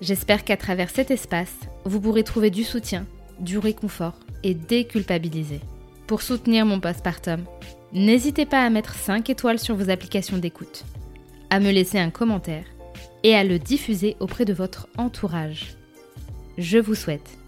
[0.00, 3.06] J'espère qu'à travers cet espace, vous pourrez trouver du soutien,
[3.40, 5.60] du réconfort et déculpabiliser.
[6.06, 7.44] Pour soutenir mon postpartum,
[7.92, 10.84] n'hésitez pas à mettre 5 étoiles sur vos applications d'écoute,
[11.50, 12.64] à me laisser un commentaire
[13.22, 15.76] et à le diffuser auprès de votre entourage.
[16.58, 17.38] Je vous souhaite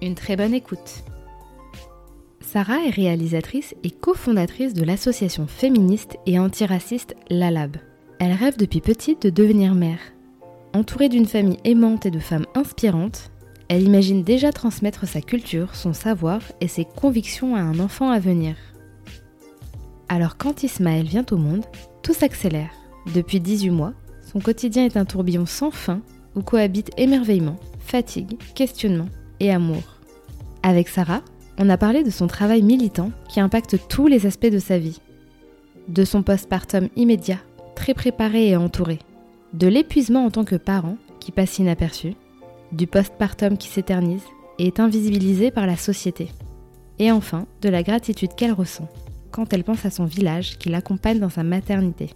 [0.00, 1.04] une très bonne écoute.
[2.40, 7.76] Sarah est réalisatrice et cofondatrice de l'association féministe et antiraciste LALAB.
[8.18, 10.00] Elle rêve depuis petite de devenir mère
[10.78, 13.32] Entourée d'une famille aimante et de femmes inspirantes,
[13.68, 18.20] elle imagine déjà transmettre sa culture, son savoir et ses convictions à un enfant à
[18.20, 18.54] venir.
[20.08, 21.64] Alors quand Ismaël vient au monde,
[22.04, 22.70] tout s'accélère.
[23.12, 26.00] Depuis 18 mois, son quotidien est un tourbillon sans fin
[26.36, 29.08] où cohabitent émerveillement, fatigue, questionnement
[29.40, 29.82] et amour.
[30.62, 31.22] Avec Sarah,
[31.58, 35.00] on a parlé de son travail militant qui impacte tous les aspects de sa vie.
[35.88, 37.40] De son postpartum immédiat,
[37.74, 39.00] très préparé et entouré
[39.52, 42.14] de l'épuisement en tant que parent qui passe inaperçu,
[42.72, 44.24] du postpartum qui s'éternise
[44.58, 46.28] et est invisibilisé par la société,
[46.98, 48.88] et enfin de la gratitude qu'elle ressent
[49.30, 52.10] quand elle pense à son village qui l'accompagne dans sa maternité.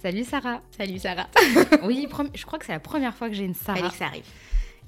[0.00, 1.28] Salut Sarah Salut Sarah
[1.84, 3.78] Oui, je crois que c'est la première fois que j'ai une Sarah.
[3.78, 4.24] Fallait que ça arrive.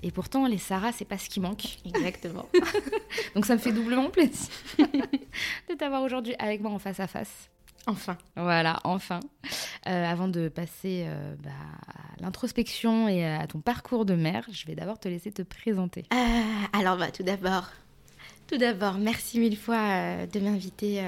[0.05, 1.79] Et pourtant, les Sarah, c'est pas ce qui manque.
[1.87, 2.45] Exactement.
[3.35, 7.49] Donc ça me fait doublement plaisir de t'avoir aujourd'hui avec moi en face à face.
[7.87, 8.19] Enfin.
[8.37, 9.21] Voilà, enfin.
[9.87, 11.51] Euh, avant de passer euh, bah,
[11.89, 16.05] à l'introspection et à ton parcours de mère, je vais d'abord te laisser te présenter.
[16.13, 17.71] Euh, alors, bah, tout d'abord,
[18.47, 21.03] tout d'abord, merci mille fois de m'inviter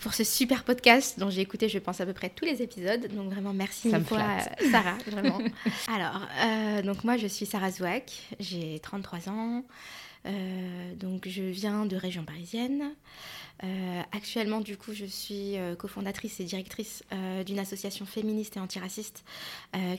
[0.00, 3.06] pour ce super podcast dont j'ai écouté, je pense, à peu près tous les épisodes.
[3.14, 5.38] Donc vraiment, merci une fois, euh, Sarah, vraiment.
[5.88, 9.64] Alors, euh, donc moi, je suis Sarah Zouak, j'ai 33 ans.
[10.96, 12.92] donc je viens de région parisienne.
[13.62, 18.60] Euh, actuellement, du coup, je suis euh, cofondatrice et directrice euh, d'une association féministe et
[18.60, 19.24] antiraciste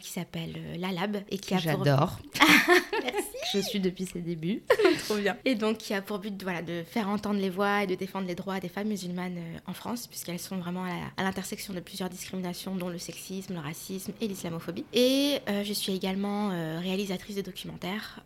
[0.02, 2.20] qui s'appelle La Lab et qui a J'adore.
[3.04, 3.28] Merci.
[3.54, 4.62] Je suis depuis ses débuts.
[5.06, 5.38] Trop bien.
[5.46, 8.28] Et donc, qui a pour but voilà, de faire entendre les voix et de défendre
[8.28, 12.76] les droits des femmes musulmanes en France, puisqu'elles sont vraiment à l'intersection de plusieurs discriminations,
[12.76, 14.86] dont le sexisme, le racisme et l'islamophobie.
[14.94, 16.50] Et je suis également
[16.80, 18.20] réalisatrice de documentaires,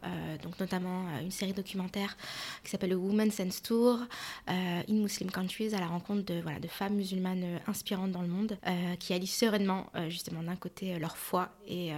[0.44, 2.18] donc notamment une série documentaire
[2.64, 4.00] qui s'appelle le Women's Sense Tour,
[4.48, 8.28] in Muslim Countries à la rencontre de, voilà, de femmes musulmanes euh, inspirantes dans le
[8.28, 11.92] monde euh, qui allient sereinement euh, justement d'un côté leur foi et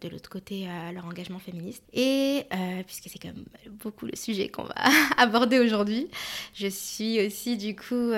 [0.00, 1.82] de l'autre côté leur engagement féministe.
[1.94, 2.44] Et
[2.86, 3.46] puisque c'est quand même
[3.82, 4.74] beaucoup le sujet qu'on va
[5.16, 6.08] aborder aujourd'hui,
[6.52, 8.10] je suis aussi du coup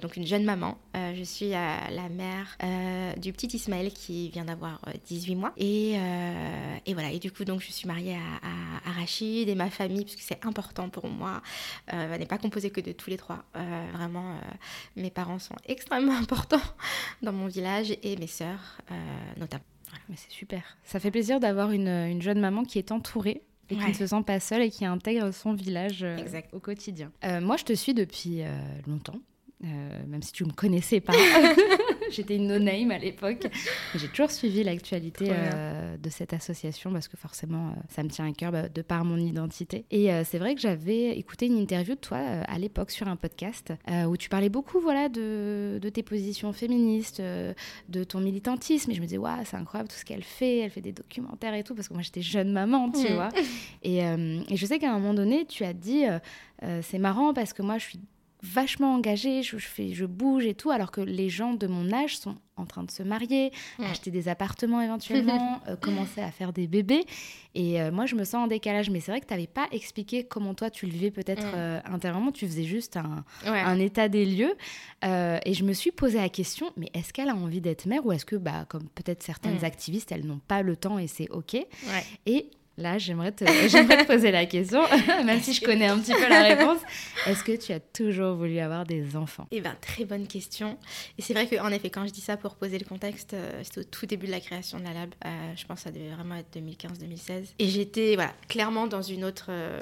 [0.00, 0.78] donc une jeune maman.
[0.94, 2.56] je suis la mère
[3.18, 5.52] du petit Ismaël qui vient d'avoir 18 mois.
[5.56, 5.94] Et,
[6.86, 10.22] et, voilà, et du coup donc je suis mariée à, Rachid et ma famille, puisque
[10.22, 11.42] c'est important pour moi,
[11.92, 13.44] n'est pas composée que de tous les trois.
[13.92, 14.40] vraiment euh,
[14.96, 16.62] mes parents sont extrêmement importants
[17.22, 18.94] dans mon village et mes sœurs euh,
[19.38, 19.64] notamment.
[20.08, 20.62] Mais c'est super.
[20.84, 24.22] Ça fait plaisir d'avoir une, jeune maman qui est entourée et qui ne se sent
[24.26, 26.18] pas seule et qui intègre son village euh,
[26.52, 27.12] au quotidien.
[27.40, 28.42] moi, je te suis depuis
[28.86, 29.20] longtemps.
[29.62, 31.12] Même si tu ne me connaissais pas.
[32.12, 33.46] J'étais une no-name à l'époque.
[33.94, 38.28] J'ai toujours suivi l'actualité euh, de cette association parce que forcément, euh, ça me tient
[38.28, 39.86] à cœur bah, de par mon identité.
[39.90, 43.16] Et euh, c'est vrai que j'avais écouté une interview de toi à l'époque sur un
[43.16, 43.72] podcast
[44.06, 48.90] où tu parlais beaucoup voilà, de, de tes positions féministes, de ton militantisme.
[48.90, 50.58] Et je me disais, waouh, c'est incroyable tout ce qu'elle fait.
[50.58, 53.30] Elle fait des documentaires et tout parce que moi, j'étais jeune maman, tu vois.
[53.82, 56.04] Et, et, je sais qu'à un moment donné, tu as dit,
[56.82, 58.00] c'est marrant parce que moi, je suis
[58.42, 62.18] vachement engagée, je, fais, je bouge et tout, alors que les gens de mon âge
[62.18, 66.66] sont en train de se marier, acheter des appartements éventuellement, euh, commencer à faire des
[66.66, 67.04] bébés.
[67.54, 68.90] Et euh, moi, je me sens en décalage.
[68.90, 71.80] Mais c'est vrai que tu n'avais pas expliqué comment toi, tu le vivais peut-être euh,
[71.84, 72.32] intérieurement.
[72.32, 74.54] Tu faisais juste un, un état des lieux.
[75.02, 78.12] et je me suis posé la question, mais est-ce qu'elle a envie d'être mère ou
[78.12, 79.64] est-ce que, bah, comme peut-être certaines mm.
[79.64, 81.56] activistes, elles n'ont pas le temps et c'est OK?
[82.26, 83.44] Et Là, j'aimerais te,
[84.06, 84.80] poser la question,
[85.24, 86.78] même si je connais un petit peu la réponse.
[87.26, 89.46] Est-ce que tu as toujours voulu avoir des enfants?
[89.50, 90.78] Eh bien, très bonne question.
[91.18, 93.80] Et c'est vrai qu'en effet, quand je dis ça pour poser le contexte, euh, c'était
[93.80, 95.14] au tout début de la création de la lab.
[95.24, 97.48] Euh, je pense que ça devait vraiment être 2015-2016.
[97.58, 99.78] Et j'étais voilà, clairement dans une autre euh,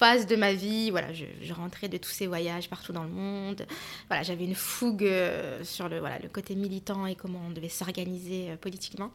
[0.00, 0.90] phase de ma vie.
[0.90, 3.64] Voilà, je, rentrais de tous ces voyages partout dans le monde.
[4.08, 5.08] Voilà, j'avais une fougue
[5.62, 9.12] sur le, voilà, le côté militant et comment on devait s'organiser politiquement.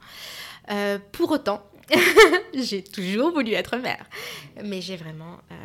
[1.11, 1.61] pour autant,
[2.53, 4.05] j'ai toujours voulu être mère.
[4.63, 5.37] Mais j'ai vraiment.
[5.51, 5.55] Euh,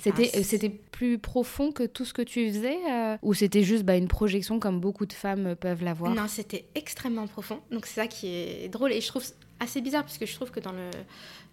[0.00, 3.96] c'était, c'était plus profond que tout ce que tu faisais euh, Ou c'était juste bah,
[3.96, 6.14] une projection comme beaucoup de femmes peuvent l'avoir?
[6.14, 7.60] Non, c'était extrêmement profond.
[7.70, 8.92] Donc c'est ça qui est drôle.
[8.92, 9.24] Et je trouve
[9.62, 10.90] assez bizarre, puisque je trouve que dans le,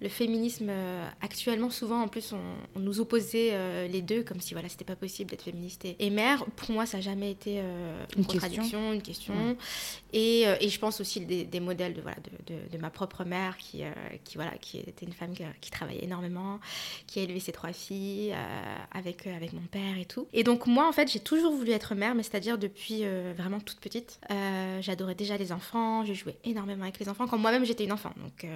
[0.01, 4.53] le féminisme euh, actuellement, souvent en plus, on, nous opposait euh, les deux, comme si
[4.53, 6.45] voilà, c'était pas possible d'être féministe et, mère.
[6.55, 9.57] Pour moi, ça n'a jamais été euh, une, contradiction, une question.
[10.11, 12.17] Et, et, je pense aussi des, des modèles de, voilà,
[12.47, 13.83] de, de, ma propre mère, qui,
[14.23, 16.59] qui, voilà, qui était une femme qui, travaillait énormément,
[17.05, 18.33] qui a élevé ses trois filles
[18.91, 20.27] avec, avec mon père et tout.
[20.33, 23.03] Et donc, moi, en fait, j'ai toujours voulu être mère, mais c'est-à-dire depuis
[23.37, 24.19] vraiment toute petite.
[24.81, 27.98] J'adorais déjà les enfants, je jouais énormément avec les enfants quand moi-même j'étais une enfant.
[28.17, 28.47] Donc,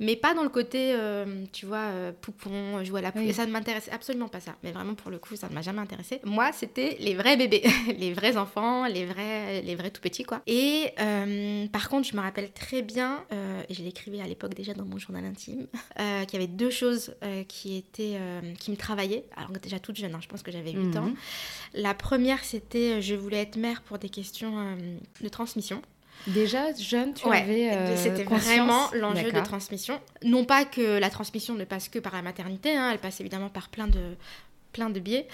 [0.00, 3.32] Mais pas dans le côté euh, tu vois, euh, poupon, jouer à la poupée.
[3.32, 4.54] Ça ne m'intéressait absolument pas ça.
[4.62, 6.20] Mais vraiment, pour le coup, ça ne m'a jamais intéressé.
[6.24, 7.62] Moi, c'était les vrais bébés,
[7.98, 10.42] les vrais enfants, les vrais, les vrais tout petits, quoi.
[10.46, 13.24] Et euh, par contre, je me rappelle très bien,
[13.68, 17.14] et je l'écrivais à l'époque déjà dans mon journal intime, qu'il y avait deux choses
[17.48, 18.18] qui étaient,
[18.58, 19.24] qui me travaillaient.
[19.36, 20.96] Alors déjà toute jeune, hein, je pense que j'avais 8 mhm.
[20.96, 21.12] ans.
[21.74, 24.76] La première, c'était je voulais être mère pour des questions
[25.20, 25.82] de transmission.
[26.26, 30.00] Déjà jeune, tu avais euh, C'était vraiment l'enjeu de transmission.
[30.24, 33.48] Non pas que la transmission ne passe que par la maternité, hein, elle passe évidemment
[33.48, 34.16] par plein de
[34.70, 35.26] plein de biais.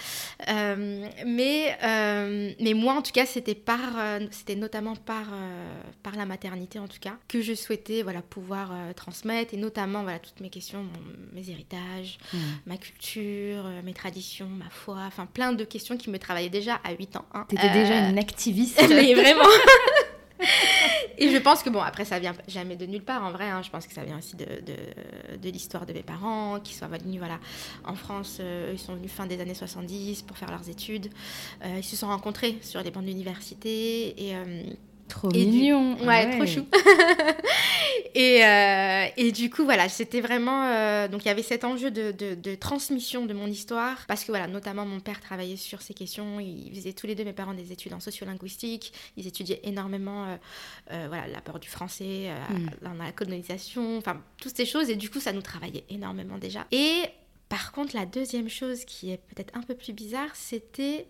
[0.48, 3.80] Euh, mais, euh, mais moi, en tout cas, c'était par,
[4.30, 5.26] c'était notamment par,
[6.04, 10.20] par la maternité, en tout cas, que je souhaitais voilà, pouvoir transmettre, et notamment voilà,
[10.20, 10.86] toutes mes questions,
[11.32, 12.38] mes héritages, mmh.
[12.66, 16.92] ma culture, mes traditions, ma foi, enfin plein de questions qui me travaillaient déjà à
[16.92, 17.26] 8 ans.
[17.34, 17.44] Hein.
[17.48, 18.80] Tu étais déjà une activiste.
[18.88, 19.42] mais vraiment
[21.18, 23.48] et je pense que, bon, après, ça vient jamais de nulle part, en vrai.
[23.48, 23.62] Hein.
[23.62, 26.88] je pense que ça vient aussi de, de, de l'histoire de mes parents, qui sont
[26.88, 27.38] venus, voilà,
[27.84, 28.38] en France.
[28.40, 31.08] Euh, ils sont venus fin des années 70 pour faire leurs études.
[31.64, 34.34] Euh, ils se sont rencontrés sur les bancs d'université et...
[35.16, 35.96] Euh, Trop mignon.
[36.04, 36.66] Ouais, trop chou.
[38.14, 40.64] et, euh, et, du coup, voilà, c'était vraiment.
[40.64, 44.04] Euh, donc, il y avait cet enjeu de, de, transmission de mon histoire.
[44.06, 46.40] Parce que, voilà, notamment, mon père travaillait sur ces questions.
[46.40, 48.92] Ils faisaient tous les deux, mes parents, des études en sociolinguistique.
[49.16, 50.26] Ils étudiaient énormément,
[50.90, 52.84] euh, voilà, l'apport du français mm.
[52.84, 53.98] dans la colonisation.
[53.98, 54.90] Enfin, toutes ces choses.
[54.90, 56.66] Et du coup, ça nous travaillait énormément déjà.
[56.72, 57.02] Et.
[57.50, 61.06] Par contre, la deuxième chose qui est peut-être un peu plus bizarre, c'était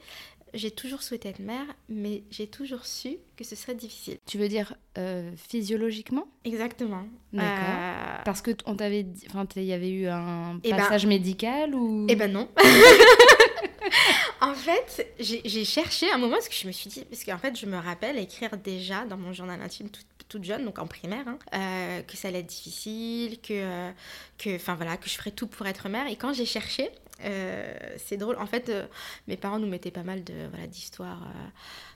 [0.54, 4.18] j'ai toujours souhaité être mère, mais j'ai toujours su que ce serait difficile.
[4.26, 6.26] Tu veux dire euh, physiologiquement?
[6.44, 7.04] Exactement.
[7.32, 7.64] D'accord.
[7.68, 11.74] Euh, Parce que on t'avait, enfin, il y avait eu un eh ben passage médical
[11.74, 12.06] ou?
[12.08, 12.48] Eh ben non.
[14.40, 17.58] en fait, j'ai cherché un moment parce que je me suis dit, parce qu'en fait,
[17.58, 20.06] je me rappelle écrire déjà dans mon journal intime toute,
[20.42, 23.92] jeune, donc en primaire, hein, euh, que ça allait être difficile, que,
[24.36, 26.08] que, enfin voilà, que je ferais tout pour être mère.
[26.08, 26.90] Et quand j'ai cherché,
[27.22, 28.36] euh, c'est drôle.
[28.36, 28.86] En fait, euh,
[29.28, 31.48] mes parents nous mettaient pas mal de voilà d'histoires, euh,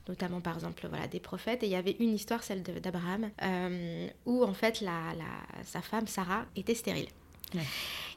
[0.09, 1.63] notamment par exemple voilà des prophètes.
[1.63, 3.31] Et il y avait une histoire, celle d'Abraham,
[4.27, 5.15] où en fait la,
[5.65, 7.09] sa femme Sarah était stérile.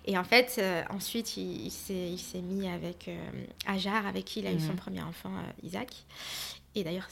[0.05, 3.10] Et en fait, ensuite, il, il s'est mis avec
[3.65, 4.75] Ajar, avec qui il a eu son mhm.
[4.75, 5.31] premier enfant,
[5.63, 6.05] Isaac.
[6.75, 7.08] Et d'ailleurs,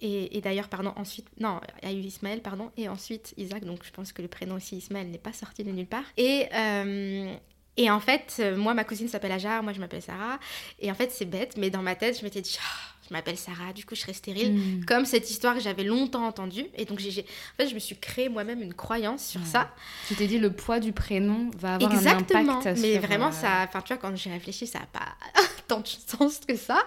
[0.00, 3.84] et, d'ailleurs, pardon, ensuite, non, il y a eu Ismaël, pardon, et ensuite Isaac, donc
[3.84, 6.04] je pense que le prénom aussi Ismaël n'est pas sorti de nulle part.
[6.16, 6.48] Et,
[7.76, 10.38] et en fait, euh, moi, ma cousine s'appelle Ajar, moi, je m'appelle Sarah.
[10.78, 13.38] Et en fait, c'est bête, mais dans ma tête, je m'étais dit, ah, je m'appelle
[13.38, 14.52] Sarah, du coup, je serai stérile.
[14.52, 14.84] Hmm.
[14.84, 16.66] Comme cette histoire que j'avais longtemps entendue.
[16.76, 19.70] Et donc, j'ai, en fait, je me suis créé moi-même une croyance sur ça.
[20.06, 22.56] Tu t'es dit, le poids du prénom va avoir Exactement.
[22.56, 25.16] un impact mais vraiment, euh, ça, enfin, tu vois, quand j'ai réfléchi, ça n'a pas
[25.66, 26.78] tant de sens que ça.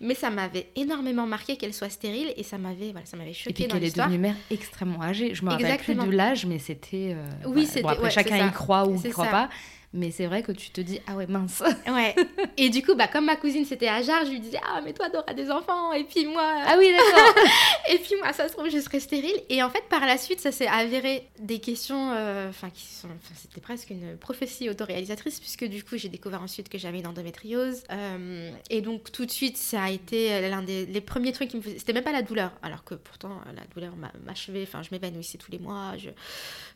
[0.00, 3.50] Mais ça m'avait énormément marqué qu'elle soit stérile et ça m'avait, voilà, ça m'avait choqué.
[3.50, 5.36] Et puis qu'elle est devenue mère extrêmement âgée.
[5.36, 7.14] Je me rappelle plus de l'âge, mais c'était.
[7.14, 7.82] Euh, oui, c'était.
[7.82, 9.48] Bon, après, chacun y croit ou y croit pas.
[9.94, 11.62] Mais c'est vrai que tu te dis, ah ouais, mince.
[11.86, 12.14] Ouais.
[12.56, 14.94] Et du coup, bah, comme ma cousine c'était à Jarre, je lui disais, ah, mais
[14.94, 15.92] toi, t'auras des enfants.
[15.92, 16.62] Et puis moi.
[16.66, 17.34] Ah oui, d'accord.
[17.90, 19.38] et puis moi, ça se trouve, je serai stérile.
[19.50, 23.08] Et en fait, par la suite, ça s'est avéré des questions, euh, enfin, qui sont.
[23.34, 27.82] C'était presque une prophétie autoréalisatrice, puisque du coup, j'ai découvert ensuite que j'avais une endométriose.
[27.90, 31.56] Euh, et donc, tout de suite, ça a été l'un des les premiers trucs qui
[31.58, 31.78] me faisaient.
[31.78, 33.92] C'était même pas la douleur, alors que pourtant, la douleur
[34.24, 34.62] m'achevait.
[34.62, 35.92] Enfin, je m'évanouissais tous les mois.
[35.98, 36.08] Je...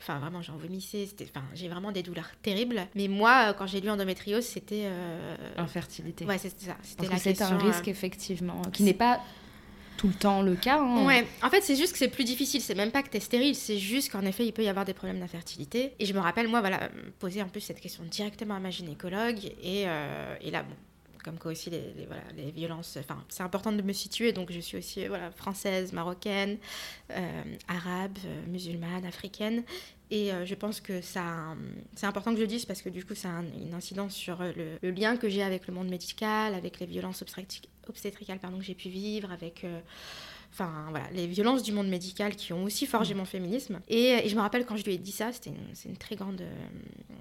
[0.00, 1.08] Enfin, vraiment, j'en vomissais.
[1.22, 2.86] Enfin, j'ai vraiment des douleurs terribles.
[2.94, 4.84] Mais moi, quand j'ai lu endométriose, c'était.
[4.86, 5.36] Euh...
[5.56, 6.24] Infertilité.
[6.24, 6.76] Ouais, c'était ça.
[6.82, 9.20] C'était un risque, euh, effectivement, qui n'est pas
[9.96, 10.78] tout le temps le cas.
[10.78, 11.04] Hein.
[11.04, 12.60] Ouais, en fait, c'est juste que c'est plus difficile.
[12.60, 14.84] C'est même pas que tu es stérile, c'est juste qu'en effet, il peut y avoir
[14.84, 15.94] des problèmes d'infertilité.
[15.98, 19.44] Et je me rappelle, moi, voilà, poser en plus cette question directement à ma gynécologue.
[19.62, 20.74] Et, euh, et là, bon,
[21.26, 22.96] comme quoi aussi les, voilà, les violences.
[23.00, 26.56] Enfin, c'est important de me situer, donc je suis aussi voilà, française, marocaine,
[27.10, 29.64] euh, arabe, euh, musulmane, africaine.
[30.10, 31.56] Et euh, je pense que ça,
[31.94, 34.38] c'est important que je le dise parce que du coup, ça a une incidence sur
[34.40, 37.24] le, le lien que j'ai avec le monde médical, avec les violences
[37.88, 39.64] obstétricales pardon, que j'ai pu vivre, avec
[40.52, 43.18] enfin voilà, les violences du monde médical qui ont aussi forgé mm.
[43.18, 43.80] mon féminisme.
[43.88, 46.40] Et, je me rappelle quand je lui ai dit ça, c'était une, une, très grande,
[46.40, 46.54] euh,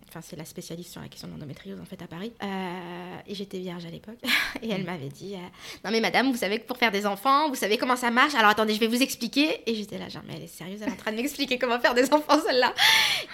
[0.07, 2.31] enfin c'est la spécialiste sur la question de l'endométriose en fait à Paris.
[2.43, 4.17] Euh, et j'étais vierge à l'époque,
[4.61, 4.85] et elle mm.
[4.85, 5.37] m'avait dit, euh,
[5.83, 8.35] non mais madame, vous savez que pour faire des enfants, vous savez comment ça marche.
[8.35, 9.61] Alors attendez, je vais vous expliquer.
[9.65, 11.79] Et j'étais là, genre mais elle est sérieuse, elle est en train de m'expliquer comment
[11.79, 12.73] faire des enfants celle-là.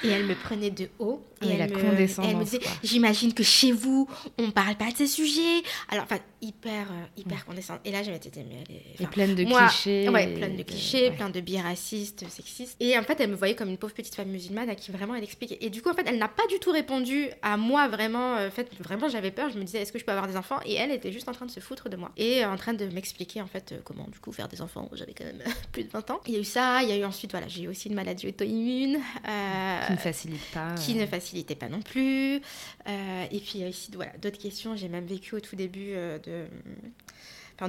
[0.04, 1.24] Et elle me prenait de haut.
[1.44, 4.08] Et elle, la me, elle me disait, j'imagine que chez vous,
[4.38, 5.64] on parle pas de ces sujets.
[5.90, 7.44] Alors enfin hyper hyper mm.
[7.48, 7.82] condescendante.
[7.86, 10.64] Et là je m'étais dit mais elle est, et pleine de clichés Ouais, plein de
[10.64, 12.76] clichés, plein de biais racistes, sexistes.
[12.80, 15.16] Et en fait, elle me voyait comme une pauvre petite femme musulmane à qui vraiment
[15.16, 15.58] elle expliquait.
[15.62, 18.38] Et du coup, en fait, elle n'a pas du tout répondu à moi vraiment.
[18.38, 19.50] Euh, en fait, vraiment, j'avais peur.
[19.50, 20.60] Je me disais, est-ce que je peux avoir des enfants?
[20.66, 22.12] Et elle était juste en train de se foutre de moi.
[22.18, 24.90] Et en train de m'expliquer, en fait, euh, comment, du coup, faire des enfants.
[24.94, 26.22] J'avais quand même plus de 20 ans.
[26.28, 26.84] Il y a eu ça.
[26.84, 29.00] Il y a eu ensuite, voilà, j'ai eu aussi une maladie auto-immune.
[29.28, 30.76] Euh, qui ne facilite pas.
[30.76, 32.36] Qui ne facilitait pas non plus.
[32.36, 34.76] et puis, il y a aussi voilà, d'autres questions.
[34.76, 36.46] J'ai même vécu au tout début de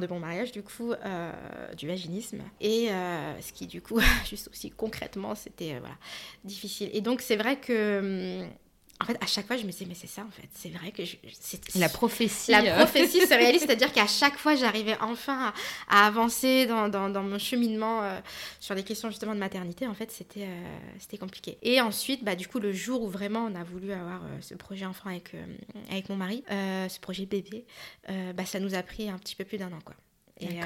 [0.01, 1.33] de bon mariage, du coup, euh,
[1.77, 2.43] du vaginisme.
[2.61, 5.81] Et euh, ce qui, du coup, juste aussi concrètement, c'était euh,
[6.45, 6.91] difficile.
[6.93, 8.49] Et donc, c'est vrai que hum,
[9.03, 10.49] en fait, à chaque fois, je me disais, mais c'est ça, en fait.
[10.55, 11.03] C'est vrai que
[11.41, 12.53] c'est la prophétie.
[12.53, 15.53] La prophétie se réalise, c'est-à-dire qu'à chaque fois, j'arrivais enfin
[15.89, 18.03] à, avancer dans, dans, mon cheminement
[18.61, 19.89] sur des questions justement de maternité.
[19.89, 20.47] En fait, c'était
[21.01, 21.59] c'était compliqué.
[21.63, 24.87] Et ensuite, bah, du coup, le jour où vraiment on a voulu avoir ce projet
[24.87, 25.33] enfant avec,
[25.91, 27.65] avec mon mari, ce projet bébé,
[28.09, 29.97] bah, ça nous a pris un petit peu plus d'un an, quoi.
[30.41, 30.61] Et,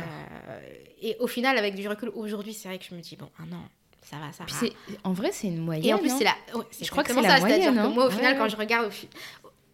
[1.03, 3.53] et, au final, avec du recul, aujourd'hui, c'est vrai que je me dis, bon, un
[3.53, 3.69] an,
[4.09, 4.69] ça va, ça va.
[5.03, 5.85] En vrai, c'est une moyenne.
[5.85, 6.35] Et en plus, c'est la.
[6.81, 7.75] je crois que c'est la moyenne.
[7.75, 8.93] Que moi, au final, quand je regarde,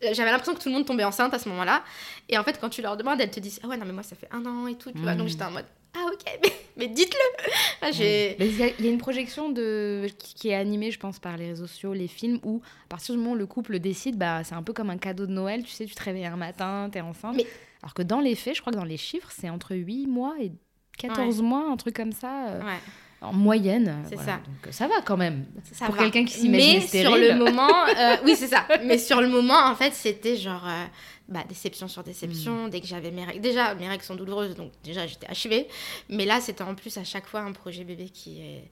[0.01, 1.85] j'avais l'impression que tout le monde tombait enceinte à ce moment-là.
[2.31, 4.03] Et en fait, quand tu leur demandes, elles te disent Ah ouais, non, mais moi,
[4.03, 4.91] ça fait un an et tout.
[4.91, 5.31] Tu vois, donc hmm.
[5.31, 7.89] j'étais en mode Ah ok, mais, mais dites-le
[8.41, 10.07] Il y, a une projection de...
[10.19, 13.21] qui est animée, je pense, par les réseaux sociaux, les films, où à partir du
[13.21, 15.63] moment où le couple décide, bah, c'est un peu comme un cadeau de Noël.
[15.63, 17.37] Tu sais, tu te réveilles un matin, t'es enceinte.
[17.37, 17.47] Mais...
[17.83, 20.37] Alors que dans les faits, je crois que dans les chiffres, c'est entre 8 mois
[20.41, 20.53] et
[20.97, 22.49] 14 mois, un truc comme ça.
[22.49, 22.79] Euh, ouais
[23.23, 24.05] en moyenne.
[24.09, 24.41] C'est ça.
[24.45, 25.47] Donc euh, ça va quand même.
[25.73, 28.67] Ça pour quelqu'un qui s'imagine Mais sur le moment, euh, oui c'est ça.
[28.85, 30.85] Mais sur le moment, en fait, c'était genre euh,
[31.29, 32.67] bah, déception sur déception.
[32.67, 32.71] Hmm.
[32.71, 35.69] Dès que j'avais mes règles, déjà mes règles sont douloureuses, donc déjà j'étais achevée.
[36.09, 38.71] Mais là, c'était en plus à chaque fois un projet bébé qui est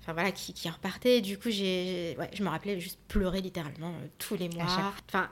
[0.00, 3.94] enfin voilà qui, qui repartait du coup j'ai ouais, je me rappelais juste pleurer littéralement
[4.18, 4.66] tous les mois
[5.08, 5.30] enfin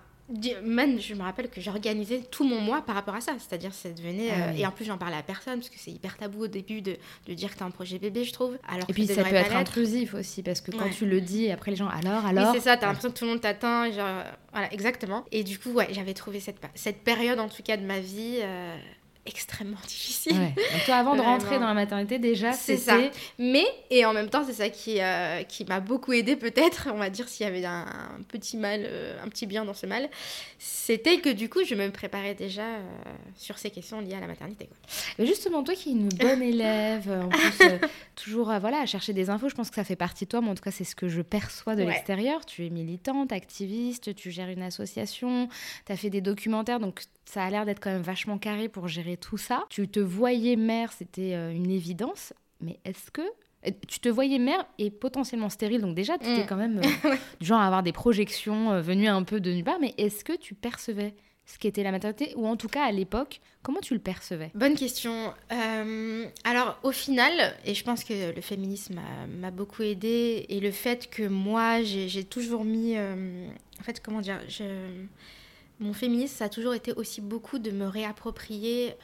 [0.63, 3.33] même, je me rappelle que j'organisais tout mon mois par rapport à ça.
[3.39, 4.31] C'est-à-dire, ça devenait.
[4.31, 6.47] Ah euh, et en plus, j'en parlais à personne, parce que c'est hyper tabou au
[6.49, 6.97] début de,
[7.27, 8.59] de dire que t'as un projet bébé, je trouve.
[8.69, 11.71] Alors et puis, ça peut être intrusif aussi, parce que quand tu le dis, après
[11.71, 12.53] les gens, alors, alors.
[12.53, 13.91] Oui, c'est ça, t'as l'impression que tout le monde t'atteint.
[13.91, 15.25] Genre, voilà, exactement.
[15.33, 18.39] Et du coup, ouais, j'avais trouvé cette, cette période, en tout cas, de ma vie.
[18.43, 18.77] Euh,
[19.25, 20.37] extrêmement difficile.
[20.37, 22.99] Donc toi, avant de rentrer dans la maternité, déjà, c'est ça.
[23.39, 26.99] Mais, et en même temps, c'est ça qui, euh, qui m'a beaucoup aidé peut-être, on
[26.99, 27.87] va dire s'il y avait un,
[28.29, 30.09] petit mal, euh, un petit bien dans ce mal,
[30.59, 32.81] c'était que du coup, je me préparais déjà euh,
[33.37, 34.67] sur ces questions liées à la maternité.
[34.67, 34.77] Quoi.
[35.19, 39.31] Mais justement, toi qui es une bonne élève, en plus, toujours voilà, à chercher des
[39.31, 40.97] infos, je pense que ça fait partie de toi, mais en tout cas, c'est ce
[40.97, 42.45] que je perçois de l'extérieur.
[42.45, 45.49] Tu es militante, activiste, tu gères une association,
[45.87, 48.89] tu as fait des documentaires, donc ça a l'air d'être quand même vachement carré pour
[48.89, 49.65] gérer tout ça.
[49.71, 53.23] Tu te voyais mère, c'était euh, une évidence, mais est-ce que
[53.87, 56.47] tu te voyais mère et potentiellement stérile, donc déjà tu étais mm.
[56.49, 59.65] quand même euh, du genre à avoir des projections euh, venues un peu de nulle
[59.65, 61.15] part, mais est-ce que tu percevais
[61.45, 64.51] ce qu'était la maternité, ou en tout cas à l'époque, comment tu le percevais?
[64.55, 65.35] Bonne question.
[66.45, 67.33] alors au final,
[67.65, 69.01] et je pense que le féminisme
[69.41, 74.39] m'a beaucoup aidé, et le fait que moi j'ai toujours mis, en fait comment dire,
[74.49, 74.65] je
[75.83, 78.95] mon féminisme, ça a toujours été aussi beaucoup de me réapproprier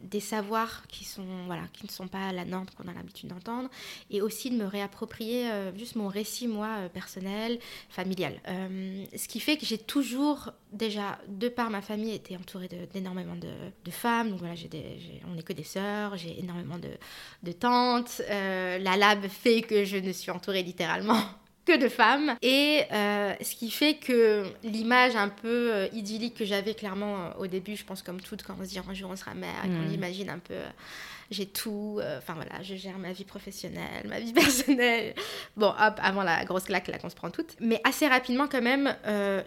[0.00, 3.70] des savoirs qui, sont, voilà, qui ne sont pas la norme qu'on a l'habitude d'entendre,
[4.10, 8.34] et aussi de me réapproprier euh, juste mon récit, moi, euh, personnel, familial.
[8.48, 13.36] Euh, ce qui fait que j'ai toujours, déjà, de par ma famille, été entourée d'énormément
[13.36, 13.48] de,
[13.84, 14.30] de, femmes.
[14.30, 14.68] Donc voilà, j'ai
[15.26, 16.90] on n'est que des sœurs, j'ai énormément de,
[17.42, 18.20] de tantes.
[18.28, 21.22] la lab fait que je ne suis entourée littéralement
[21.66, 22.36] que de femmes.
[22.40, 27.40] Et euh, ce qui fait que l'image un peu euh, idyllique que j'avais clairement euh,
[27.40, 29.62] au début, je pense comme toute, quand on se dit un jour on sera mère,
[29.62, 29.94] qu'on mm.
[29.94, 30.54] imagine un peu
[31.28, 35.12] j'ai tout, enfin voilà, je gère ma vie professionnelle, ma vie personnelle.
[35.56, 37.56] Bon, hop, avant la grosse claque là qu'on se prend toutes.
[37.58, 38.94] Mais assez rapidement quand même,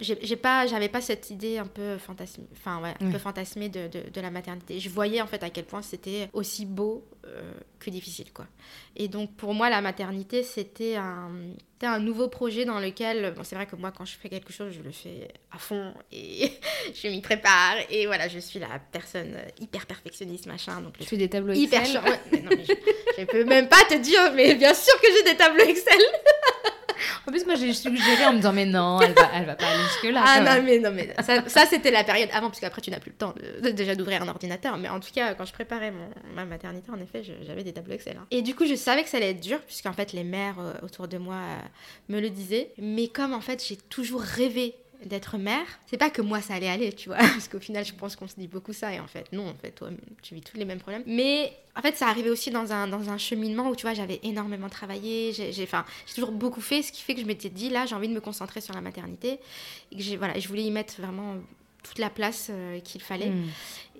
[0.01, 3.87] j'ai pas, j'avais pas cette idée un peu fantasmée, enfin ouais, un peu fantasmée de,
[3.87, 4.81] de, de, la maternité.
[4.81, 7.05] Je voyais en fait à quel point c'était aussi beau
[7.79, 8.47] que difficile quoi.
[8.95, 10.95] Et donc pour moi la maternité c'était
[11.87, 14.73] un nouveau projet dans lequel, bon, c'est vrai que moi, quand je fais quelque chose,
[14.73, 16.51] je le fais à fond et
[16.93, 17.75] je m'y prépare.
[17.89, 20.81] Et voilà, je suis la personne hyper perfectionniste, machin.
[20.81, 24.55] Donc tu fais des tableaux Excel Hyper je, ne peux même pas te dire, mais
[24.55, 25.99] bien sûr que j'ai des tableaux Excel.
[27.27, 29.65] En plus, moi, j'ai suggéré en me disant, mais non, elle va, elle va pas
[29.65, 30.23] aller jusque-là.
[30.25, 33.11] Ah non, mais non, mais ça, c'était la période avant, parce qu'après, tu n'as plus
[33.11, 34.77] le temps de, déjà d'ouvrir un ordinateur.
[34.77, 37.93] Mais en tout cas, quand je préparais mon, ma maternité, en effet, j'avais des tableaux
[37.93, 38.17] Excel.
[38.19, 38.25] Hein.
[38.31, 40.73] Et du coup, je savais que ça allait être dur, puisqu'en fait, les mères euh,
[40.83, 42.71] autour de moi euh, me le disaient.
[42.77, 44.75] Mais comme en fait, j'ai toujours rêvé
[45.05, 47.93] d'être mère, c'est pas que moi ça allait aller, tu vois, parce qu'au final je
[47.93, 49.89] pense qu'on se dit beaucoup ça et en fait non, en fait toi
[50.21, 51.03] tu vis tous les mêmes problèmes.
[51.05, 54.19] Mais en fait ça arrivait aussi dans un, dans un cheminement où tu vois j'avais
[54.23, 57.69] énormément travaillé, j'ai enfin j'ai toujours beaucoup fait, ce qui fait que je m'étais dit
[57.69, 59.39] là j'ai envie de me concentrer sur la maternité
[59.91, 61.35] et que voilà je voulais y mettre vraiment
[61.83, 63.29] toute la place euh, qu'il fallait.
[63.29, 63.47] Hmm.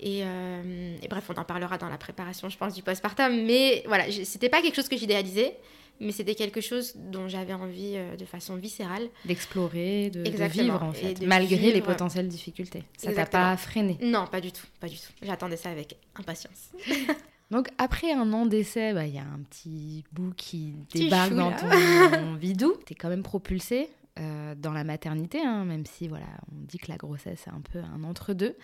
[0.00, 3.44] Et, euh, et, bref, on en parlera dans la préparation, je pense, du postpartum.
[3.44, 5.56] Mais voilà, c'était pas quelque chose que j'idéalisais
[6.00, 9.08] mais c'était quelque chose dont j'avais envie euh, de façon viscérale.
[9.24, 12.84] D'explorer, de, vivre en fait, malgré les potentielles difficultés.
[12.96, 13.98] Ça t'a pas freiné?
[14.02, 15.12] Non, pas du tout, pas du tout.
[15.22, 16.70] J'attendais ça avec impatience.
[17.50, 21.52] Donc après un an d'essai, bah, il y a un petit bout qui débarque dans
[21.52, 22.74] ton vidou.
[22.86, 23.88] Tu es quand même propulsé
[24.18, 27.60] euh, dans la maternité, hein, même si voilà, on dit que la grossesse est un
[27.60, 28.56] peu un entre-deux.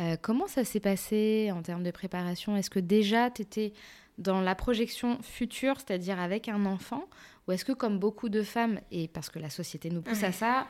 [0.00, 2.56] Euh, comment ça s'est passé en termes de préparation?
[2.56, 3.72] Est-ce que déjà tu étais
[4.22, 7.04] dans la projection future, c'est-à-dire avec un enfant,
[7.46, 10.32] ou est-ce que comme beaucoup de femmes, et parce que la société nous pousse à
[10.32, 10.66] ça,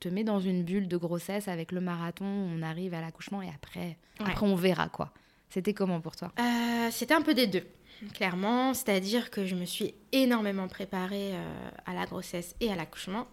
[0.00, 3.48] te met dans une bulle de grossesse avec le marathon, on arrive à l'accouchement et
[3.48, 5.12] après, après on verra quoi.
[5.48, 6.32] C'était comment pour toi?
[6.38, 7.66] Euh, C'était un peu des deux
[8.14, 8.74] clairement.
[8.74, 13.26] C'est-à-dire que je me suis énormément préparée euh, à la grossesse et à l'accouchement.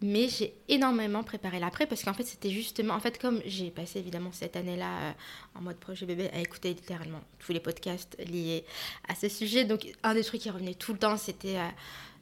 [0.00, 2.94] Mais j'ai énormément préparé l'après parce qu'en fait, c'était justement.
[2.94, 5.12] En fait, comme j'ai passé évidemment cette année-là euh,
[5.58, 8.64] en mode projet bébé à écouter littéralement tous les podcasts liés
[9.08, 9.64] à ce sujet.
[9.64, 11.56] Donc, un des trucs qui revenait tout le temps, c'était.
[11.56, 11.68] Euh,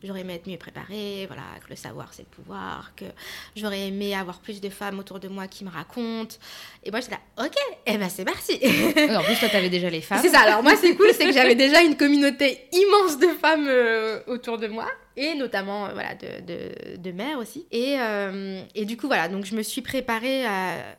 [0.06, 3.04] j'aurais aimé être mieux préparée, voilà, que le savoir c'est le pouvoir, que
[3.54, 6.36] j'aurais aimé avoir plus de femmes autour de moi qui me racontent.
[6.84, 8.54] Et moi j'étais là, ok, et eh ben c'est parti.
[8.54, 10.20] en plus toi t'avais déjà les femmes.
[10.22, 13.66] C'est ça, alors moi c'est cool, c'est que j'avais déjà une communauté immense de femmes
[13.68, 18.60] euh, autour de moi et notamment euh, voilà de, de, de, mères aussi et, euh,
[18.74, 20.44] et, du coup voilà donc je me suis préparée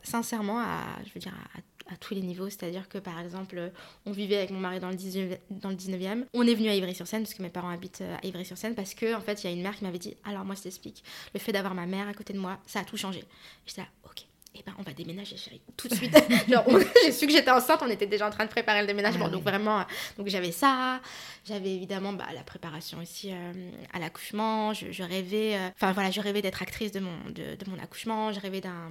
[0.04, 1.62] sincèrement à je veux dire à à
[1.95, 2.50] tous les niveaux.
[2.50, 3.71] C'est-à-dire que, par exemple,
[4.06, 6.26] on vivait avec mon mari dans le, 19, dans le 19e.
[6.34, 9.17] On est venu à Ivry-sur-Seine, parce que mes parents habitent euh, à Ivry-sur-Seine, parce qu'en
[9.17, 11.39] en fait, il y a une mère qui m'avait dit Alors, moi, je t'explique, le
[11.39, 13.23] fait d'avoir ma mère à côté de moi, ça a tout changé.
[13.65, 14.26] J'étais là, ok.
[14.60, 16.15] Eh ben, on va déménager, chérie, tout de suite.
[17.04, 19.26] j'ai su que j'étais enceinte, on était déjà en train de préparer le déménagement.
[19.28, 19.86] Ah donc, vraiment,
[20.17, 21.00] donc j'avais ça.
[21.45, 23.54] J'avais évidemment bah, la préparation aussi euh,
[23.93, 24.73] à l'accouchement.
[24.73, 28.32] Je, rêvais, euh, enfin voilà, je rêvais d'être actrice de mon, de, de mon accouchement.
[28.32, 28.89] Je rêvais d'un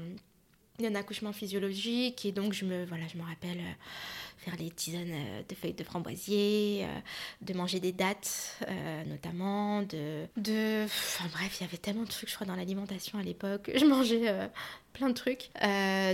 [0.84, 3.72] un accouchement physiologique et donc je me voilà je me rappelle euh,
[4.38, 6.98] faire des tisanes euh, de feuilles de framboisier euh,
[7.40, 8.60] de manger des dattes
[9.06, 13.18] notamment de de enfin bref il y avait tellement de trucs je crois dans l'alimentation
[13.18, 13.70] à l'époque.
[13.76, 14.50] Je mangeais
[14.92, 15.50] plein de trucs.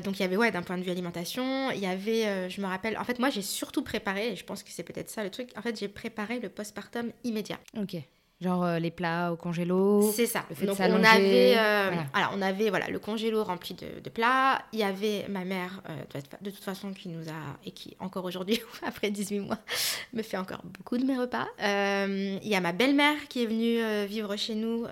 [0.05, 2.67] Donc il y avait ouais d'un point de vue alimentation il y avait je me
[2.67, 5.31] rappelle en fait moi j'ai surtout préparé et je pense que c'est peut-être ça le
[5.31, 7.59] truc en fait j'ai préparé le postpartum immédiat.
[7.79, 7.97] Ok
[8.43, 10.11] Genre euh, les plats au congélo.
[10.13, 10.45] C'est ça.
[10.67, 14.63] Donc on avait, euh, alors on avait voilà le congélo rempli de, plats.
[14.73, 18.25] Il y avait ma mère euh, de, toute façon qui nous a et qui encore
[18.25, 19.59] aujourd'hui après 18 mois
[20.13, 21.47] me fait encore beaucoup de mes repas.
[21.61, 24.87] il y a ma belle-mère qui est venue vivre chez nous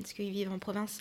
[0.00, 1.00] parce qu'ils vivent en province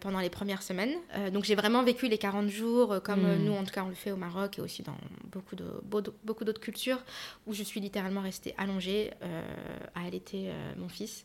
[0.00, 0.94] pendant les premières semaines.
[1.32, 3.44] donc j'ai vraiment vécu les 40 jours comme hmm.
[3.44, 4.96] nous en tout cas on le fait au Maroc et aussi dans
[5.32, 5.64] beaucoup de
[6.24, 6.98] beaucoup d'autres cultures
[7.46, 9.10] où je suis littéralement restée allongée
[9.94, 11.24] à allaiter mon fils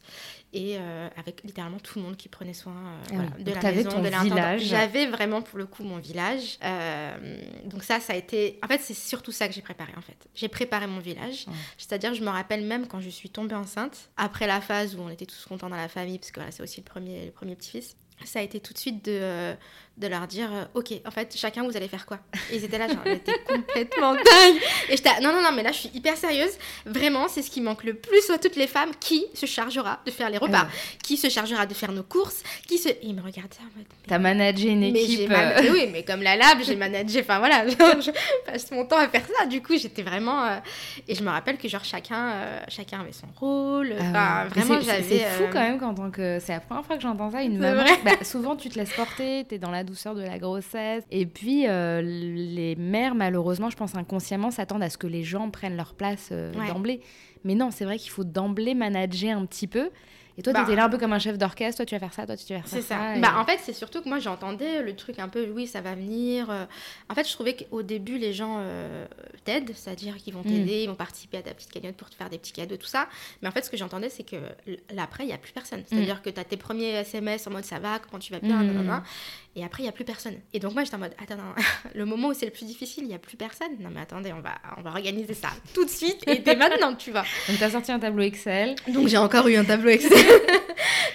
[0.54, 2.74] et euh, avec littéralement tout le monde qui prenait soin
[3.12, 4.58] euh, ah de la maison, de l'intendant.
[4.58, 6.58] J'avais vraiment pour le coup mon village.
[6.64, 8.58] Euh, donc ça, ça a été.
[8.64, 10.18] En fait, c'est surtout ça que j'ai préparé en fait.
[10.34, 11.46] J'ai préparé mon village.
[11.78, 15.10] C'est-à-dire, je me rappelle même quand je suis tombée enceinte, après la phase où on
[15.10, 17.56] était tous contents dans la famille, parce que voilà, c'est aussi le premier, le premier
[17.56, 17.98] petit-fils.
[18.24, 19.56] Ça a été tout de suite de,
[19.98, 22.20] de leur dire euh, ok en fait chacun vous allez faire quoi?
[22.52, 25.72] Et ils étaient là genre j'étais complètement dingue et j'étais non non non mais là
[25.72, 26.52] je suis hyper sérieuse.
[26.86, 28.92] Vraiment c'est ce qui manque le plus à toutes les femmes.
[29.00, 30.68] Qui se chargera de faire les repas?
[31.04, 32.44] Qui se chargera de faire nos courses?
[32.68, 35.72] Qui se et ils me regardaient en mode t'as managé une équipe euh.
[35.72, 38.12] oui mais comme la lab j'ai managé enfin voilà je
[38.46, 39.46] passe mon temps à faire ça.
[39.46, 40.58] Du coup j'étais vraiment euh,
[41.08, 42.34] et je me rappelle que genre chacun
[42.68, 43.96] chacun avait son rôle.
[44.00, 47.02] Ah enfin vraiment j'avais c'est fou quand même quand que c'est la première fois que
[47.02, 50.22] j'entends ça une maman bah, souvent tu te laisses porter t'es dans la douceur de
[50.22, 51.04] la grossesse.
[51.12, 55.50] Et puis, euh, les mères, malheureusement, je pense inconsciemment, s'attendent à ce que les gens
[55.50, 57.02] prennent leur place euh, d'emblée.
[57.44, 59.90] Mais non, c'est vrai qu'il faut d'emblée manager un petit peu.
[60.38, 60.76] Et toi, tu étais bah.
[60.76, 62.60] là un peu comme un chef d'orchestre, toi tu vas faire ça, toi tu vas
[62.60, 62.76] faire ça.
[62.76, 63.20] C'est ça.
[63.20, 65.96] Bah, en fait, c'est surtout que moi j'entendais le truc un peu, oui, ça va
[65.96, 66.50] venir.
[66.50, 66.66] Euh.
[67.10, 69.06] En fait, je trouvais qu'au début, les gens euh,
[69.46, 70.48] t'aident, c'est-à-dire qu'ils vont mm.
[70.48, 72.86] t'aider, ils vont participer à ta petite cagnotte pour te faire des petits cadeaux, tout
[72.86, 73.08] ça.
[73.42, 74.38] Mais en fait, ce que j'entendais, c'est que
[74.94, 75.84] l'après, il n'y a plus personne.
[75.88, 76.22] C'est-à-dire mm.
[76.22, 79.04] que tu as tes premiers SMS en mode ça va, comment tu vas bien, mm.
[79.58, 80.36] Et après, il n'y a plus personne.
[80.54, 81.38] Et donc, moi, j'étais en mode, attends,
[81.96, 83.72] le moment où c'est le plus difficile, il n'y a plus personne.
[83.80, 86.94] Non, mais attendez, on va, on va organiser ça tout de suite et dès maintenant,
[86.94, 87.24] tu vois.
[87.48, 88.76] Donc, tu as sorti un tableau Excel.
[88.90, 90.12] Donc, j'ai encore eu un tableau Excel.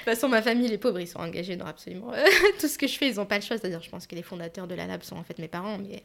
[0.00, 2.12] De toute façon, ma famille, les pauvres, ils sont engagés dans absolument
[2.58, 3.08] tout ce que je fais.
[3.08, 3.58] Ils n'ont pas le choix.
[3.58, 6.02] C'est-à-dire, je pense que les fondateurs de la Lab sont en fait mes parents, mais,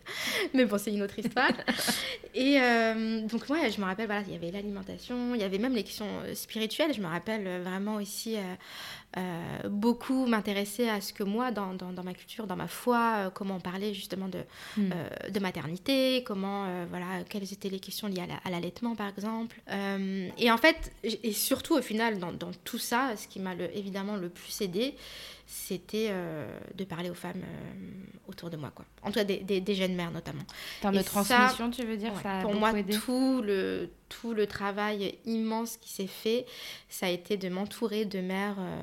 [0.53, 1.53] mais bon, c'est une autre histoire.
[2.33, 5.59] Et euh, donc, moi, je me rappelle, voilà, il y avait l'alimentation, il y avait
[5.59, 6.93] même les questions euh, spirituelles.
[6.93, 8.35] Je me rappelle vraiment aussi
[9.17, 13.55] euh, beaucoup m'intéresser à ce que moi, dans, dans, ma culture, dans ma foi, comment
[13.55, 14.39] on parlait justement de,
[14.77, 14.89] hmm.
[15.29, 19.61] de maternité, comment, voilà, quelles étaient les questions liées à l'allaitement, par exemple.
[20.37, 24.15] et en fait, et surtout au final, dans, dans tout ça, ce qui m'a évidemment
[24.15, 24.95] le plus aidé,
[25.45, 28.85] c'était euh, de parler aux femmes euh, autour de moi, quoi.
[29.03, 30.41] En tout cas, des, des, jeunes mères notamment.
[30.79, 35.17] En termes de transmission, tu veux dire ça Pour moi, tout le, tout le travail
[35.25, 36.45] immense qui s'est fait,
[36.89, 38.81] ça a été de m'entourer de mères euh,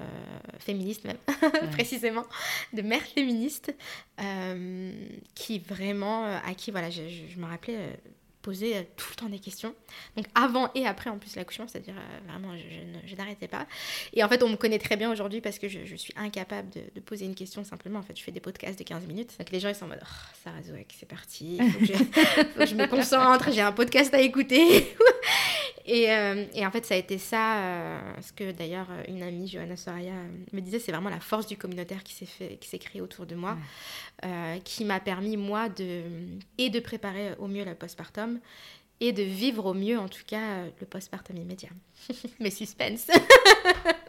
[0.60, 1.18] féministes, même,
[1.72, 2.24] précisément,
[2.72, 3.74] de mères féministes,
[5.34, 7.98] qui vraiment, à qui, voilà, je, je me rappelais
[8.42, 9.74] poser euh, tout le temps des questions.
[10.16, 12.54] Donc avant et après en plus l'accouchement, c'est-à-dire euh, vraiment
[13.06, 13.66] je, n'arrêtais pas.
[14.12, 17.00] Et en fait on me connaît très bien aujourd'hui parce que je, suis incapable de,
[17.00, 18.00] poser une question simplement.
[18.00, 19.34] En fait je fais des podcasts de 15 minutes.
[19.38, 20.58] Donc les gens ils sont en mode oh, Sarah
[20.98, 21.78] c'est parti, il faut,
[22.58, 24.94] que je me concentre, j'ai un podcast à écouter.
[25.86, 29.76] Et, euh, et, en fait ça a été ça, ce que d'ailleurs une amie Johanna
[29.76, 30.12] Soraya
[30.52, 33.26] me disait, c'est vraiment la force du communautaire qui s'est fait, qui s'est créé autour
[33.26, 33.56] de moi,
[34.64, 36.02] qui m'a permis moi de
[36.58, 38.38] et de préparer au mieux la postpartum
[39.00, 41.70] et de vivre au mieux, en tout cas, le postpartum immédiat.
[42.40, 43.08] Mais suspense.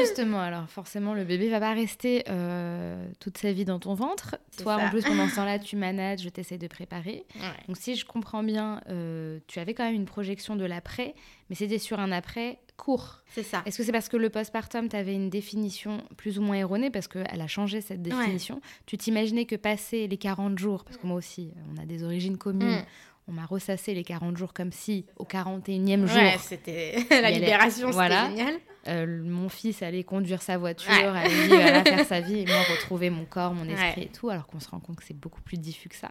[0.00, 4.36] justement, alors forcément, le bébé va pas rester euh, toute sa vie dans ton ventre.
[4.62, 7.24] Toi, en plus, pendant ce temps-là, tu manages, je t'essaie de préparer.
[7.66, 11.14] Donc, si je comprends bien, euh, tu avais quand même une projection de l'après,
[11.48, 13.22] mais c'était sur un après court.
[13.26, 13.62] C'est ça.
[13.66, 16.90] Est-ce que c'est parce que le postpartum, tu avais une définition plus ou moins erronée,
[16.90, 21.06] parce qu'elle a changé cette définition Tu t'imaginais que passer les 40 jours, parce que
[21.06, 22.84] moi aussi, on a des origines communes, mm
[23.30, 26.16] on m'a ressassé les 40 jours comme si au 41e jour.
[26.16, 28.54] Ouais, c'était la libération, c'était génial.
[28.88, 31.30] Euh, mon fils allait conduire sa voiture, allait,
[31.84, 34.68] faire sa vie et moi retrouver mon corps, mon esprit et tout, alors qu'on se
[34.68, 36.10] rend compte que c'est beaucoup plus diffus que ça.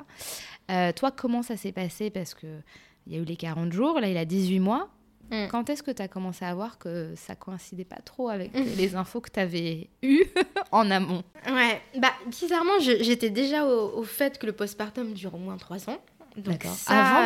[0.71, 2.09] Euh, toi, comment ça s'est passé?
[2.09, 2.61] Parce qu'il
[3.07, 4.89] y a eu les 40 jours, là il a 18 mois.
[5.31, 5.47] Mm.
[5.51, 8.95] Quand est-ce que tu as commencé à voir que ça coïncidait pas trop avec les
[8.95, 10.25] infos que tu avais eues
[10.71, 11.23] en amont?
[11.47, 15.89] Ouais, bah bizarrement, j'étais déjà au, au, fait que le postpartum dure au moins 3
[15.89, 15.99] ans.
[16.37, 17.25] Donc avant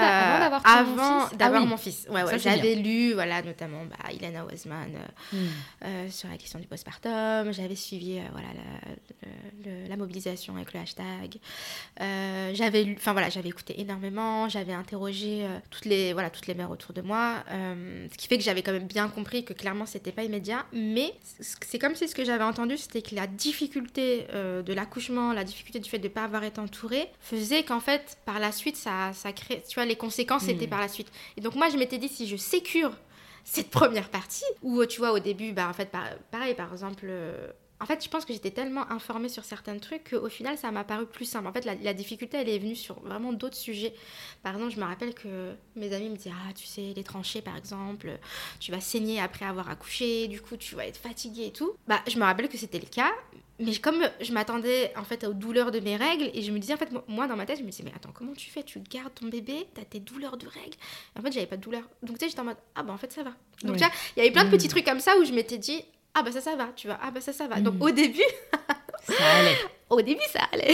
[1.38, 2.08] d'avoir ah mon fils.
[2.10, 5.48] Ouais, ouais, j'avais lu voilà notamment bah, Ilana Weisman euh, hmm.
[5.86, 7.52] euh, sur la question du postpartum.
[7.52, 8.48] J'avais suivi euh, voilà
[9.66, 11.38] la, la, mobilisation avec le hashtag.
[12.54, 14.50] j'avais enfin voilà, j'avais écouté énormément.
[14.50, 17.44] J'avais interrogé toutes les voilà toutes les mères autour de moi.
[17.50, 20.66] ce qui fait que j'avais quand même bien compris que clairement c'était pas immédiat.
[20.74, 25.44] Mais c'est comme si ce que j'avais entendu c'était que la difficulté de l'accouchement, la
[25.44, 28.78] difficulté du fait de ne pas avoir été entourée, faisait qu'en fait par la suite
[28.78, 30.70] ça ça, crée, tu vois, les conséquences étaient hmm.
[30.70, 31.12] par la suite.
[31.38, 32.92] Et donc moi, je m'étais dit, si je sécure
[33.44, 35.90] cette première partie, où tu vois, au début, bah, en fait,
[36.32, 37.52] pareil, par exemple, euh,
[37.84, 40.86] en fait, je pense que j'étais tellement informée sur certains trucs qu'au final, ça m'a
[40.86, 41.48] paru plus simple.
[41.48, 43.94] En fait, la, difficulté, elle est venue sur vraiment d'autres sujets.
[44.42, 47.42] Par exemple, je me rappelle que mes amis me disaient Ah, tu sais, les tranchées,
[47.42, 48.18] par exemple,
[48.62, 51.74] tu vas saigner après avoir accouché, du coup, tu vas être fatiguée et tout.
[51.86, 53.12] Bah, je me rappelle que c'était le cas,
[53.60, 56.74] mais comme je m'attendais en fait aux douleurs de mes règles et je me disais
[56.74, 58.64] en fait moi dans ma tête je me disais mais attends comment tu fais?
[58.64, 60.76] Tu gardes ton bébé t'as tes douleurs de règles
[61.18, 62.98] en fait j'avais pas de douleur donc tu sais j'étais en mode ah bah en
[62.98, 63.32] fait ça va
[63.64, 64.72] donc vois il y avait plein de petits mmh.
[64.72, 65.84] trucs comme ça où je m'étais dit
[66.16, 67.00] ah bah ça ça va tu vois.
[67.02, 67.60] Ah bah ça ça va.
[67.60, 67.82] Donc mmh.
[67.82, 68.22] au début
[69.04, 69.58] ça allait
[69.94, 70.74] au début, ça allait.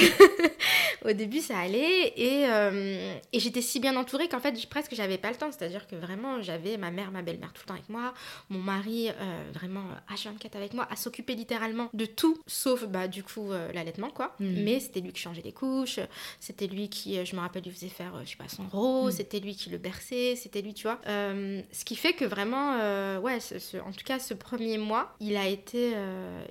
[1.05, 2.13] au début, ça allait.
[2.17, 5.51] Et, euh, et j'étais si bien entourée qu'en fait, presque, j'avais pas le temps.
[5.51, 8.13] C'est-à-dire que vraiment, j'avais ma mère, ma belle-mère tout le temps avec moi,
[8.49, 13.23] mon mari, euh, vraiment H24 avec moi, à s'occuper littéralement de tout, sauf, bah, du
[13.23, 14.35] coup, euh, l'allaitement, quoi.
[14.39, 14.63] Mm.
[14.63, 15.99] Mais c'était lui qui changeait les couches,
[16.39, 19.17] c'était lui qui, je me rappelle, lui faisait faire, je sais pas, son rose, mm.
[19.17, 20.99] c'était lui qui le berçait, c'était lui, tu vois.
[21.05, 22.77] ce qui fait que vraiment,
[23.19, 23.37] ouais,
[23.85, 25.93] en tout cas, ce premier mois, il a été,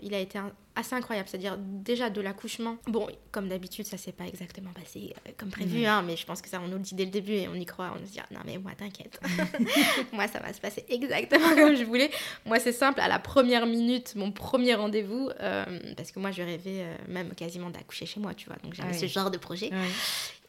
[0.02, 1.28] il a été un, assez incroyable.
[1.28, 5.84] C'est-à-dire, déjà de l'accouchement, bon, comme d'habitude, ça s'est pas exactement passé euh, comme prévu,
[5.84, 7.54] hein, mais je pense que ça, on nous le dit dès le début et on
[7.54, 7.92] y croit.
[7.94, 9.20] On se dit, non, mais moi, t'inquiète.
[10.12, 12.10] moi, ça va se passer exactement comme je voulais.
[12.46, 15.64] Moi, c'est simple, à la première minute, mon premier rendez-vous, euh,
[15.96, 18.56] parce que moi, je rêvais euh, même quasiment d'accoucher chez moi, tu vois.
[18.62, 19.70] Donc, j'avais ce genre de projet.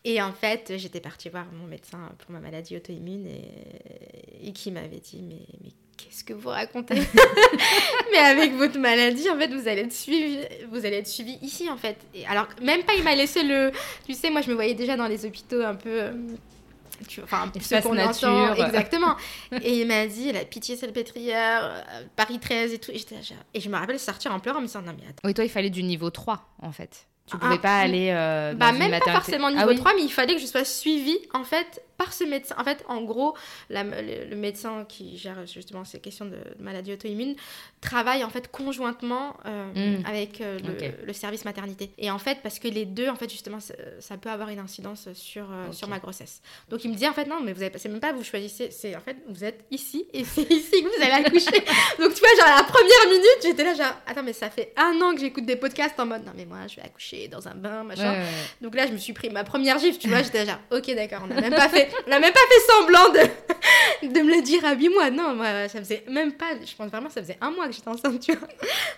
[0.05, 4.71] Et en fait, j'étais partie voir mon médecin pour ma maladie auto-immune et, et qui
[4.71, 6.95] m'avait dit, mais, mais qu'est-ce que vous racontez
[8.11, 10.39] Mais avec votre maladie, en fait, vous allez être suivi,
[10.71, 11.97] vous allez être suivi ici, en fait.
[12.13, 13.71] Et alors, même pas, il m'a laissé le.
[14.05, 16.01] Tu sais, moi, je me voyais déjà dans les hôpitaux un peu.
[16.01, 16.11] Euh,
[17.07, 18.55] tu, enfin, ce qu'on nature.
[18.65, 19.15] exactement.
[19.61, 22.91] et il m'a dit, la pitié salpêtrière, euh, Paris 13 et tout.
[22.91, 23.01] Et,
[23.53, 25.21] et je me rappelle sortir en pleurant, en me disant, non mais attends.
[25.23, 27.05] Oui, toi, il fallait du niveau 3, en fait.
[27.25, 28.09] Tu pouvais ah, pas aller.
[28.11, 31.19] Euh, bah, même pas forcément niveau 3, ah mais il fallait que je sois suivie,
[31.33, 32.55] en fait, par ce médecin.
[32.57, 33.35] En fait, en gros,
[33.69, 37.35] le, médecin qui gère justement ces questions de maladie auto-immune
[37.81, 40.05] travaille en fait conjointement euh, hmm.
[40.05, 40.57] avec euh,
[41.05, 41.91] le, service maternité.
[41.97, 45.09] Et en fait, parce que les deux, en fait, justement, ça, peut avoir une incidence
[45.13, 46.41] sur, euh, sur ma grossesse.
[46.69, 48.71] Donc il me dit en fait non, mais vous avez, c'est même pas vous choisissez,
[48.71, 51.51] c'est en fait vous êtes ici et c'est ici que vous allez accoucher.
[51.99, 54.73] Donc tu vois, genre à la première minute, j'étais là genre attends mais ça fait
[54.77, 57.47] un an que j'écoute des podcasts en mode non mais moi je vais accoucher dans
[57.47, 58.23] un bain machin.
[58.61, 61.21] Donc là je me suis pris ma première gifle, tu vois, j'étais genre ok d'accord,
[61.23, 64.41] on n'a même pas fait on n'a même pas fait semblant de, de me le
[64.41, 65.09] dire à 8 mois.
[65.09, 67.89] Non, moi, ça faisait même pas, je pense vraiment, ça faisait un mois que j'étais
[67.89, 68.47] enceinte, tu vois.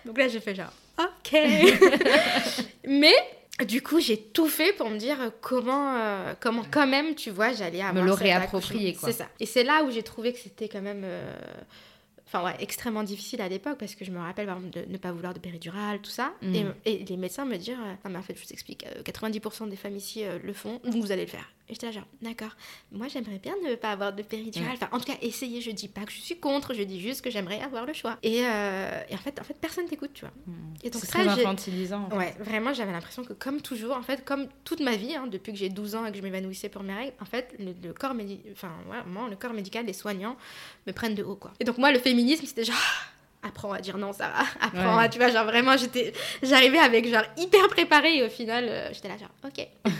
[0.05, 1.39] Donc là, j'ai fait genre, ok.
[2.87, 3.15] Mais
[3.65, 7.53] du coup, j'ai tout fait pour me dire comment, euh, comment quand même, tu vois,
[7.53, 8.03] j'allais avoir.
[8.03, 9.09] Me le réapproprier, quoi.
[9.09, 9.27] C'est ça.
[9.39, 11.01] Et c'est là où j'ai trouvé que c'était quand même.
[11.03, 11.33] Euh,
[12.27, 14.97] enfin ouais, extrêmement difficile à l'époque parce que je me rappelle par exemple de ne
[14.97, 16.33] pas vouloir de péridurale, tout ça.
[16.41, 16.55] Mm.
[16.85, 19.75] Et, les médecins me dire, euh, non mais en fait je vous explique, 90% des
[19.75, 21.51] femmes ici le font, donc vous allez le faire.
[21.71, 22.51] Et j'étais là genre, d'accord,
[22.91, 24.73] moi j'aimerais bien ne pas avoir de péridurale.
[24.73, 27.21] Enfin, en tout cas, essayer, je dis pas que je suis contre, je dis juste
[27.21, 28.17] que j'aimerais avoir le choix.
[28.23, 30.33] Et, euh, et, en, fait, en fait, personne t'écoute, tu vois.
[30.47, 30.73] Hmm.
[30.83, 32.09] Et donc, c'est très infantilisant.
[32.09, 35.53] Ouais, vraiment, j'avais l'impression que comme toujours, en fait, comme toute ma vie, hein, depuis
[35.53, 38.15] que j'ai 12 ans et que je m'évanouissais pour mes règles, en fait, le, corps,
[38.15, 40.35] médical, enfin, ouais, le corps médical, les soignants
[40.87, 41.53] me prennent de haut, quoi.
[41.61, 42.75] Et donc, moi, le féminisme, c'était genre
[43.43, 47.23] apprends à dire non Sarah apprends à tu vois genre vraiment j'étais j'arrivais avec genre
[47.37, 49.67] hyper préparée et au final euh, j'étais là genre ok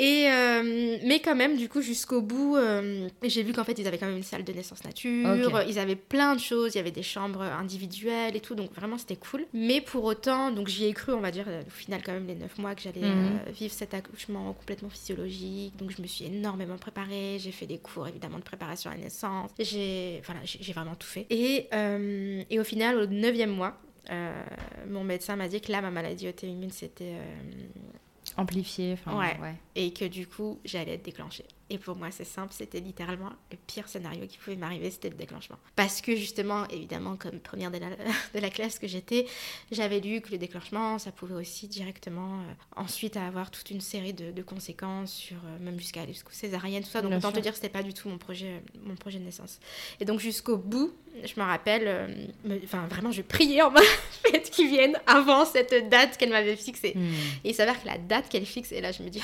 [0.00, 3.86] Et, euh, mais quand même, du coup, jusqu'au bout, euh, j'ai vu qu'en fait, ils
[3.86, 5.62] avaient quand même une salle de naissance nature.
[5.68, 6.74] Ils avaient plein de choses.
[6.74, 8.54] Il y avait des chambres individuelles et tout.
[8.54, 9.44] Donc, vraiment, c'était cool.
[9.52, 12.34] Mais pour autant, donc j'y ai cru, on va dire, au final, quand même, les
[12.34, 13.40] 9 mois que j'allais mhm.
[13.46, 15.76] euh, vivre cet accouchement complètement physiologique.
[15.76, 17.36] Donc, je me suis énormément préparée.
[17.38, 19.50] J'ai fait des cours, évidemment, de préparation à la naissance.
[19.58, 21.26] J'ai voilà, j'ai vraiment tout fait.
[21.28, 21.68] Et,
[22.48, 23.76] et au final, au 9e mois,
[24.88, 27.16] mon médecin m'a dit que là, ma maladie auto-immune, c'était
[28.36, 28.96] amplifié.
[29.06, 29.38] Ouais.
[29.40, 29.54] ouais.
[29.74, 31.46] Et que du coup, j'allais être déclenchée.
[31.72, 35.14] Et pour moi, c'est simple, c'était littéralement le pire scénario qui pouvait m'arriver, c'était le
[35.14, 35.56] déclenchement.
[35.76, 37.90] Parce que justement, évidemment, comme première de la,
[38.34, 39.26] de la classe que j'étais,
[39.70, 44.12] j'avais lu que le déclenchement, ça pouvait aussi directement euh, ensuite avoir toute une série
[44.12, 47.02] de, conséquences sur euh, même jusqu'à jusqu'au césarienne, tout ça.
[47.02, 49.60] Donc autant te dire, c'était pas du tout mon projet, mon projet de naissance.
[50.00, 53.82] Et donc jusqu'au bout, je me rappelle, euh, enfin vraiment, je priais en ma
[54.24, 56.94] fête qui vienne avant cette date qu'elle m'avait fixée.
[56.96, 57.14] Hmm.
[57.44, 59.22] Et il s'avère que la date qu'elle fixe, et là je me dis,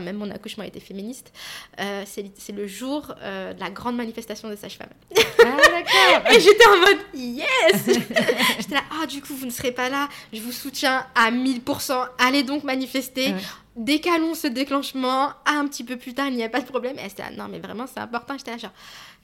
[0.00, 1.32] même mon accouchement était féministe.
[1.80, 4.88] Euh, c'est le jour euh, de la grande manifestation des sages-femmes.
[5.16, 6.32] Ah, d'accord.
[6.32, 7.84] et j'étais en mode yes
[8.58, 12.08] J'étais là, ah, du coup, vous ne serez pas là, je vous soutiens à 1000%,
[12.18, 13.34] allez donc manifester.
[13.76, 16.96] Décalons ce déclenchement à un petit peu plus tard, il n'y a pas de problème.
[16.98, 18.36] Et elle non, mais vraiment, c'est important.
[18.36, 18.72] J'étais là, genre,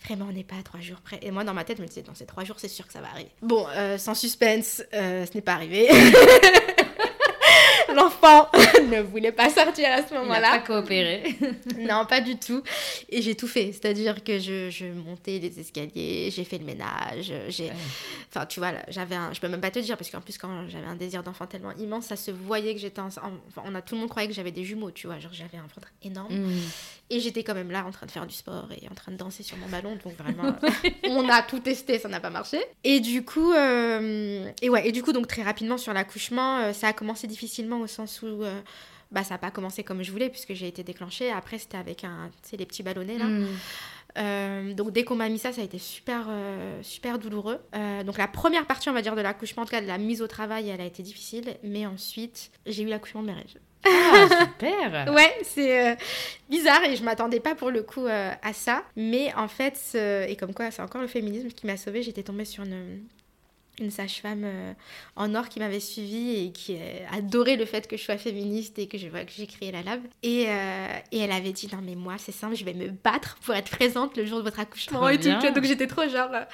[0.04, 1.18] vraiment, on n'est pas à trois jours près.
[1.22, 2.92] Et moi, dans ma tête, je me disais, dans ces trois jours, c'est sûr que
[2.92, 3.30] ça va arriver.
[3.42, 5.88] Bon, euh, sans suspense, ce n'est pas arrivé.
[7.94, 8.48] l'enfant
[8.90, 10.50] ne voulait pas sortir à ce moment-là.
[10.50, 11.36] pas coopéré.
[11.78, 12.62] non, pas du tout.
[13.08, 13.72] Et j'ai tout fait.
[13.72, 17.70] C'est-à-dire que je, je, montais les escaliers, j'ai fait le ménage, j'ai...
[18.28, 19.32] Enfin, tu vois, j'avais un...
[19.32, 21.72] Je peux même pas te dire, parce qu'en plus, quand j'avais un désir d'enfant tellement
[21.72, 23.00] immense, ça se voyait que j'étais...
[23.00, 23.06] En...
[23.06, 23.82] Enfin, on a...
[23.82, 25.18] Tout le monde croyait que j'avais des jumeaux, tu vois.
[25.18, 26.34] Genre, j'avais un ventre énorme.
[26.34, 26.60] Mm.
[27.10, 29.16] Et j'étais quand même là, en train de faire du sport et en train de
[29.16, 29.98] danser sur mon ballon.
[30.04, 30.56] Donc, vraiment,
[31.04, 32.58] on a tout testé, ça n'a pas marché.
[32.82, 33.52] Et du coup...
[33.52, 37.26] Euh, et ouais, et du coup, donc, très rapidement, sur l'accouchement, euh, ça a commencé
[37.26, 38.60] difficilement au sens où euh,
[39.10, 41.30] bah, ça n'a pas commencé comme je voulais puisque j'ai été déclenchée.
[41.30, 43.26] Après, c'était avec un, les petits ballonnets là.
[43.26, 44.74] Hmm.
[44.74, 46.28] donc dès qu'on m'a mis ça, ça a été super,
[46.82, 47.60] super douloureux.
[48.04, 50.22] donc la première partie, on va dire, de l'accouchement, en tout cas de la mise
[50.22, 51.56] au travail, elle a été difficile.
[51.62, 53.58] Mais ensuite, j'ai eu l'accouchement de mes rêves.
[53.84, 55.96] Ah, super Ouais, c'est
[56.48, 58.84] bizarre et je m'attendais pas pour le coup à ça.
[58.96, 59.96] Mais en fait,
[60.28, 63.04] et comme quoi, c'est encore le féminisme qui m'a sauvée, j'étais tombée sur une,
[63.80, 64.72] une sage-femme euh,
[65.16, 66.76] en or qui m'avait suivie et qui
[67.12, 69.82] adorait le fait que je sois féministe et que je vois que j'ai créé la
[69.82, 70.00] lab.
[70.22, 73.36] Et, euh, et, elle avait dit non mais moi c'est simple, je vais me battre
[73.42, 75.28] pour être présente le jour de votre accouchement et tout.
[75.28, 76.30] Donc j'étais trop genre.
[76.32, 76.44] Euh,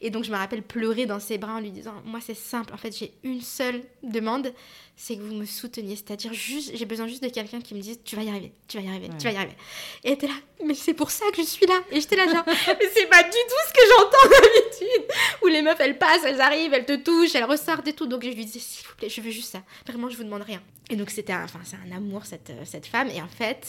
[0.00, 2.72] et donc je me rappelle pleurer dans ses bras en lui disant moi c'est simple,
[2.74, 4.52] en fait j'ai une seule demande,
[4.96, 5.96] c'est que vous me souteniez.
[5.96, 8.78] C'est-à-dire, juste, j'ai besoin juste de quelqu'un qui me dise Tu vas y arriver, tu
[8.78, 9.56] vas y arriver, tu vas y arriver.
[10.04, 11.80] Et elle était là, mais c'est pour ça que je suis là.
[11.90, 15.08] Et j'étais là, genre, mais c'est pas du tout ce que j'entends d'habitude.
[15.42, 18.06] Où les meufs, elles passent, elles arrivent, elles te touchent, elles ressortent et tout.
[18.06, 19.62] Donc je lui disais S'il vous plaît, je veux juste ça.
[19.86, 20.62] Vraiment, je vous demande rien.
[20.90, 23.08] Et donc c'était enfin, c'est un amour, cette, euh, cette femme.
[23.08, 23.66] Et en fait,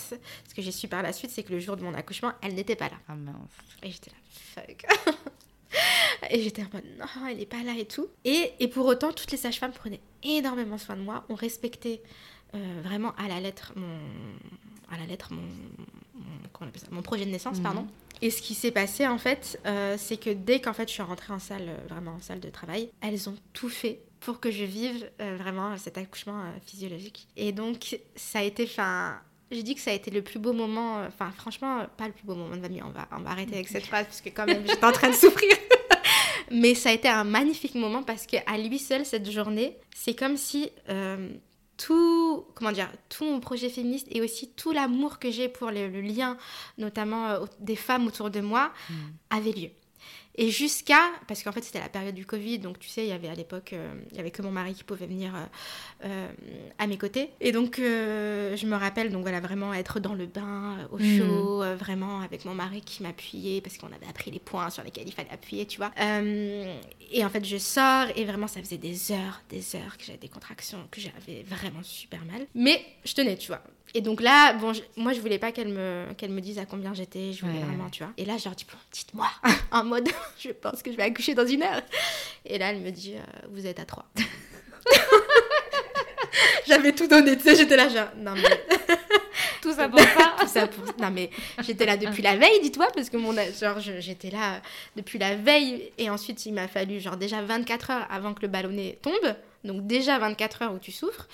[0.48, 2.56] ce que j'ai su par la suite, c'est que le jour de mon accouchement, elle
[2.56, 2.98] n'était pas là.
[3.08, 3.36] Ah mince.
[3.84, 4.18] Et j'étais là,
[4.56, 4.86] fuck.
[6.30, 8.08] Et j'étais en mode non, elle n'est pas là et tout.
[8.24, 12.02] Et, et pour autant, toutes les sages-femmes prenaient énormément soin de moi, ont respecté
[12.54, 14.00] euh, vraiment à la lettre mon,
[14.92, 15.42] à la lettre mon,
[16.14, 17.82] mon, mon projet de naissance, pardon.
[17.82, 17.90] Mhm.
[18.22, 21.04] Et ce qui s'est passé en fait, euh, c'est que dès qu'en fait je suis
[21.04, 24.50] rentrée en salle, euh, vraiment en salle de travail, elles ont tout fait pour que
[24.50, 27.28] je vive vraiment cet accouchement physiologique.
[27.36, 29.20] Et donc ça a été, enfin,
[29.52, 32.26] je dis que ça a été le plus beau moment, enfin franchement pas le plus
[32.26, 34.30] beau moment de ma vie, on va, on va arrêter avec cette phrase parce que
[34.30, 35.56] quand même j'étais en train de souffrir.
[36.52, 40.38] Mais ça a été un magnifique moment parce qu'à lui seul, cette journée, c'est comme
[40.38, 41.30] si euh,
[41.78, 45.88] tout, comment dire, tout mon projet féministe et aussi tout l'amour que j'ai pour le,
[46.02, 46.38] lien,
[46.78, 48.94] notamment euh, des femmes autour de moi, hmm.
[49.32, 49.70] avait lieu.
[50.38, 53.13] Et jusqu'à, parce qu'en fait c'était la période du Covid, donc tu sais, il y
[53.13, 55.39] avait à l'époque, euh, il y avait que mon mari qui pouvait venir euh,
[56.06, 56.28] euh,
[56.78, 57.30] à mes côtés.
[57.39, 61.17] Et donc je me rappelle, donc voilà, vraiment être dans le bain, au hmm.
[61.17, 65.08] chaud, vraiment avec mon mari qui m'appuyait, parce qu'on avait appris les points sur lesquels
[65.08, 65.91] il fallait appuyer, tu vois.
[65.98, 70.17] et en fait je sors, et vraiment ça faisait des heures, des heures que j'avais
[70.17, 72.45] des contractions, que j'avais vraiment super mal.
[72.54, 73.62] Mais je tenais, tu vois.
[73.93, 76.93] Et donc là, bon, moi, je voulais pas qu'elle me, qu'elle me dise à combien
[76.93, 77.32] j'étais.
[77.32, 78.12] Je voulais vraiment, tu vois.
[78.17, 79.30] Et là, je leur dis, bon, dites-moi,
[79.71, 81.82] en mode, je pense que je vais accoucher dans une heure.
[82.45, 83.21] Et là, elle me dit, euh,
[83.52, 84.06] vous êtes à trois.
[86.67, 88.65] J'avais tout donné, tu sais, j'étais là, genre, non mais.
[89.62, 90.36] tout ça pour ça.
[90.39, 90.84] tout ça pour.
[91.00, 93.34] Non mais, j'étais là depuis la veille, dis-toi, parce que mon.
[93.34, 94.62] Genre, j'étais là
[94.95, 95.91] depuis la veille.
[95.98, 99.36] Et ensuite, il m'a fallu, genre, déjà 24 heures avant que le ballonnet tombe.
[99.63, 101.28] Donc, déjà 24 heures où tu souffres.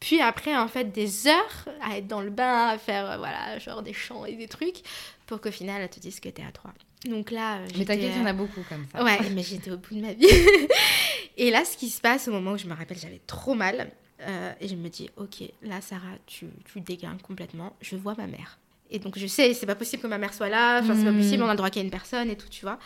[0.00, 3.58] Puis après, en fait, des heures à être dans le bain, à faire, euh, voilà,
[3.58, 4.82] genre des chants et des trucs,
[5.26, 6.72] pour qu'au final, elle te dise que t'es à 3.
[7.06, 9.02] Donc là, Mais t'inquiète, il y en a beaucoup comme ça.
[9.04, 10.26] Ouais, mais j'étais au bout de ma vie.
[11.36, 13.90] et là, ce qui se passe au moment où je me rappelle, j'avais trop mal.
[14.20, 17.76] Euh, et je me dis, ok, là, Sarah, tu, tu dégagnes complètement.
[17.80, 18.58] Je vois ma mère.
[18.90, 20.80] Et donc, je sais, c'est pas possible que ma mère soit là.
[20.80, 21.18] Enfin, c'est pas hmm.
[21.18, 22.78] possible, on a le droit qu'il y ait une personne et tout, tu vois.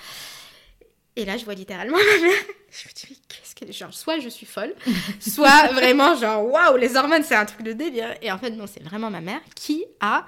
[1.17, 2.43] Et là, je vois littéralement ma mère.
[2.73, 3.71] Je me dis, mais qu'est-ce que.
[3.71, 4.75] Genre, soit je suis folle,
[5.21, 8.15] soit vraiment, genre, waouh, les hormones, c'est un truc de délire.
[8.23, 10.25] Et en fait, non, c'est vraiment ma mère qui a,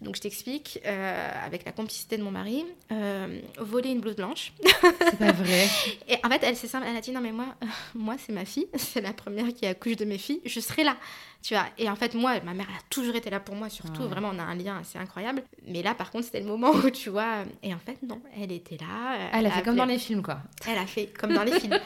[0.00, 4.52] donc je t'explique, euh, avec la complicité de mon mari, euh, volé une blouse blanche.
[4.62, 5.68] C'est pas vrai.
[6.08, 7.56] Et en fait, elle, c'est simple, elle a dit, non, mais moi,
[7.94, 10.96] moi, c'est ma fille, c'est la première qui accouche de mes filles, je serai là
[11.42, 11.64] tu vois.
[11.78, 14.02] Et en fait, moi, ma mère a toujours été là pour moi, surtout.
[14.08, 15.42] Vraiment, on a un lien assez incroyable.
[15.66, 17.44] Mais là, par contre, c'était le moment où, tu vois.
[17.62, 19.30] Et en fait, non, elle était là.
[19.32, 20.40] Elle, a fait comme dans les films, quoi.
[20.68, 21.78] Elle a fait comme dans les films.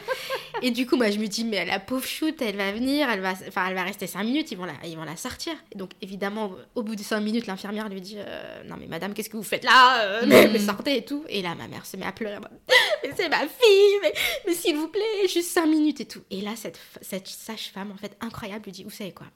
[0.61, 3.19] Et du coup, moi, je me dis, mais la pauvre shoot, elle va venir, elle
[3.19, 5.53] va, enfin, elle va rester 5 minutes, ils vont la, ils vont la sortir.
[5.71, 9.13] Et donc, évidemment, au bout de 5 minutes, l'infirmière lui dit, euh, non, mais madame,
[9.13, 10.59] qu'est-ce que vous faites là euh, mais, mm.
[10.59, 11.25] sortez et tout.
[11.29, 12.37] Et là, ma mère se met à pleurer.
[13.03, 14.13] mais c'est ma fille, mais,
[14.47, 16.21] mais s'il vous plaît, juste 5 minutes et tout.
[16.31, 19.27] Et là, cette, cette sage-femme, en fait, incroyable, lui dit, vous savez quoi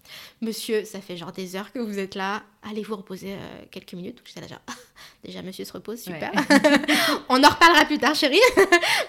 [0.42, 3.94] Monsieur, ça fait genre des heures que vous êtes là, allez vous reposer euh, quelques
[3.94, 4.22] minutes.
[4.26, 4.60] J'étais là genre,
[5.24, 6.32] déjà monsieur se repose, super.
[7.30, 8.40] On en reparlera plus tard, chérie.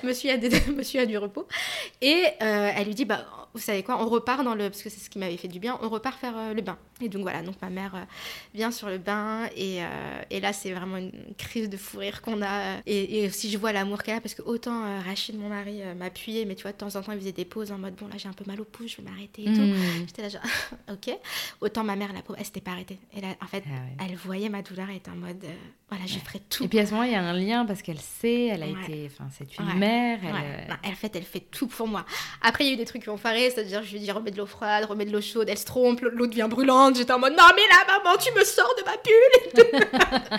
[0.02, 0.36] monsieur, a
[0.72, 1.39] monsieur a du repos.
[2.00, 4.90] Et euh, elle lui dit, bah, vous savez quoi, on repart dans le, parce que
[4.90, 6.78] c'est ce qui m'avait fait du bien, on repart faire euh, le bain.
[7.00, 8.06] Et donc voilà, donc ma mère
[8.54, 9.78] vient sur le bain et,
[10.28, 12.80] et là c'est vraiment une crise de fou rire qu'on a.
[12.84, 16.44] Et, et, aussi je vois l'amour qu'elle a parce que autant Rachid, mon mari, m'appuyait,
[16.44, 18.16] mais tu vois, de temps en temps il faisait des pauses en mode, bon là
[18.18, 19.62] j'ai un peu mal au pouce, je vais m'arrêter et tout.
[19.62, 20.06] Hmm.
[20.06, 20.42] J'étais là genre,
[20.92, 21.16] ok.
[21.62, 22.98] Autant ma mère, la pauvre, elle s'était pas arrêtée.
[23.16, 25.54] Elle en fait, ah elle voyait ma douleur et était en mode, euh,
[25.88, 26.64] voilà, je ferai tout.
[26.64, 28.66] Et puis à ce moment, il y a un lien parce qu'elle sait, elle a
[28.66, 30.20] été, enfin, c'est une mère.
[30.22, 32.04] Elle, euh, en fait, elle fait tout pour moi.
[32.42, 34.30] Après, il y a eu des trucs qui ont foiré c'est-à-dire je lui dis remets
[34.30, 36.96] de l'eau froide, remets de l'eau chaude, elle se trompe, l'eau devient brûlante.
[36.96, 40.30] J'étais en mode non mais là maman tu me sors de ma bulle.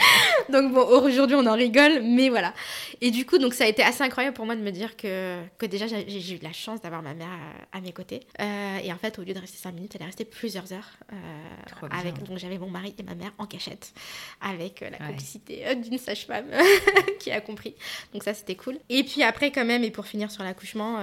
[0.50, 2.54] donc bon aujourd'hui on en rigole, mais voilà.
[3.02, 5.40] Et du coup donc ça a été assez incroyable pour moi de me dire que,
[5.58, 7.30] que déjà j'ai eu la chance d'avoir ma mère
[7.72, 8.22] à, mes côtés.
[8.40, 10.92] Euh, et en fait au lieu de rester 5 minutes, elle est restée plusieurs heures.
[11.14, 13.94] Euh, avec donc j'avais mon mari et ma mère en cachette
[14.42, 16.46] avec la complicité d'une sage-femme
[17.20, 17.76] qui a compris.
[18.14, 18.78] Donc ça c'était cool.
[18.90, 21.00] Et puis après quand même et pour finir sur l'accouchement.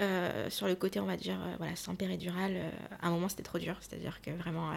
[0.00, 3.28] Euh, sur le côté, on va dire, euh, voilà, sans péridurale, euh, à un moment
[3.28, 3.76] c'était trop dur.
[3.80, 4.70] C'est-à-dire que vraiment,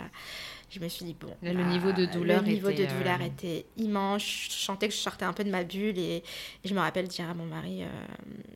[0.70, 1.34] je me suis dit, bon.
[1.42, 4.24] le niveau de douleur, le niveau était, de douleur était immense.
[4.24, 6.24] Je sentais que je sortais un peu de ma bulle et,
[6.64, 7.84] je me rappelle dire à mon mari,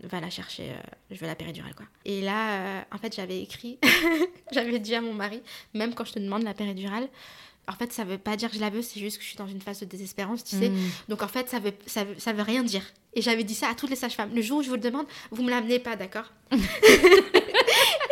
[0.03, 0.75] va la chercher,
[1.11, 1.85] je veux la péridurale, quoi.
[2.05, 3.79] Et là, en fait, j'avais écrit,
[4.51, 5.41] j'avais dit à mon mari,
[5.73, 7.07] même quand je te demande la péridurale,
[7.69, 9.37] en fait, ça veut pas dire que je la veux, c'est juste que je suis
[9.37, 10.69] dans une phase de désespérance, tu sais.
[10.69, 10.89] Mm.
[11.07, 12.83] Donc en fait, ça veut, ça veut, ça veut rien dire.
[13.13, 14.33] Et j'avais dit ça à toutes les sages-femmes.
[14.33, 16.31] Le jour où je vous le demande, vous me l'amenez pas, d'accord?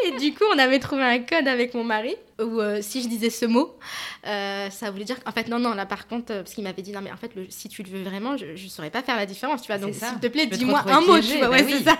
[0.06, 3.08] Et du coup, on avait trouvé un code avec mon mari où euh, si je
[3.08, 3.76] disais ce mot,
[4.28, 6.82] euh, ça voulait dire qu'en fait, non, non, là par contre, euh, parce qu'il m'avait
[6.82, 9.02] dit, non, mais en fait, le, si tu le veux vraiment, je ne saurais pas
[9.02, 9.80] faire la différence, tu vois.
[9.80, 11.48] Donc, s'il te plaît, dis-moi un mot, tu vois.
[11.48, 11.98] Bah ouais, c'est ça.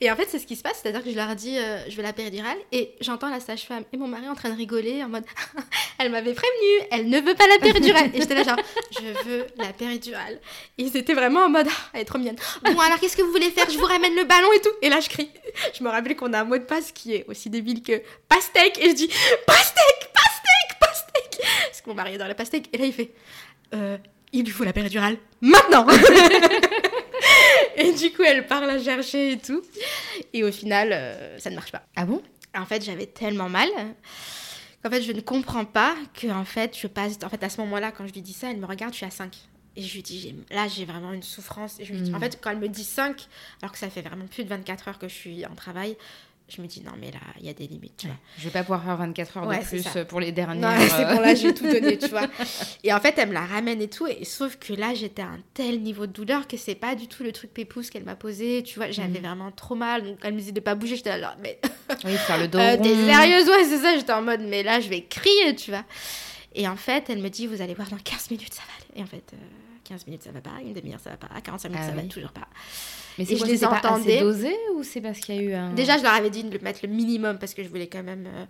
[0.00, 1.56] Et en fait, c'est ce qui se passe, c'est-à-dire que je leur dis,
[1.88, 5.02] je veux la péridurale, et j'entends la sage-femme et mon mari en train de rigoler,
[5.02, 5.24] en mode,
[5.98, 8.10] elle m'avait prévenu, elle ne veut pas la péridurale.
[8.14, 8.60] et j'étais là, genre,
[8.92, 10.38] je veux la péridurale.
[10.78, 12.36] Et ils étaient vraiment en mode, ah, elle est trop mignonne.
[12.62, 13.68] Bon, alors qu'est-ce que vous voulez faire?
[13.70, 14.72] Je vous ramène le ballon et tout.
[14.82, 15.30] Et là, je crie.
[15.78, 18.78] Je me rappelle qu'on a un mot de passe qui est aussi débile que pastèque,
[18.78, 19.08] et je dis,
[19.46, 21.40] pastèque, pastèque, pastèque.
[21.66, 22.68] Parce que mon mari adore la pastèque.
[22.72, 23.12] Et là, il fait,
[23.74, 23.98] euh,
[24.32, 25.86] il lui faut la péridurale maintenant.
[27.76, 29.62] et du coup, elle part la chercher et tout.
[30.32, 31.82] Et au final, euh, ça ne marche pas.
[31.96, 32.22] Ah bon?
[32.54, 33.68] En fait, j'avais tellement mal
[34.82, 37.18] qu'en fait, je ne comprends pas que en fait, je passe.
[37.24, 39.06] En fait, à ce moment-là, quand je lui dis ça, elle me regarde, je suis
[39.06, 39.36] à 5.
[39.76, 41.78] Et je lui dis, là, j'ai vraiment une souffrance.
[41.80, 42.20] Et je dis, En mm.
[42.20, 43.26] fait, quand elle me dit 5,
[43.62, 45.96] alors que ça fait vraiment plus de 24 heures que je suis en travail,
[46.48, 48.16] je me dis non mais là il y a des limites tu vois.
[48.38, 50.60] Je vais pas pouvoir faire 24 heures de plus pour les derniers.
[50.60, 52.28] Non, c'est bon là j'ai tout donné tu vois.
[52.84, 55.26] Et en fait elle me la ramène et tout et sauf que là j'étais à
[55.26, 58.14] un tel niveau de douleur que c'est pas du tout le truc pépouze qu'elle m'a
[58.14, 59.24] posé, tu vois, j'avais mm.
[59.24, 61.58] vraiment trop mal donc elle me disait de pas bouger, j'étais là mais
[62.04, 62.58] Oui, faire le dos.
[62.58, 63.48] euh, T'es sérieuse?
[63.48, 65.84] Ouais, c'est ça, j'étais en mode mais là je vais crier, tu vois.
[66.54, 69.00] Et en fait, elle me dit vous allez voir dans 15 minutes ça va aller.
[69.00, 69.34] Et en fait
[69.88, 71.96] 15 euh, minutes ça va pas, une demi-heure ça va pas, 45 minutes ah ça
[71.96, 72.48] va toujours pas.
[73.18, 74.18] Mais c'est je les entendais.
[74.18, 75.72] Pas dosé ou c'est parce qu'il y a eu un.
[75.72, 78.26] Déjà, je leur avais dit de mettre le minimum parce que je voulais quand même.
[78.26, 78.44] Euh,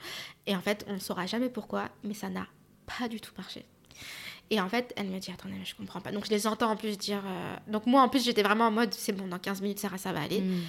[0.46, 2.46] et en fait, on ne saura jamais pourquoi, mais ça n'a
[2.86, 3.64] pas du tout marché.
[4.50, 6.12] Et en fait, elle me dit Attendez, mais je comprends pas.
[6.12, 7.22] Donc, je les entends en plus dire.
[7.24, 9.98] Euh, donc, moi, en plus, j'étais vraiment en mode C'est bon, dans 15 minutes, Sarah,
[9.98, 10.40] ça va aller.
[10.40, 10.62] Hmm.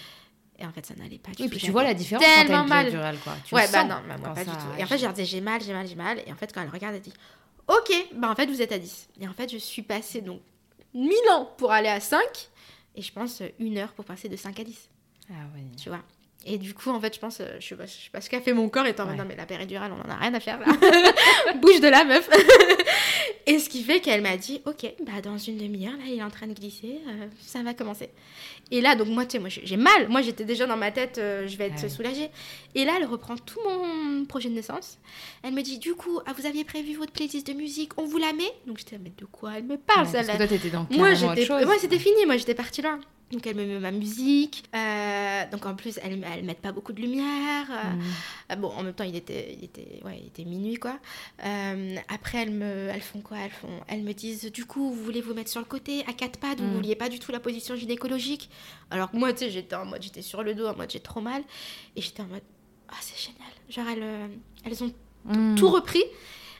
[0.59, 1.43] Et en fait, ça n'allait pas du tout.
[1.43, 2.89] Et puis tu vois la différence tellement quand mal.
[2.89, 3.33] Durale, quoi.
[3.45, 4.79] Tu ouais, bah non, bah, moi pas du tout.
[4.79, 6.19] Et en fait, je leur disais J'ai mal, j'ai mal, j'ai mal.
[6.25, 7.13] Et en fait, quand elle regarde, elle dit
[7.67, 9.09] Ok, bah en fait, vous êtes à 10.
[9.21, 10.41] Et en fait, je suis passée donc
[10.93, 12.19] 1000 ans pour aller à 5.
[12.95, 14.89] Et je pense une heure pour passer de 5 à 10.
[15.29, 15.61] Ah oui.
[15.77, 16.01] Tu vois
[16.45, 18.39] et du coup, en fait, je pense, euh, je sais pas, sais pas ce qu'a
[18.39, 19.15] fait mon corps étant ouais.
[19.15, 20.65] non, mais la péridurale, on en a rien à faire là.
[21.61, 22.29] Bouge de là, meuf.
[23.45, 26.23] et ce qui fait qu'elle m'a dit, ok, bah dans une demi-heure, là, il est
[26.23, 28.09] en train de glisser, euh, ça va commencer.
[28.71, 30.07] Et là, donc moi, tu sais, moi, j'ai mal.
[30.09, 32.29] Moi, j'étais déjà dans ma tête, euh, je vais être soulagée.
[32.75, 34.99] Et là, elle reprend tout mon projet de naissance.
[35.43, 38.17] Elle me dit, du coup, ah, vous aviez prévu votre playlist de musique, on vous
[38.17, 41.65] la met Donc j'étais, mais de quoi elle me parle, ça là dans Moi, j'étais,
[41.65, 42.25] moi, c'était fini.
[42.25, 42.99] Moi, j'étais partie là.
[43.31, 44.63] Donc elle me met ma musique.
[44.73, 47.65] Euh, donc en plus, elle ne met pas beaucoup de lumière.
[47.69, 48.01] Euh, mm.
[48.51, 50.97] euh, bon, en même temps, il était, il était, ouais, il était minuit, quoi.
[52.07, 53.37] après, elles, me, elles font quoi?
[53.39, 56.13] Elles, font, elles me disent, du coup, vous voulez vous mettre sur le côté, à
[56.13, 56.75] quatre pattes, vous ne mm.
[56.75, 58.49] vouliez pas du tout la position gynécologique?
[58.91, 61.01] Alors que moi, tu sais, j'étais en mode, j'étais sur le dos, en mode, j'ai
[61.01, 61.43] trop mal.
[61.97, 62.43] Et j'étais en mode,
[62.87, 63.51] ah, c'est génial.
[63.69, 64.93] Genre, elles, elles ont
[65.25, 65.55] mm.
[65.55, 66.03] tout repris.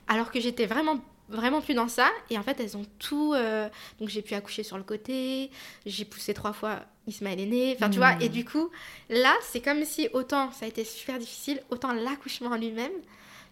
[0.10, 1.00] Alors que j'étais vraiment
[1.30, 2.10] vraiment plus dans ça.
[2.30, 3.34] Et en fait, elles ont tout.
[3.34, 3.70] Euh,
[4.00, 5.50] donc, j'ai pu accoucher sur le côté.
[5.86, 6.82] J'ai poussé trois fois.
[7.08, 7.74] Ismaël est né.
[7.76, 8.22] Enfin, tu vois.
[8.22, 8.34] Et hmm.
[8.34, 8.70] du coup,
[9.10, 12.92] là, c'est comme si autant ça a été super difficile, autant l'accouchement en lui-même.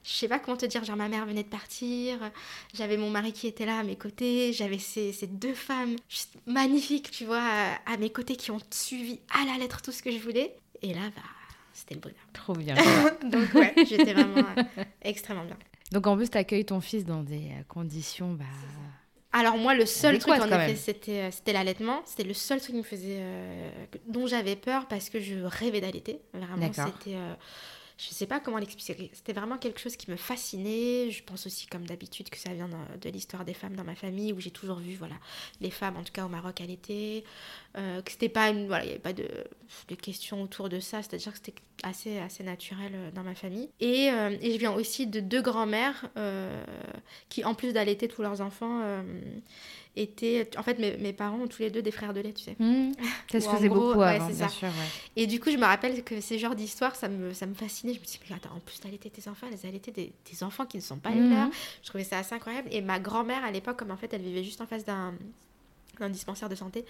[0.04, 2.20] Je sais pas comment te dire, genre ma mère venait de partir,
[2.76, 6.36] j'avais mon mari qui était là à mes côtés, j'avais ces, ces, deux femmes juste
[6.46, 7.42] magnifiques, tu vois,
[7.88, 10.56] à mes côtés qui ont suivi à la lettre tout ce que je voulais.
[10.84, 11.24] Et là, bah,
[11.74, 12.20] c'était le bonheur.
[12.34, 12.76] Trop bien.
[13.24, 15.58] Donc ouais, j'étais vraiment euh, extrêmement bien.
[15.92, 18.34] Donc en plus, tu accueilles ton fils dans des euh, conditions.
[18.34, 18.46] Bah...
[19.32, 22.02] Alors moi, le seul truc en effet, c'était, euh, c'était l'allaitement.
[22.06, 23.70] C'était le seul truc qui me faisait, euh,
[24.08, 26.22] dont j'avais peur parce que je rêvais d'allaiter.
[26.34, 27.18] Vraiment, c'était
[27.98, 29.10] je sais pas comment l'expliquer.
[29.14, 31.12] C'était vraiment quelque chose qui me fascinait.
[31.12, 34.34] Je pense aussi, comme d'habitude, que ça vient de, l'histoire des femmes dans ma famille,
[34.34, 35.16] où j'ai toujours vu, voilà,
[35.62, 37.24] les femmes, en tout cas au Maroc, à l'été.
[37.78, 39.30] Euh, que pas une, voilà, il n'y avait pas de,
[39.88, 41.02] de, questions autour de ça.
[41.04, 43.70] C'est-à-dire que c'était assez, assez naturel euh, dans ma famille.
[43.80, 46.10] Et, euh, et je viens aussi de deux grands-mères
[47.30, 48.82] qui, en plus d'allaiter tous leurs enfants,
[49.96, 50.50] était.
[50.58, 52.56] En fait, mes, mes parents ont tous les deux des frères de lait, tu sais.
[52.66, 52.92] Mmh.
[53.32, 54.54] Ça se faisait gros, beaucoup ouais, avant, c'est bien ça.
[54.54, 54.68] sûr.
[54.68, 54.74] ouais.
[55.16, 57.94] Et du coup, je me rappelle que ces genres d'histoires, ça me, ça me fascinait.
[57.94, 60.66] Je me disais, mais attends, en plus d'allaiter tes enfants, elles allaitaient des, des enfants
[60.66, 61.30] qui ne sont pas les Mhm.
[61.34, 61.50] leurs.
[61.84, 62.70] Je trouvais ça assez incroyable.
[62.72, 65.14] Et ma grand-mère, à l'époque, comme en fait, elle vivait juste en face d'un
[66.00, 66.84] d'un dispensaire de santé,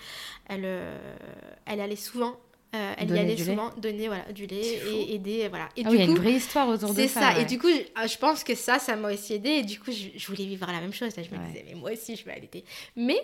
[0.48, 1.16] elle, euh,
[1.66, 2.40] elle allait souvent.
[2.76, 3.44] Euh, elle y allait lait.
[3.44, 5.48] souvent donner voilà, du lait et aider.
[5.50, 5.70] Voilà.
[5.78, 7.34] Et Ah du oui, il y a coup, une vraie histoire autour de c'est ça.
[7.34, 7.42] ouais.
[7.42, 9.50] Et du coup, je, ah, je pense que ça, ça m'a aussi aidé.
[9.50, 11.16] Et du coup, je, je voulais vivre la même chose.
[11.16, 11.48] Là, je me Ouais.
[11.48, 12.64] disais, mais moi aussi, je vais allaiter.
[12.96, 13.18] Mais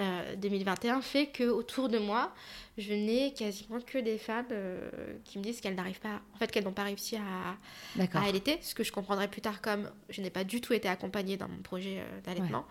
[0.00, 2.32] euh, 2021 fait que autour de moi,
[2.78, 4.88] je n'ai quasiment que des femmes euh,
[5.24, 8.56] qui me disent qu'elles n'arrivent pas, en fait, qu'elles n'ont pas réussi à, à allaiter,
[8.62, 11.48] ce que je comprendrai plus tard comme je n'ai pas du tout été accompagnée dans
[11.48, 12.64] mon projet euh, d'allaitement,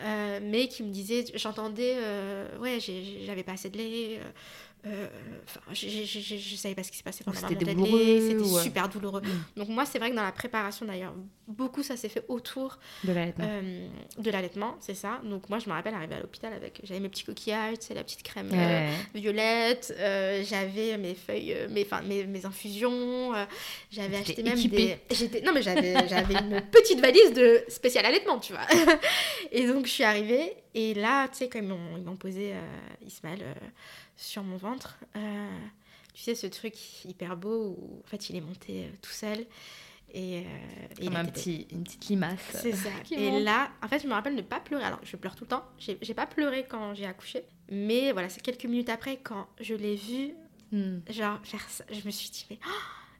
[0.00, 2.78] Euh, mais qui me disaient, j'entendais, euh, ouais,
[3.26, 4.20] j'avais pas assez de lait.
[4.84, 5.06] Euh, euh,
[5.72, 8.58] j'ai- j'ai- j'ai- je savais pas ce qui se passait pendant ma c'était c'était ou-
[8.58, 9.20] super douloureux.
[9.22, 9.60] Mm.
[9.60, 11.14] Donc moi, c'est vrai que dans la préparation d'ailleurs,
[11.46, 13.44] beaucoup ça s'est fait autour De l'allaitement.
[13.48, 15.20] euh, de l'allaitement, c'est ça.
[15.24, 18.02] Donc moi, je me rappelle arriver à l'hôpital avec, j'avais mes petits coquillages, c'est la
[18.02, 23.44] petite crème euh, violette, euh, j'avais mes feuilles, euh, mes, enfin, mes, mes infusions, euh,
[23.90, 24.98] j'avais acheté même équipée.
[25.08, 25.14] des...
[25.14, 25.40] J'étais...
[25.42, 28.66] Non mais j'avais, j'avais une petite valise de spécial allaitement, tu vois.
[29.52, 32.52] et donc je suis arrivée, et là, tu sais, quand ils m'ont, ils m'ont posé
[32.54, 32.60] euh,
[33.06, 33.54] Ismaël euh,
[34.16, 35.58] sur mon ventre, euh,
[36.14, 39.46] tu sais, ce truc hyper beau où en fait il est monté euh, tout seul.
[40.14, 42.38] Et, euh, Comme un petit, une petite limace.
[42.52, 42.90] c'est ça.
[43.10, 43.44] Et monte.
[43.44, 44.84] là, en fait, je me rappelle ne pas pleurer.
[44.84, 45.64] Alors, je pleure tout le temps.
[45.78, 47.44] J'ai pas pleuré quand j'ai accouché.
[47.70, 50.34] Mais voilà, c'est quelques minutes après, quand je l'ai vu,
[50.70, 51.00] Hmm.
[51.10, 52.58] genre, faire ça, je me suis dit, mais.
[52.66, 52.70] oh,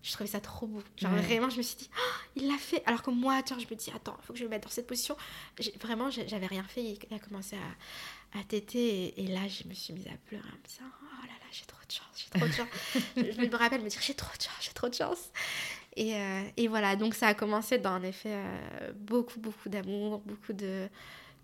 [0.03, 0.83] je trouvais ça trop beau.
[0.97, 1.21] Genre, Ouais.
[1.21, 2.83] vraiment, je me suis dit, oh, il l'a fait.
[2.87, 4.71] Alors que moi, attends, je me dis, attends, il faut que je me mette dans
[4.71, 5.17] cette position.
[5.83, 6.83] Vraiment, j'avais rien fait.
[6.83, 7.61] Il il a commencé à,
[8.39, 9.05] à téter.
[9.19, 11.47] Et, et là, je me suis mise à pleurer en me disant, oh là là,
[11.51, 12.69] j'ai trop de chance, j'ai trop de chance.
[13.17, 15.31] je, je me rappelle me dire, j'ai trop de chance, j'ai trop de chance.
[15.97, 20.21] Et, euh, et voilà, donc ça a commencé dans un effet euh, beaucoup, beaucoup d'amour,
[20.25, 20.89] beaucoup de...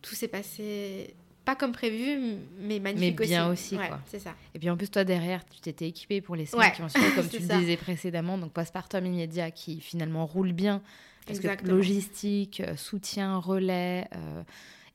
[0.01, 1.14] Tout s'est passé
[1.45, 3.74] pas comme prévu, mais magnifique Mais bien aussi.
[3.74, 4.01] aussi, Ouais, quoi.
[4.07, 4.34] c'est ça.
[4.55, 6.89] Et puis en plus, toi derrière, tu t'étais équipée pour les semaines Ouais, qui ont
[6.91, 8.36] suivi, comme tu le disais précédemment.
[8.36, 10.82] Donc postpartum immédiat qui finalement roule bien.
[11.26, 11.74] Parce que Exactement.
[11.74, 14.07] logistique, euh, soutien, relais.
[14.14, 14.43] euh,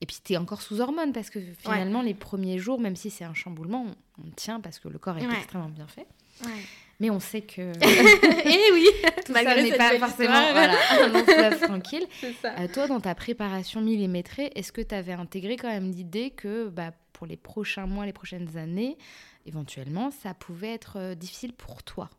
[0.04, 3.10] Et puis tu es encore sous hormones parce que finalement, les premiers jours, même si
[3.10, 3.86] c'est un chamboulement,
[4.20, 5.34] on, on tient parce que le corps est Ouais.
[5.38, 6.06] extrêmement bien fait.
[6.43, 6.51] Ouais.
[6.99, 8.86] Mais on sait que et oui,
[9.26, 12.06] tout ça n'est pas forcément voilà, un tranquille.
[12.41, 12.54] ça.
[12.60, 16.68] Euh, toi, dans ta préparation millimétrée, est-ce que tu avais intégré quand même l'idée que
[16.68, 18.97] bah, pour les prochains mois, les prochaines années,
[19.45, 22.10] éventuellement, ça pouvait être euh, difficile pour toi?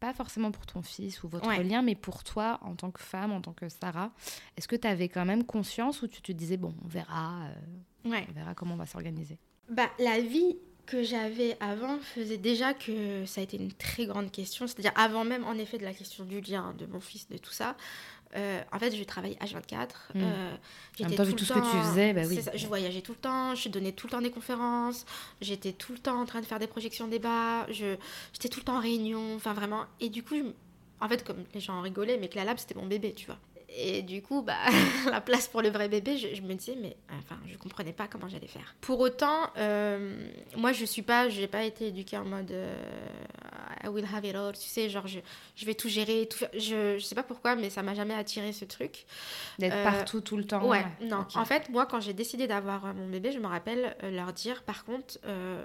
[0.00, 1.62] Pas forcément pour ton fils ou votre Ouais.
[1.62, 4.10] lien, mais pour toi en tant que femme, en tant que Sarah.
[4.56, 7.42] Est-ce que tu avais quand même conscience ou tu te disais, bon, on verra,
[8.04, 8.26] euh, Ouais.
[8.30, 9.38] on verra comment on va s'organiser?
[9.68, 14.32] Bah, la vie que j'avais avant faisait déjà que ça a été une très grande
[14.32, 14.66] question.
[14.66, 17.52] C'est-à-dire avant même, en effet, de la question du lien, de mon fils, de tout
[17.52, 17.76] ça.
[18.36, 19.88] Euh, en fait, je travaillais H24.
[20.14, 20.22] Mm.
[20.22, 20.56] euh,
[21.00, 22.40] En même temps, vu le tout ce que tu faisais, bah oui.
[22.40, 25.04] ça, je voyageais tout le temps, je donnais tout le temps des conférences,
[25.40, 27.96] j'étais tout le temps en train de faire des projections débats, je,
[28.32, 29.84] j'étais tout le temps en réunion, enfin vraiment.
[30.00, 30.42] Et du coup, je
[31.00, 33.26] en fait, comme les gens en rigolaient, mais que la lab, c'était mon bébé, tu
[33.26, 33.38] vois.
[33.76, 34.56] Et du coup, bah,
[35.10, 38.08] la place pour le vrai bébé, je, je me disais, mais enfin, je comprenais pas
[38.08, 38.74] comment j'allais faire.
[38.80, 42.74] Pour autant, euh, moi, je suis pas, j'ai pas été éduquée en mode euh,
[43.84, 45.20] I will have it all, tu sais, genre, je,
[45.54, 46.44] je vais tout gérer, tout.
[46.54, 49.06] Je, je sais pas pourquoi, mais ça m'a jamais attiré ce truc.
[49.58, 51.24] D'être Euh, partout, tout le temps Ouais, non.
[51.36, 54.84] En fait, moi, quand j'ai décidé d'avoir mon bébé, je me rappelle leur dire, par
[54.84, 55.18] contre,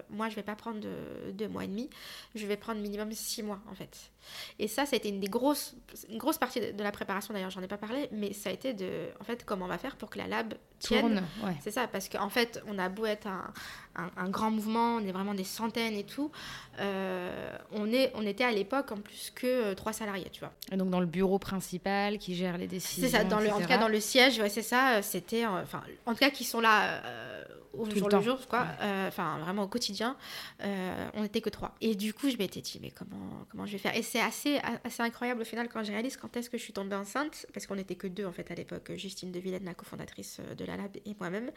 [0.10, 1.90] moi, je vais pas prendre de- deux mois et demi,
[2.36, 4.12] je vais prendre minimum six mois, en fait.
[4.60, 5.76] Et ça, ça a été une des grosses,
[6.10, 8.54] une grosse partie de, de la préparation, d'ailleurs, j'en ai pas parlé, mais ça a
[8.54, 11.02] été de, en fait, comment on va faire pour que la lab tienne.
[11.02, 11.56] Tourne, ouais.
[11.62, 13.54] C'est ça, parce qu'en fait, on a beau être un,
[13.96, 16.32] un- un grand mouvement, on est vraiment des centaines et tout,
[16.80, 20.52] euh, on, est, on était à l'époque en plus que euh, trois salariés, tu vois.
[20.72, 23.04] Et donc dans le bureau principal qui gère les décisions.
[23.08, 25.46] C'est ça, dans le, en tout cas dans le siège, ouais, c'est ça, euh, c'était,
[25.46, 27.44] enfin, en tout cas qui sont là euh,
[27.74, 30.16] au Tout jour le jour, quoi, euh, enfin vraiment au quotidien,
[30.62, 31.76] on n'était que trois.
[31.82, 33.94] Et du coup, je m'étais dit, mais comment, comment je vais faire?
[33.98, 36.72] Et c'est assez, assez incroyable au final quand je réalise quand est-ce que je suis
[36.72, 39.74] tombée enceinte, parce qu'on n'était que deux en fait à l'époque, Justine de Villaine, la
[39.74, 41.52] cofondatrice de la Lab, et moi-même.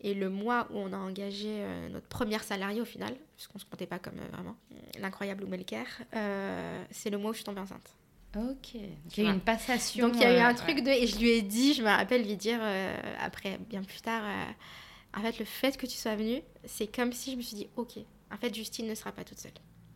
[0.00, 3.64] Et le mois où on a engagé euh, notre première salariée au final, puisqu'on se
[3.64, 4.56] comptait pas comme euh, vraiment
[5.00, 7.88] l'incroyable Oumelker, euh, c'est le mois où je suis tombée enceinte.
[8.36, 8.42] Ok.
[8.44, 10.06] Donc, il y a eu une passation.
[10.08, 10.88] Donc il y a eu euh, un truc de.
[10.90, 14.22] Et je lui ai dit, je me rappelle lui dire euh, après, bien plus tard,
[14.24, 17.56] euh, en fait, le fait que tu sois venue, c'est comme si je me suis
[17.56, 17.98] dit, ok,
[18.32, 19.52] en fait, Justine ne sera pas toute seule.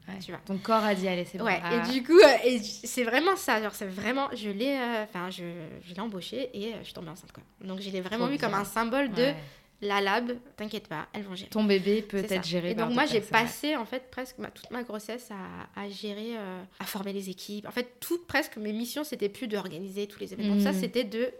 [0.08, 0.18] ouais.
[0.18, 0.40] tu vois.
[0.44, 1.44] Ton corps a dit, allez, c'est bon.
[1.46, 3.62] Ouais, et du coup, euh, et c'est vraiment ça.
[3.62, 4.28] Genre, c'est vraiment.
[4.34, 4.76] Je l'ai.
[4.76, 5.44] euh, Enfin, je,
[5.82, 7.42] je l'ai embauchée et euh, je suis tombée enceinte, quoi.
[7.62, 9.32] Donc, je l'ai vraiment Trop vu comme un symbole de.
[9.82, 11.50] La lab, t'inquiète pas, elles vont gérer.
[11.50, 14.50] Ton bébé peut être géré Et par donc moi j'ai passé en fait presque ma-
[14.50, 17.66] toute ma grossesse à, à gérer, euh, à former les équipes.
[17.66, 20.54] En fait tout presque mes missions c'était plus d'organiser tous les événements.
[20.54, 20.60] Mhm.
[20.62, 21.30] Ça c'était de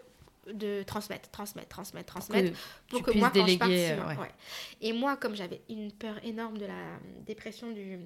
[0.53, 2.57] de transmettre, transmettre, transmettre, transmettre,
[2.89, 4.31] pour que, moi, déléguer, quand je parte, ouais.
[4.81, 7.99] Et moi, comme j'avais une peur énorme de la dépression du,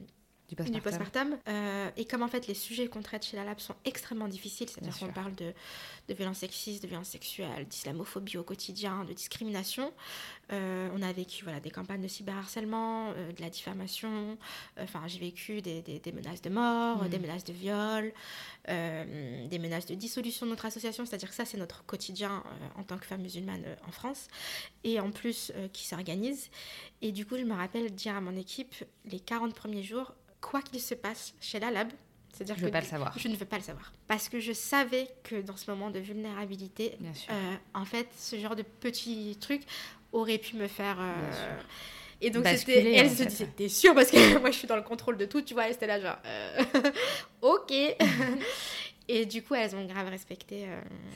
[0.56, 1.38] du postpartum.
[1.48, 4.68] Euh, et comme en fait les sujets qu'on traite chez la Lab sont extrêmement difficiles,
[4.68, 5.52] c'est-à-dire qu'on parle de,
[6.08, 9.92] de violences sexistes, de violences sexuelles, d'islamophobie au quotidien, de discrimination.
[10.52, 14.36] Euh, on a vécu voilà, des campagnes de cyberharcèlement, euh, de la diffamation.
[14.78, 17.22] Enfin, j'ai vécu des, des, menaces de mort, des mm.
[17.22, 18.12] menaces de viol,
[18.68, 21.06] des menaces de dissolution de notre association.
[21.06, 22.42] C'est-à-dire que ça, c'est notre quotidien
[22.76, 24.28] en tant que femme musulmane en France.
[24.84, 26.50] Et en plus, qui s'organise.
[27.02, 28.74] Et du coup, je me rappelle dire à mon équipe,
[29.06, 31.88] les 40 premiers jours, quoi qu'il se passe chez la lab,
[32.32, 33.18] c'est-à-dire je que pas le savoir.
[33.18, 33.92] je ne veux pas le savoir.
[34.08, 36.96] Parce que je savais que dans ce moment de vulnérabilité,
[37.30, 39.62] euh, en fait, ce genre de petits trucs
[40.12, 40.98] aurait pu me faire...
[41.00, 41.60] Euh,
[42.22, 44.82] et donc, c'était, elle se disait, t'es sûre Parce que moi, je suis dans le
[44.82, 46.62] contrôle de tout, tu vois, elle était là genre, euh,
[47.42, 47.72] ok.
[49.08, 50.66] et du coup, elles ont grave respecté.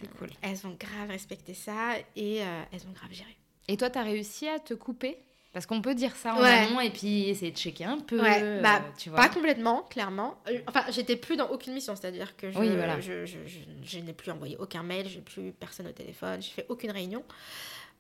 [0.00, 0.30] C'est cool.
[0.42, 3.36] Elles ont grave respecté ça et elles ont grave géré.
[3.68, 5.18] Et toi, tu as réussi à te couper?
[5.54, 8.20] Parce qu'on peut dire ça en amont et puis essayer de checker un peu.
[8.20, 8.60] Ouais.
[8.60, 9.18] Bah, tu vois.
[9.18, 10.36] Pas complètement, clairement.
[10.48, 12.58] Euh, enfin, j'étais plus dans aucune mission, c'est-à-dire que je,
[13.00, 13.38] je, je,
[13.82, 17.22] je, n'ai plus envoyé aucun mail, j'ai plus personne au téléphone, j'ai fait aucune réunion.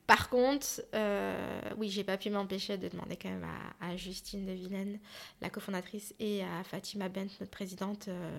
[0.08, 3.46] Par contre, euh, oui, j'ai pas pu m'empêcher de demander quand même
[3.80, 4.98] à, Justine de Vilaine,
[5.40, 8.38] la cofondatrice, et à Fatima Bent, notre présidente, euh,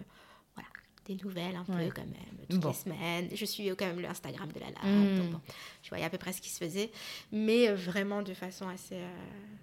[1.05, 3.29] des nouvelles un peu quand même, toutes les semaines.
[3.33, 5.17] Je suis quand même le Instagram de la lab, hmm.
[5.17, 5.41] donc bon,
[5.83, 6.91] je voyais à peu près ce qui se faisait,
[7.31, 9.07] mais euh, vraiment de façon assez, euh,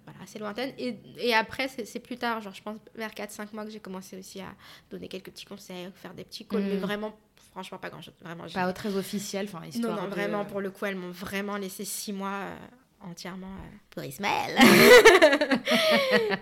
[0.05, 0.73] voilà, assez lointaine.
[0.77, 4.17] Et, et après, c'est plus tard, genre je pense vers 4-5 mois que j'ai commencé
[4.17, 4.53] aussi à
[4.89, 6.81] donner quelques petits conseils, faire des petits calls, mais hmm.
[6.81, 7.13] vraiment
[7.51, 8.15] franchement pas grand chose.
[8.21, 9.95] Vraiment, pas très officiel, enfin histoire.
[9.95, 12.55] Non, non, vraiment, pour le coup, elles m'ont vraiment laissé 6 mois euh,
[13.01, 13.55] entièrement
[13.89, 14.57] pour Ismaël.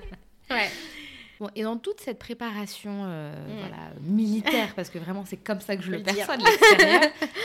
[0.49, 0.69] ouais
[1.55, 3.59] et dans toute cette préparation euh, mm.
[3.59, 7.01] voilà, militaire, parce que vraiment c'est comme ça que je le perçois de l'extérieur,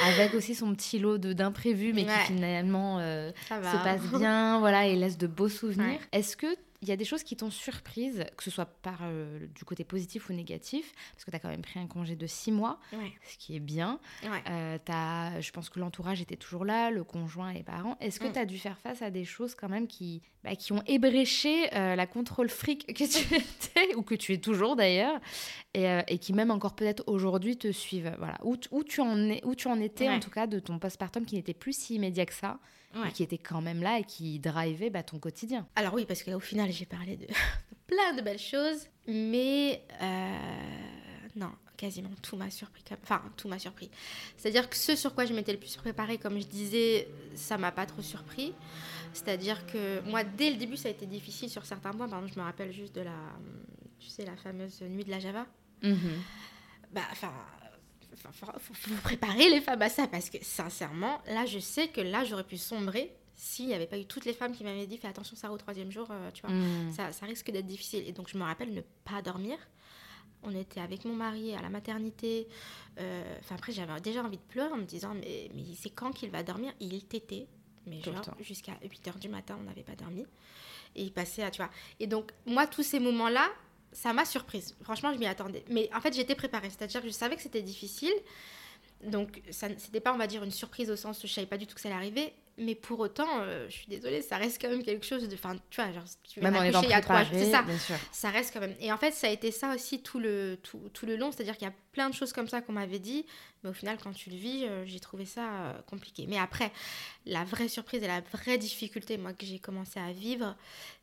[0.07, 4.97] avec aussi son petit lot d'imprévus, mais qui finalement euh, se passe bien, voilà, et
[4.97, 6.01] laisse de beaux souvenirs.
[6.13, 6.47] Est-ce que
[6.87, 9.83] il y a des choses qui t'ont surprise, que ce soit par euh, du côté
[9.83, 12.79] positif ou négatif, parce que tu as quand même pris un congé de six mois,
[12.93, 13.99] ce qui est bien.
[14.49, 17.97] Euh, as, je pense que l'entourage était toujours là, le conjoint et les parents.
[18.01, 18.33] Est-ce que mm.
[18.33, 21.75] tu as dû faire face à des choses quand même qui, bah, qui ont ébréché
[21.75, 25.19] euh, la contrôle fric que tu étais, ou que tu es toujours d'ailleurs,
[25.75, 28.15] et, et, qui même encore peut-être aujourd'hui te suivent?
[28.19, 28.39] Voilà.
[28.45, 31.25] où, où, tu en es, où tu en étais en tout cas de ton postpartum
[31.25, 32.61] qui n'était plus si immédiat que ça?
[33.13, 35.67] Qui était quand même là et qui drivait bah, ton quotidien.
[35.77, 37.27] Alors oui, parce qu'au final, j'ai parlé de
[37.87, 40.37] plein de belles choses, mais euh,
[41.37, 42.85] non, quasiment tout m'a surpris.
[43.03, 43.91] Enfin, tout m'a surpris.
[44.37, 47.73] C'est-à-dire que ce sur quoi je m'étais le plus préparée, comme je disais, ça m'a
[47.73, 48.53] pas trop surpris.
[49.13, 52.09] C'est-à-dire que moi, dès le début, ça a été difficile sur certains points.
[52.09, 53.17] Par exemple, je me rappelle juste de la,
[53.99, 55.47] tu sais, la fameuse nuit de la Java.
[55.83, 55.97] Mm-hmm.
[56.93, 57.33] Bah, enfin,
[58.15, 62.25] faut, faut, préparer les femmes à ça parce que sincèrement, là, je sais que là,
[62.25, 65.09] j'aurais pu sombrer s'il n'y avait pas eu toutes les femmes qui m'avaient dit fais
[65.09, 66.93] attention, ça au troisième jour, euh, tu vois, hmm.
[66.93, 68.03] ça, ça, risque d'être difficile.
[68.09, 69.59] Et donc, je me rappelle ne pas dormir.
[70.43, 72.49] On était avec mon mari à la maternité.
[72.99, 76.13] Euh, enfin, après, j'avais déjà envie de pleurer en me disant mais, mais c'est quand
[76.13, 76.73] qu'il va dormir?
[76.81, 77.47] Il t'était.
[77.87, 80.27] Mais genre, jusqu'à 8 h du matin, on n'avait pas dormi.
[80.95, 81.71] Et il passait à, tu vois.
[82.01, 83.49] Et donc, moi, tous ces moments-là,
[83.97, 84.77] ça m'a surprise.
[84.83, 85.65] Franchement, je m'y attendais.
[85.71, 86.69] Mais en fait, j'étais préparée.
[86.69, 88.13] C'est-à-dire que je savais que c'était difficile.
[89.05, 91.57] Donc, ça c'était pas, on va dire, une surprise au sens où je savais pas
[91.57, 92.35] du tout que ça allait arriver.
[92.59, 95.35] Mais pour autant, euh, je suis désolée, ça reste quand même quelque chose de.
[95.35, 97.65] Enfin, tu vois, genre, tu même en étant il y a trois c'est ça.
[98.13, 98.75] Ça reste quand même.
[98.81, 101.33] Et en fait, ça a été ça aussi tout le, tout, tout le long.
[101.33, 103.25] C'est-à-dire qu'il y a plein de choses comme ça qu'on m'avait dit.
[103.63, 106.27] Mais au final, quand tu le vis, euh, j'ai trouvé ça euh, compliqué.
[106.29, 106.71] Mais après,
[107.25, 110.55] la vraie surprise et la vraie difficulté, moi, que j'ai commencé à vivre,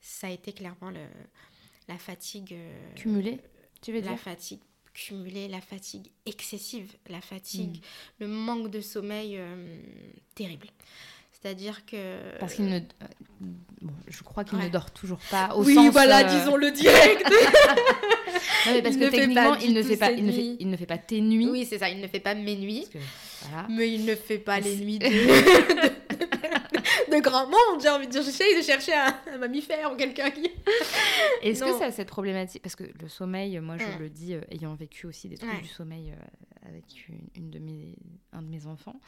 [0.01, 1.01] ça a été clairement le
[1.88, 2.53] la fatigue.
[2.53, 3.39] Euh, cumulée,
[3.81, 4.59] tu veux dire La fatigue
[4.93, 8.19] cumulée, la fatigue excessive, la fatigue, hmm.
[8.19, 9.81] le manque de sommeil euh,
[10.36, 10.67] terrible.
[11.31, 12.38] C'est-à-dire que.
[12.39, 12.77] Parce qu'il ne.
[12.77, 12.81] Euh,
[13.81, 15.53] bon, je crois qu'il ne dort toujours pas.
[15.55, 17.23] Au oui, voilà, disons le direct.
[18.65, 20.86] non, mais parce que techniquement, il ne, fait pas, il, ne fait, il ne fait
[20.86, 21.49] pas tes nuits.
[21.49, 22.88] Oui, c'est ça, il ne fait pas mes nuits.
[23.41, 23.67] voilà.
[23.69, 25.07] Mais il ne fait pas les nuits de
[27.14, 28.24] de grand monde, j'ai envie de dire.
[28.24, 30.51] J'essaye de chercher un, mammifère ou quelqu'un qui.
[31.41, 34.41] Est-ce que ça a cette problématique Parce que le sommeil, moi je le dis, euh,
[34.51, 37.95] ayant vécu aussi des trucs du sommeil euh, avec une, de mes,
[38.32, 38.99] un de mes enfants,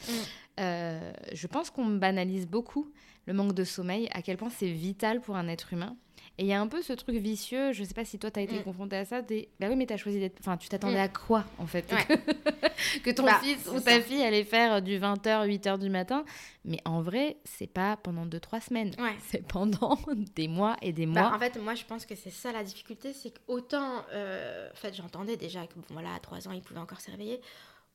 [0.59, 2.91] euh, je pense qu'on banalise beaucoup
[3.25, 5.95] le manque de sommeil, à quel point c'est vital pour un être humain.
[6.37, 8.39] Et il y a un peu ce truc vicieux, je sais pas si toi tu
[8.39, 8.63] as été mm.
[8.63, 9.47] confronté à ça, des...
[9.59, 10.37] bah oui mais as choisi d'être...
[10.39, 11.05] Enfin tu t'attendais mm.
[11.05, 11.85] à quoi en fait
[13.03, 16.25] Que ton bah, fils ou ta fille allait faire du 20h, 8h du matin.
[16.65, 18.91] Mais en vrai, c'est pas pendant 2-3 semaines.
[19.27, 19.97] C'est pendant
[20.35, 21.35] des mois et des bah, mois.
[21.35, 24.03] en fait, moi je pense que c'est ça la difficulté, c'est qu'autant...
[24.13, 24.69] Euh...
[24.71, 27.39] En fait j'entendais déjà que bon, voilà, à 3 ans il pouvait encore se réveiller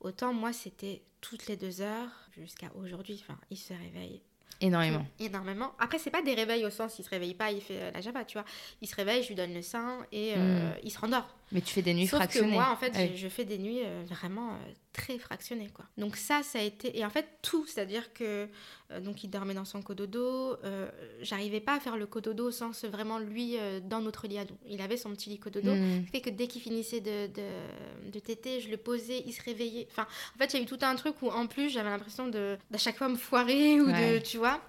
[0.00, 3.22] Autant moi, c'était toutes les deux heures jusqu'à aujourd'hui.
[3.22, 4.22] Enfin, il se réveille
[4.60, 5.06] Énormément.
[5.18, 5.72] Énormément.
[5.78, 8.00] Après, c'est pas des réveils au sens, il se réveille pas, il fait euh, la
[8.00, 8.44] java, tu vois.
[8.82, 11.34] Il se réveille, je lui donne le sein et euh, il se rendort.
[11.52, 12.50] Mais tu fais des nuits Sauf fractionnées.
[12.50, 15.86] que moi, en fait, je, je fais des nuits euh, vraiment euh, très fractionnées, quoi.
[15.96, 16.98] Donc ça, ça a été...
[16.98, 18.48] Et en fait, tout, c'est-à-dire que...
[18.90, 20.56] euh, donc, il dormait dans son cododo.
[20.64, 20.88] Euh,
[21.22, 24.44] J'arrivais pas à faire le cododo au sens vraiment, lui, euh, dans notre lit à
[24.44, 24.56] nous.
[24.66, 25.74] Il avait son petit lit cododo.
[25.74, 26.04] Mm.
[26.04, 29.42] Qui fait que dès qu'il finissait de, de, de téter, je le posais, il se
[29.42, 29.86] réveillait.
[29.90, 32.28] Enfin, en fait, il y a eu tout un truc où, en plus, j'avais l'impression
[32.28, 34.18] de d'à chaque fois me foirer ou Ouais.
[34.20, 34.24] de...
[34.24, 34.60] Tu vois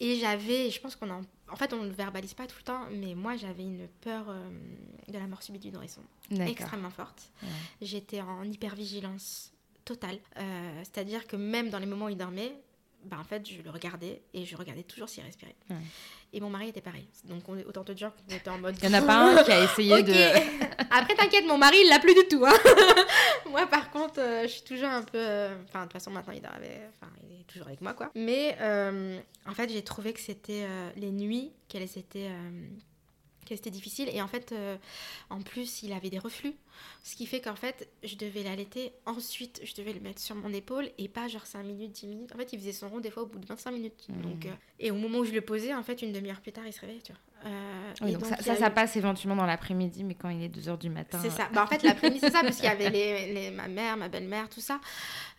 [0.00, 0.70] Et j'avais...
[0.70, 1.22] Je pense qu'on en...
[1.52, 4.26] En fait, on ne le verbalise pas tout le temps, mais moi, j'avais une peur
[4.28, 4.48] euh,
[5.08, 7.32] de la mort subite du nourrisson extrêmement forte.
[7.42, 7.48] Ouais.
[7.82, 9.52] J'étais en hypervigilance
[9.84, 10.18] totale.
[10.38, 12.52] Euh, C'est-à-dire que même dans les moments où il dormait,
[13.04, 15.54] bah, en fait, je le regardais et je regardais toujours s'il respirait.
[15.68, 15.76] Ouais.
[16.32, 17.08] Et mon mari était pareil.
[17.24, 18.76] Donc, on autant te dire qu'on était en mode.
[18.82, 20.12] Il y en a pas un qui a essayé de.
[20.90, 22.44] Après, t'inquiète, mon mari, il l'a plus du tout.
[22.46, 22.52] hein.
[23.50, 25.18] moi, par contre, euh, je suis toujours un peu.
[25.18, 28.10] euh, Enfin, de toute façon, maintenant, il, enfin, il est toujours avec moi, quoi.
[28.14, 32.30] Mais euh, en fait, j'ai trouvé que c'était euh, les nuits qu'elles étaient.
[33.50, 34.08] Qu'elles étaient difficiles.
[34.12, 34.76] Et en fait, euh,
[35.28, 36.54] en plus, il avait des reflux.
[37.02, 38.92] Ce qui fait qu'en fait, je devais l'allaiter.
[39.04, 42.32] Ensuite, je devais le mettre sur mon épaule et pas genre 5 minutes, 10 minutes.
[42.34, 44.06] En fait, il faisait son rond des fois au bout de 25 minutes.
[44.08, 44.22] Mhm.
[44.22, 46.66] Donc, euh, et au moment où je le posais, en fait, une demi-heure plus tard,
[46.66, 47.20] il se réveillait, tu vois.
[47.50, 50.78] Euh, Oui, donc, donc, ça, ça, passe éventuellement dans l'après-midi, mais quand il est 2h
[50.78, 51.18] du matin.
[51.22, 51.48] c'est euh, ça.
[51.52, 54.08] Bah, en fait, l'après-midi, c'est ça, parce qu'il y avait les, les- ma mère, ma
[54.08, 54.80] belle-mère, tout ça.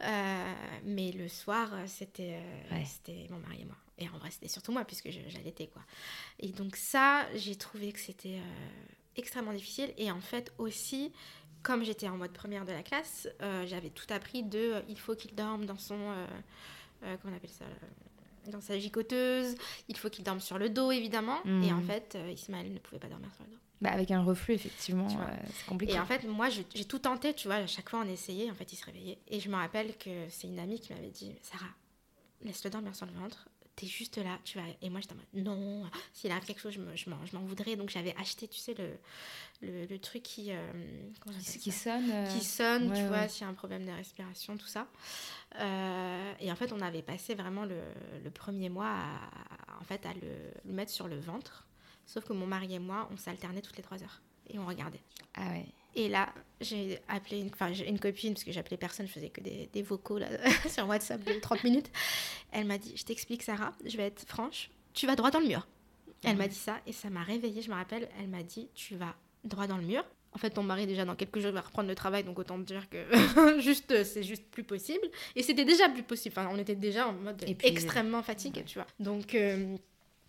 [0.04, 0.54] Euh,
[0.86, 2.40] mais le soir, c'était
[2.72, 2.84] Ouais.
[2.86, 3.76] c'était mon mari et moi.
[3.98, 5.84] Et en vrai, c'était surtout moi, puisque j'allaitais, quoi.
[6.40, 8.86] Et donc ça, j'ai trouvé que c'était euh,
[9.16, 9.94] extrêmement difficile.
[9.98, 11.12] Et en fait, aussi,
[11.62, 14.98] comme j'étais en mode première de la classe, euh, j'avais tout appris de euh, il
[14.98, 15.98] faut qu'il dorme dans son...
[17.02, 17.66] comment on appelle ça
[18.50, 19.56] dans sa gigoteuse,
[19.88, 23.00] il faut qu'il dorme sur le dos évidemment, et en fait euh, Ismaël ne pouvait
[23.00, 23.58] pas dormir sur le dos.
[23.82, 25.94] bah, avec un reflux, effectivement, euh, c'est compliqué.
[25.94, 28.54] Et en fait, moi, j'ai tout tenté, tu vois, à chaque fois on essayait, en
[28.54, 29.18] fait, il se réveillait.
[29.28, 31.72] Et je me rappelle que c'est une amie qui m'avait dit Sarah,
[32.42, 34.66] laisse-le dormir sur le ventre, t'es juste là, tu vas.
[34.82, 37.76] Et moi, j'étais en mode Non, s'il arrive quelque chose, je me- je m'en voudrais.
[37.76, 38.98] Donc j'avais acheté, tu sais, le,
[39.62, 40.52] le, le truc qui.
[40.52, 40.72] euh,
[41.20, 42.10] comment qui, sonne.
[42.12, 44.88] euh, qui sonne, ouais, tu vois, s'il y a un problème de respiration, tout ça.
[45.60, 47.80] Euh, et en fait, on avait passé vraiment le,
[48.24, 51.68] le premier mois à, en fait, à le, le mettre sur le ventre.
[52.06, 54.22] Sauf que mon mari et moi, on s'alternait toutes les trois heures.
[54.50, 55.02] Et on regardait.
[55.36, 55.66] Ah ouais.
[55.96, 59.30] Et là, j'ai appelé une, enfin, j'ai une copine, parce que j'appelais personne, je faisais
[59.30, 60.28] que des, des vocaux là,
[60.70, 61.92] sur WhatsApp de 30 minutes.
[62.52, 65.48] Elle m'a dit Je t'explique, Sarah, je vais être franche, tu vas droit dans le
[65.48, 65.68] mur.
[66.24, 68.08] Elle m'a dit ça, et ça m'a réveillée, je me rappelle.
[68.20, 70.06] Elle m'a dit Tu vas droit dans le mur.
[70.34, 72.64] En fait, ton mari, déjà, dans quelques jours, va reprendre le travail, donc autant te
[72.64, 75.06] dire que juste, c'est juste plus possible.
[75.36, 76.36] Et c'était déjà plus possible.
[76.38, 78.88] Enfin, on était déjà en mode extrêmement fatigué, tu vois.
[79.00, 79.36] Donc.
[79.36, 79.76] euh,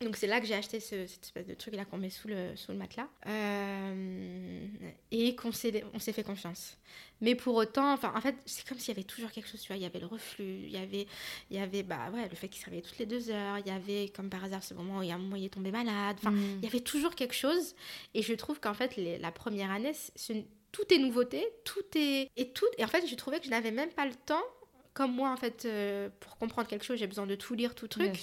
[0.03, 2.28] donc c'est là que j'ai acheté ce- cette espèce de truc là qu'on met sous
[2.28, 4.66] le, sous le matelas Euh,
[5.11, 6.76] et qu'on s'est on s'est fait confiance.
[7.20, 9.68] Mais pour autant, enfin en fait c'est comme s'il y avait toujours quelque chose, tu
[9.68, 11.07] vois, il y avait le reflux, il y avait,
[11.50, 13.66] il y avait bah ouais le fait qu'il se réveillait toutes les deux heures, il
[13.66, 15.48] y avait comme par hasard ce moment où il y a un moment il est
[15.55, 16.59] tombé malade, enfin Mm.
[16.59, 17.74] il y avait toujours quelque chose.
[18.14, 21.84] Et je trouve qu'en fait les- la première année, c'est- c'est- tout est nouveauté, tout
[21.96, 24.42] est et tout et en fait j'ai trouvé que je n'avais même pas le temps.
[24.95, 27.88] Comme moi, en fait, euh, pour comprendre quelque chose, j'ai besoin de tout lire, tout
[27.88, 28.14] truc.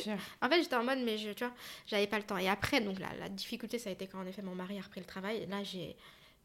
[0.41, 1.53] En fait, j'étais en mode, mais je, tu vois,
[1.88, 2.38] j'avais pas le temps.
[2.38, 4.82] Et après, donc la, la difficulté, ça a été quand en effet mon mari a
[4.82, 5.38] repris le travail.
[5.38, 5.95] Et là, j'ai,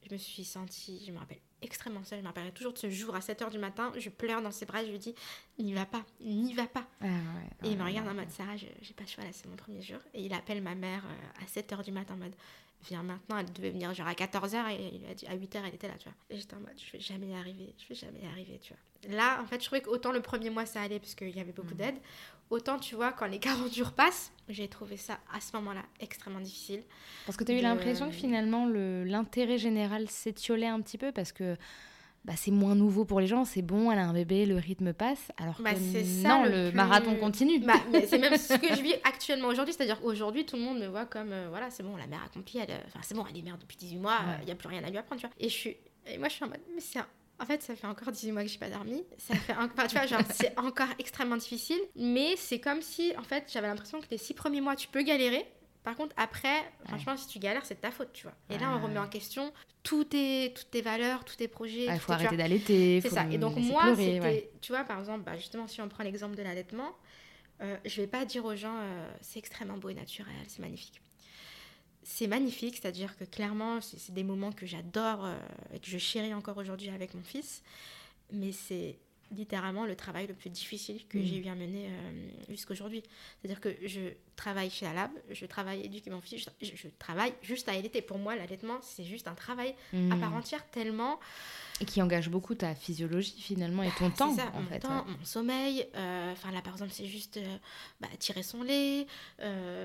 [0.09, 2.19] je me suis sentie, je me rappelle extrêmement seule.
[2.19, 3.93] Je me rappellerai toujours de ce jour à 7h du matin.
[3.97, 4.85] Je pleure dans ses bras.
[4.85, 5.15] Je lui dis,
[5.59, 6.87] n'y va pas, n'y va pas.
[7.01, 7.69] Ah ouais.
[7.69, 9.57] Et il me ouais, regarde en mode, Sarah, j'ai pas le choix là, c'est mon
[9.57, 9.99] premier jour.
[10.13, 12.35] Et il appelle ma mère euh, à 7h du matin en mode,
[12.89, 13.39] viens maintenant.
[13.39, 15.95] Elle devait venir genre à 14h et il a dit à 8h, elle était là,
[15.99, 16.17] tu vois.
[16.31, 18.73] Et j'étais en mode, je vais jamais y arriver, je vais jamais y arriver, tu
[18.73, 18.83] vois.
[19.11, 21.53] Là, en fait, je trouvais qu'autant le premier mois ça allait parce qu'il y avait
[21.53, 21.77] beaucoup Mhm.
[21.79, 21.95] d'aide,
[22.51, 23.39] autant tu vois, quand les
[23.69, 26.83] 40 jours passent, j'ai trouvé ça à ce moment-là extrêmement difficile.
[27.27, 30.99] Parce que tu as eu de- l'impression que finalement le- l'intérêt général s'étiolait un petit
[30.99, 31.57] peu parce que
[32.25, 34.95] bah, c'est moins nouveau pour les gens, c'est bon, elle a un bébé, le rythme
[34.95, 35.31] passe.
[35.37, 37.59] Alors Bah, que ça non, le le, plus- marathon continue.
[37.59, 37.75] Bah,
[38.09, 41.05] c'est même ce que je vis actuellement aujourd'hui, c'est-à-dire qu'aujourd'hui, tout le monde me voit
[41.05, 43.43] comme, euh, voilà, c'est bon, la mère accomplie, elle, euh, enfin, c'est bon, elle est
[43.43, 44.45] mère depuis 18 mois, il Ouais.
[44.47, 45.37] n'y a plus rien à lui apprendre, tu vois.
[45.39, 45.77] Et, je suis,
[46.07, 47.07] et moi, je suis en mode, mais c'est un-
[47.41, 49.05] En fait, ça fait encore 18 mois que j'ai pas dormi.
[49.19, 49.55] Ça fait
[49.89, 51.81] tu vois, genre, c'est encore extrêmement difficile.
[51.97, 55.03] Mais c'est comme si, en fait, j'avais l'impression que les six premiers mois, tu peux
[55.03, 55.45] galérer.
[55.83, 58.35] Par contre, après, franchement, si tu galères, c'est de ta faute, tu vois.
[58.49, 61.87] Et là, on remet en question tout tes, toutes tes valeurs, tous tes projets.
[61.87, 63.01] Il faut arrêter d'allaiter.
[63.03, 63.27] C'est ça.
[63.31, 66.43] Et donc moi, c'était, tu vois, par exemple, bah, justement, si on prend l'exemple de
[66.43, 66.97] l'allaitement,
[67.61, 71.01] euh, je vais pas dire aux gens, euh, c'est extrêmement beau et naturel, c'est magnifique.
[72.05, 75.35] C'est magnifique, c'est-à-dire que clairement, c'est, des moments que j'adore euh,
[75.75, 77.63] et que je chéris encore aujourd'hui avec mon fils,
[78.33, 78.99] mais c'est
[79.35, 81.25] littéralement le travail le plus difficile que Mm.
[81.25, 83.03] j'ai eu à mener euh, jusqu'aujourd'hui.
[83.41, 84.01] C'est-à-dire que je
[84.37, 88.03] travaille chez la lab, je travaille éduquer mon fils, je, je travaille juste à allaiter.
[88.03, 90.21] Pour moi, l'allaitement, c'est juste un travail à Mm.
[90.21, 91.19] part entière tellement
[91.81, 94.81] Et qui engage beaucoup ta physiologie finalement et ton temps c'est ça, en mon fait.
[94.81, 95.13] temps, ouais.
[95.19, 95.87] mon sommeil.
[95.97, 97.57] euh, Enfin là, par exemple, c'est juste euh,
[98.01, 99.07] bah, tirer son lait.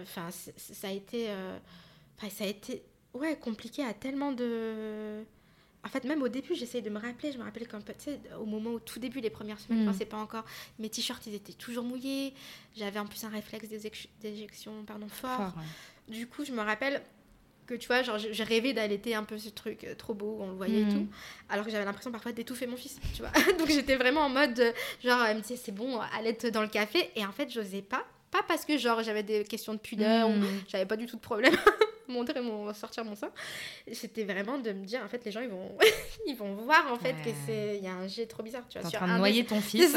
[0.04, 1.30] Enfin, ça a été,
[2.20, 2.84] enfin, ça a été,
[3.16, 5.24] ouais, compliqué à tellement de.
[5.82, 7.32] En fait, même au début, j'essayais de me rappeler.
[7.32, 9.86] Je me rappelle peu, tu sais, au moment au tout début, les premières semaines, Mm.
[9.88, 10.44] quand c'est pas encore,
[10.78, 12.34] mes t-shirts, ils étaient toujours mouillés.
[12.76, 15.38] J'avais en plus un réflexe d'éjec- d'éjection, pardon, fort.
[15.38, 16.14] Fort, ouais.
[16.14, 17.02] Du coup, je me rappelle
[17.66, 20.38] que tu vois, genre, je, je rêvais d'allaiter un peu ce truc euh, trop beau,
[20.42, 20.92] on le voyait et Mhm.
[20.92, 21.08] tout,
[21.50, 23.32] alors que j'avais l'impression parfois d'étouffer mon fils, tu vois.
[23.60, 27.10] Donc j'étais vraiment en mode, genre, elle me disait c'est bon, allaite dans le café,
[27.16, 28.04] et en fait, j'osais pas.
[28.32, 30.48] Pas parce que, genre, j'avais des questions de pudeur ou Mm.
[30.68, 31.54] j'avais pas du tout de problème
[32.10, 33.32] montrer mon sortir mon sein.
[33.92, 35.78] C'était vraiment de me dire en fait les gens ils vont
[36.28, 38.78] ils vont voir en fait que c'est il y a un jet trop bizarre tu
[38.78, 39.96] vois en sur train de noyer ton fils.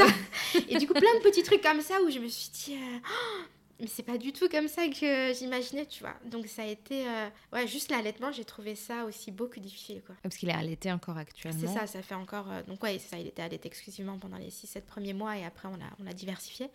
[0.68, 2.98] Et du coup, plein de petits trucs comme ça où je me suis dit, euh,
[3.04, 3.42] Oh,
[3.82, 6.14] mais c'est pas du tout comme ça que j'imaginais, tu vois.
[6.24, 10.00] Donc ça a été, euh, ouais, juste l'allaitement, j'ai trouvé ça aussi beau que difficile,
[10.06, 10.14] quoi.
[10.22, 11.60] Parce qu'il est allaité encore actuellement.
[11.60, 12.50] C'est ça, ça fait encore.
[12.50, 15.44] euh, donc, ouais, c'est ça, il était allaité exclusivement pendant les 6-7 premiers mois et
[15.44, 16.70] après, on l'a on l'a diversifié.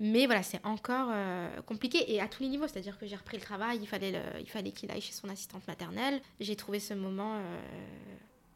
[0.00, 2.66] Mais voilà, c'est encore euh, compliqué et à tous les niveaux.
[2.66, 5.28] C'est-à-dire que j'ai repris le travail, il fallait le- il fallait qu'il aille chez son
[5.28, 6.20] assistante maternelle.
[6.40, 7.60] J'ai trouvé ce moment euh,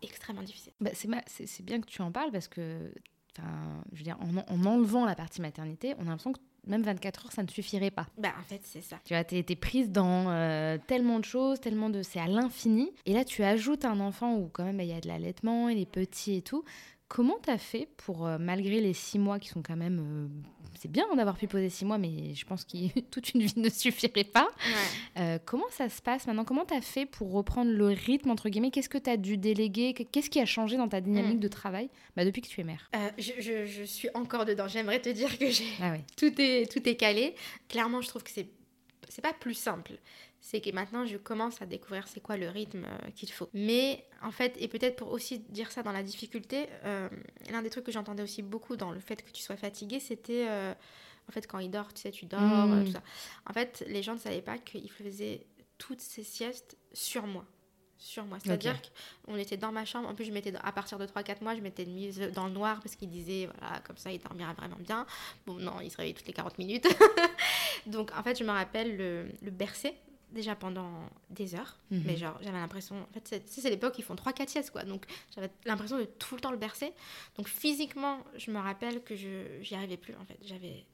[0.03, 0.72] extrêmement difficile.
[0.80, 1.22] Bah, c'est ma-
[1.62, 2.92] bien que tu en parles parce que,
[3.38, 6.82] enfin, je veux dire, en- en enlevant la partie maternité, on a l'impression que même
[6.82, 8.06] 24 heures, ça ne suffirait pas.
[8.18, 8.98] Bah, en fait, c'est ça.
[9.04, 12.02] Tu vois, t'es prise dans euh, tellement de choses, tellement de...
[12.02, 12.90] C'est à l'infini.
[13.06, 15.68] Et là, tu ajoutes un enfant où quand même, bah, il y a de l'allaitement,
[15.68, 16.64] il est petit et tout.
[17.09, 20.00] Comment t'as fait pour, euh, malgré les six mois qui sont quand même...
[20.00, 20.28] euh,
[20.80, 23.68] c'est bien d'avoir pu poser six mois, mais je pense que toute une vie ne
[23.68, 24.48] suffirait pas.
[24.66, 25.20] Ouais.
[25.22, 26.44] Euh, comment ça se passe maintenant?
[26.44, 28.70] Comment t'as fait pour reprendre le rythme, entre guillemets?
[28.70, 29.92] Qu'est-ce que t'as dû déléguer?
[29.94, 31.40] Qu'est-ce qui a changé dans ta dynamique Mm.
[31.40, 31.90] de travail?
[32.16, 34.66] Bah, depuis que tu es mère Euh, je, je- je suis encore dedans.
[34.66, 37.34] J'aimerais te dire que j'ai Ah tout est tout est calé.
[37.68, 38.48] Clairement, je trouve que c'est
[39.09, 39.92] c'est pas plus simple.
[40.47, 43.49] C'est que maintenant, je commence à découvrir c'est quoi le rythme euh, qu'il faut.
[43.55, 47.09] Mais en fait, et peut-être pour aussi dire ça dans la difficulté, euh,
[47.51, 50.47] l'un des trucs que j'entendais aussi beaucoup dans le fait que tu sois fatigué, c'était
[50.47, 50.74] euh,
[51.30, 52.72] en fait quand il dort, tu sais, tu dors, Mm.
[52.72, 53.03] euh, tout ça.
[53.49, 55.47] En fait, les gens ne savaient pas qu'il faisait
[55.78, 57.47] toutes ses siestes sur moi.
[57.97, 58.36] Sur moi.
[58.45, 58.78] C'est-à-dire
[59.26, 60.11] qu'on était dans ma chambre.
[60.11, 62.80] En plus, je m'étais, à partir de 3-4 mois, je m'étais mise dans le noir
[62.82, 65.07] parce qu'il disait, voilà, comme ça, il dormira vraiment bien.
[65.47, 66.86] Bon, non, il se réveille toutes les 40 minutes.
[67.86, 69.95] Donc, en fait, je me rappelle le, le bercer
[70.35, 70.91] déjà pendant
[71.30, 71.78] des heures.
[71.91, 72.03] Mhm.
[72.07, 72.97] Mais genre, j'avais l'impression.
[73.01, 74.85] En fait, c'est, l'époque, ils font 3-4 siestes, quoi.
[74.85, 76.93] Donc, j'avais l'impression de tout le temps le bercer.
[77.37, 80.39] Donc, physiquement, je me rappelle que je, j'y arrivais plus, en fait.
[80.43, 80.85] J'avais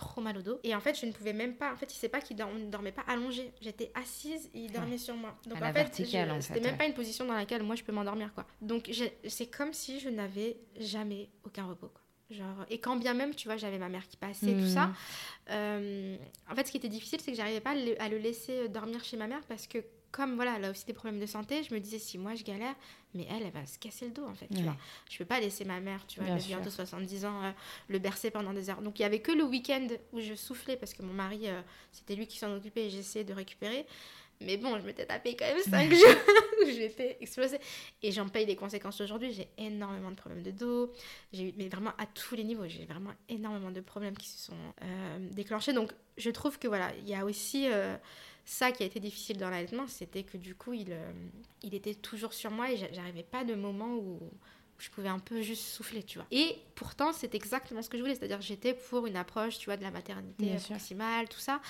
[0.00, 0.58] trop mal au dos.
[0.64, 1.72] Et en fait, je ne pouvais même pas.
[1.72, 3.52] En fait, il sait pas qu'il ne dormait pas allongé.
[3.60, 5.36] J'étais assise et il dormait sur moi.
[5.46, 6.78] Donc À la en fait, verticale, c'était même ouais.
[6.78, 8.46] pas une position dans laquelle moi je peux m'endormir quoi.
[8.62, 8.90] Donc
[9.28, 11.99] c'est comme si je n'avais jamais aucun repos quoi.
[12.30, 14.66] Genre, et quand bien même, tu vois, j'avais ma mère qui passait, tout Mhm.
[14.66, 14.90] ça.
[15.50, 16.16] euh,
[16.50, 19.16] en fait, ce qui était difficile, c'est que j'arrivais pas à le, laisser dormir chez
[19.16, 19.78] ma mère parce que,
[20.12, 22.42] comme voilà, elle a aussi des problèmes de santé, je me disais, si moi je
[22.44, 22.74] galère,
[23.14, 24.48] mais elle, elle va se casser le dos en fait.
[24.48, 24.62] Tu Ouais.
[24.62, 24.76] vois.
[25.08, 27.50] Je peux pas laisser ma mère, tu vois, Bien elle a bientôt 70 ans, euh,
[27.88, 28.82] le bercer pendant des heures.
[28.82, 31.60] Donc il y avait que le week-end où je soufflais parce que mon mari, euh,
[31.92, 33.86] c'était lui qui s'en occupait et j'essayais de récupérer.
[34.42, 36.16] Mais bon, je m'étais tapé quand même 5 jours
[36.62, 37.58] où j'étais explosée.
[38.02, 39.32] Et j'en paye les conséquences aujourd'hui.
[39.32, 40.92] J'ai énormément de problèmes de dos.
[41.32, 44.46] J'ai eu, mais vraiment à tous les niveaux, j'ai vraiment énormément de problèmes qui se
[44.46, 45.72] sont euh, déclenchés.
[45.72, 47.96] Donc je trouve que voilà, il y a aussi euh,
[48.44, 51.12] ça qui a été difficile dans l'allaitement, c'était que du coup, il, euh,
[51.62, 54.18] il était toujours sur moi et j'a- j'arrivais pas de moment où
[54.82, 56.26] je pouvais un peu juste souffler, tu vois.
[56.30, 59.66] Et pourtant, c'est exactement ce que je voulais, c'est-à-dire que j'étais pour une approche, tu
[59.66, 60.76] vois, de la maternité Bien euh, sûr.
[61.28, 61.60] tout ça.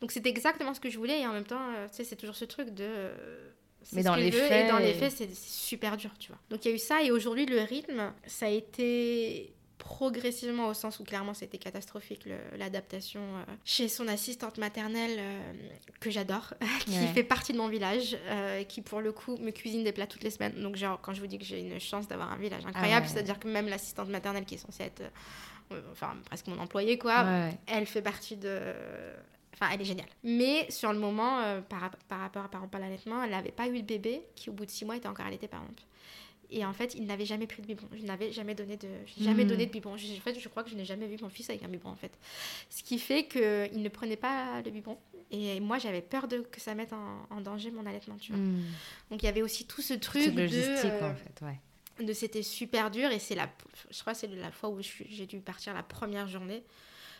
[0.00, 2.16] Donc c'était exactement ce que je voulais et en même temps, euh, tu sais, c'est
[2.16, 2.84] toujours ce truc de...
[2.84, 3.50] euh,
[3.82, 6.40] c'est Mais dans les faits- Et dans les faits, c'est c'est super dur, tu vois.
[6.50, 10.74] Donc il y a eu ça et aujourd'hui, le rythme, ça a été progressivement au
[10.74, 15.52] sens où clairement c'était catastrophique le- l'adaptation euh, chez son assistante maternelle euh,
[16.00, 16.54] que j'adore
[16.86, 17.06] qui Ouais.
[17.08, 20.22] fait partie de mon village euh, qui pour le coup me cuisine des plats toutes
[20.22, 22.64] les semaines donc genre quand je vous dis que j'ai une chance d'avoir un village
[22.64, 23.12] incroyable ouais.
[23.12, 25.02] c'est à dire que même l'assistante maternelle qui est censée être
[25.90, 28.72] enfin presque mon employé quoi Ouais, elle fait partie de
[29.56, 30.08] Enfin, elle est géniale.
[30.24, 33.82] Mais sur le moment, par, par rapport à Parents pas l'allaitement, elle n'avait pas eu
[33.82, 35.84] de bébé qui, au bout de six mois, était encore allaité par exemple.
[36.50, 37.88] Et en fait, il n'avait jamais pris de biberon.
[37.92, 38.88] Je n'avais jamais donné de,
[39.20, 39.50] jamais Mhm.
[39.50, 39.96] donné de biberon.
[39.96, 41.90] Je- En fait, je crois que je n'ai jamais vu mon fils avec un biberon
[41.90, 42.12] en fait.
[42.70, 44.98] Ce qui fait qu'il ne prenait pas le biberon.
[45.30, 48.40] Et moi, j'avais peur de que ça mette en, en danger mon allaitement, tu vois.
[48.40, 48.62] Hmm.
[49.10, 52.04] Donc il y avait aussi tout ce truc C'est de, logistique euh, en fait, ouais.
[52.04, 53.48] de c'était super dur et c'est la
[53.90, 56.62] je crois que c'est la fois où j'ai dû partir la première journée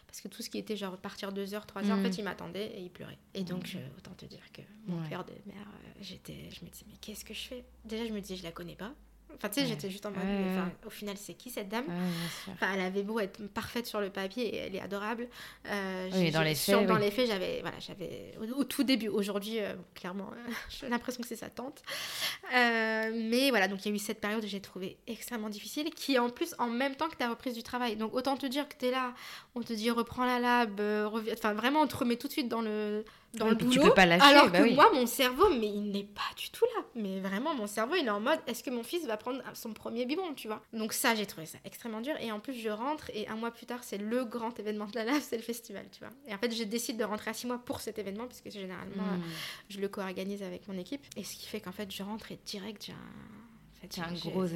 [0.07, 2.25] parce que tout ce qui était genre partir deux heures trois heures en fait il
[2.25, 5.09] m'attendait et il pleurait et donc je- autant te dire que mon Ouais.
[5.09, 7.64] père de mère euh, j'étais je me disais mais qu'est-ce que je fais?
[7.85, 8.93] Déjà je me disais je la connais pas
[9.37, 10.20] Enfin, tu sais, j'étais juste en mode,
[10.87, 11.87] au final, c'est qui cette dame
[12.53, 15.28] Enfin, elle avait beau être parfaite sur le papier, et elle est adorable.
[15.66, 19.09] Euh, oui, dans les faits, dans les faits, j'avais, voilà, j'avais au, tout début.
[19.09, 20.30] Aujourd'hui, euh, clairement,
[20.68, 21.82] j'ai l'impression que c'est sa tante.
[22.53, 26.18] mais voilà, donc il y a eu cette période que j'ai trouvé extrêmement difficile, qui
[26.18, 27.97] en plus en même temps que ta reprise du travail.
[27.97, 29.14] Donc autant te dire que tu es là,
[29.55, 30.80] on te dit reprends la lab,
[31.32, 33.05] enfin vraiment on te remet tout de suite dans le
[33.37, 33.70] dans le boulot.
[33.70, 36.51] Tu peux pas lâcher, alors bah que moi, mon cerveau, mais il n'est pas du
[36.51, 36.85] tout là.
[36.95, 39.72] Mais vraiment, mon cerveau, il est en mode, est-ce que mon fils va prendre son
[39.72, 40.62] premier biberon, tu vois?
[40.72, 42.14] Donc ça, j'ai trouvé ça extrêmement dur.
[42.20, 44.97] Et en plus, je rentre et un mois plus tard, c'est le grand événement de
[44.97, 46.12] la lave, c'est le festival, tu vois.
[46.28, 49.05] Et en fait, je décide de rentrer à six mois pour cet événement, puisque généralement,
[49.05, 49.22] hmm.
[49.68, 51.05] je le co-organise avec mon équipe.
[51.16, 52.97] Et ce qui fait qu'en fait, je rentre et direct, j'ai un...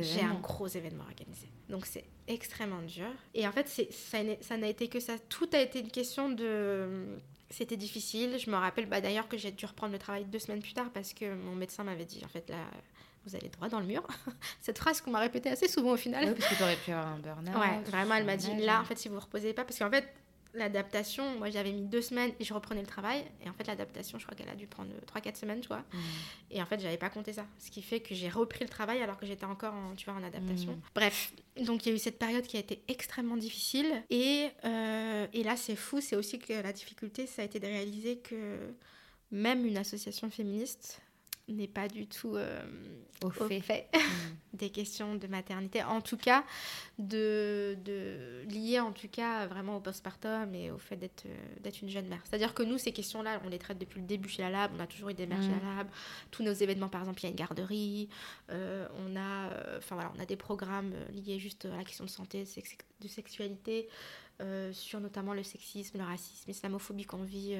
[0.00, 1.48] J'ai un gros événement organisé.
[1.68, 3.08] Donc c'est extrêmement dur.
[3.34, 3.68] Et en fait,
[4.40, 5.18] ça n'a été que ça.
[5.18, 7.18] Tout a été une question de
[7.50, 8.38] c'était difficile.
[8.38, 10.90] Je me rappelle bah, d'ailleurs que j'ai dû reprendre le travail deux semaines plus tard
[10.92, 12.56] parce que mon médecin m'avait dit en fait là,
[13.26, 14.06] vous allez droit dans le mur.
[14.60, 16.24] Cette phrase qu'on m'a répétée assez souvent au final.
[16.26, 17.56] Oui, parce que tu aurais pu avoir un burn-out.
[17.56, 19.90] Ouais, vraiment, elle m'a dit là, en fait, si vous ne reposez pas, parce qu'en
[19.90, 20.08] fait,
[20.58, 23.24] l'adaptation, moi j'avais mis deux semaines et je reprenais le travail.
[23.44, 25.78] Et en fait, l'adaptation, je crois qu'elle a dû prendre 3-4 semaines, tu vois.
[25.92, 25.98] Mm.
[26.50, 27.46] Et en fait, j'avais pas compté ça.
[27.58, 30.14] Ce qui fait que j'ai repris le travail alors que j'étais encore en, tu vois,
[30.14, 30.72] en adaptation.
[30.72, 30.80] Mm.
[30.94, 31.32] Bref,
[31.64, 34.02] donc il y a eu cette période qui a été extrêmement difficile.
[34.10, 37.66] Et, euh, et là, c'est fou, c'est aussi que la difficulté, ça a été de
[37.66, 38.58] réaliser que
[39.30, 41.00] même une association féministe
[41.56, 42.60] n'est pas du tout euh,
[43.24, 43.98] au, fait, mm.
[44.52, 46.44] des questions de maternité, en tout cas
[46.98, 51.82] de, de liées en tout cas vraiment au postpartum et au fait d'être euh, d'être
[51.82, 52.20] une jeune mère.
[52.24, 54.80] C'est-à-dire que nous ces questions-là, on les traite depuis le début chez la Lab, on
[54.80, 55.76] a toujours eu des mères chez la mm.
[55.76, 55.88] Lab,
[56.30, 58.08] tous nos événements par exemple, il y a une garderie,
[58.50, 62.10] euh, on a enfin voilà, on a des programmes liés juste à la question de
[62.10, 62.44] santé,
[63.00, 63.88] de sexualité.
[64.72, 67.56] sur notamment le sexisme, le racisme, l'islamophobie qu'on vit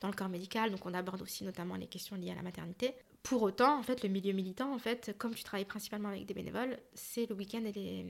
[0.00, 0.70] dans le corps médical.
[0.70, 2.94] Donc on aborde aussi notamment les questions liées à la maternité.
[3.24, 6.34] Pour autant, en fait, le milieu militant, en fait, comme tu travailles principalement avec des
[6.34, 8.06] bénévoles, c'est le week-end et les,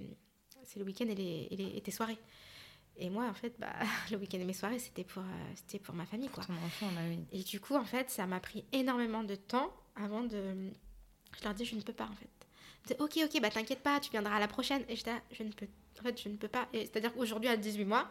[0.65, 2.19] c'est le week-end et, les, et, tes soirées.
[2.97, 3.73] Et moi, en fait, bah,
[4.11, 6.43] le week-end et mes soirées, c'était pour, euh, c'était pour ma famille, quoi.
[6.43, 7.21] enfant, bah oui.
[7.31, 10.73] Et du coup, en fait, ça m'a pris énormément de temps avant de.
[11.39, 12.97] Je leur dis, je ne peux pas, en fait.
[12.99, 14.83] ok, ok, bah t'inquiète pas, tu viendras à la prochaine.
[14.89, 15.69] Et je dis, je ne peux,
[16.01, 16.69] en fait, je ne peux pas.
[16.73, 18.11] C'est-à-dire qu'aujourd'hui, à 18 mois,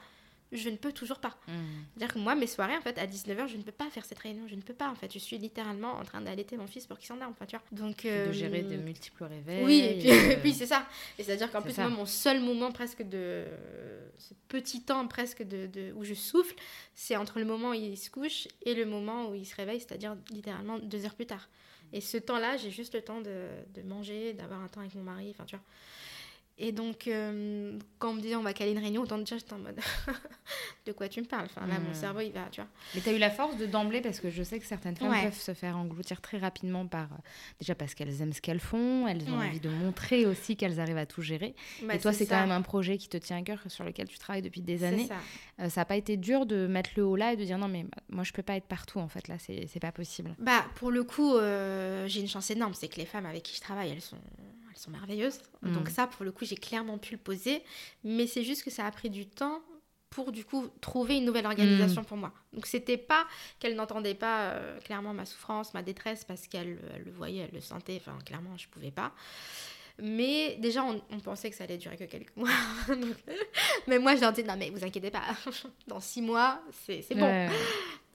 [0.54, 1.38] je ne peux toujours pas.
[1.48, 1.52] Mmh.
[1.96, 4.20] C'est-à-dire que moi, mes soirées, en fait, à 19h, je ne peux pas faire cette
[4.20, 4.48] réunion.
[4.48, 5.12] Je ne peux pas, en fait.
[5.12, 7.66] Je suis littéralement en train d'allaiter mon fils pour qu'il s'endorme, enfin, tu vois.
[7.72, 9.64] Donc, de gérer de multiples réveils.
[9.64, 10.88] Oui, et puis, c'est ça.
[11.18, 13.46] Et c'est-à-dire qu'en plus, moi, mon seul moment presque de...
[14.18, 15.92] Ce petit temps presque de, de...
[15.96, 16.56] où je souffle,
[16.96, 19.80] c'est entre le moment où il se couche et le moment où il se réveille,
[19.80, 21.50] c'est-à-dire littéralement deux heures plus tard.
[21.92, 25.04] Et ce temps-là, j'ai juste le temps de, de manger, d'avoir un temps avec mon
[25.04, 25.64] mari, enfin, tu vois.
[26.60, 29.54] Et donc, euh, quand on me disait on va caler une réunion, autant déjà j'étais
[29.54, 29.80] en mode
[30.86, 31.46] de quoi tu me parles?
[31.46, 31.96] Enfin, là, mon hmm.
[31.96, 32.70] cerveau, il va, tu vois.
[32.94, 35.16] Mais tu as eu la force de d'emblée, parce que je sais que certaines femmes
[35.24, 37.12] peuvent se faire engloutir très rapidement par.
[37.12, 37.18] Euh,
[37.60, 40.98] déjà parce qu'elles aiment ce qu'elles font, elles ont envie de montrer aussi qu'elles arrivent
[40.98, 41.56] à tout gérer.
[41.82, 44.08] Bah, et toi, c'est quand même un projet qui te tient à cœur, sur lequel
[44.08, 45.08] tu travailles depuis des années.
[45.08, 45.16] Ça
[45.64, 47.88] n'a euh, pas été dur de mettre le haut là et de dire non, mais
[48.10, 50.36] moi, je peux pas être partout, en fait, là, c'est pas possible.
[50.38, 51.34] Bah, pour le coup,
[52.06, 54.20] j'ai une chance énorme, c'est que les femmes avec qui je travaille, elles sont
[54.74, 55.40] elles sont merveilleuses.
[55.62, 55.74] Mm.
[55.74, 57.64] Donc ça, pour le coup, j'ai clairement pu le poser.
[58.04, 59.62] Mais c'est juste que ça a pris du temps
[60.10, 62.06] pour du coup trouver une nouvelle organisation mm.
[62.06, 62.32] pour moi.
[62.54, 63.26] Donc c'était pas
[63.60, 67.62] qu'elle n'entendait pas euh, clairement ma souffrance, ma détresse parce qu'elle le voyait, elle le
[67.62, 68.00] sentait.
[68.00, 69.14] Enfin clairement je pouvais pas.
[70.02, 72.50] Mais déjà, on, pensait que ça allait durer que quelques mois.
[73.88, 75.22] mais moi, je leur dis, non, mais vous inquiétez pas,
[75.88, 77.50] dans six mois, c'est bon.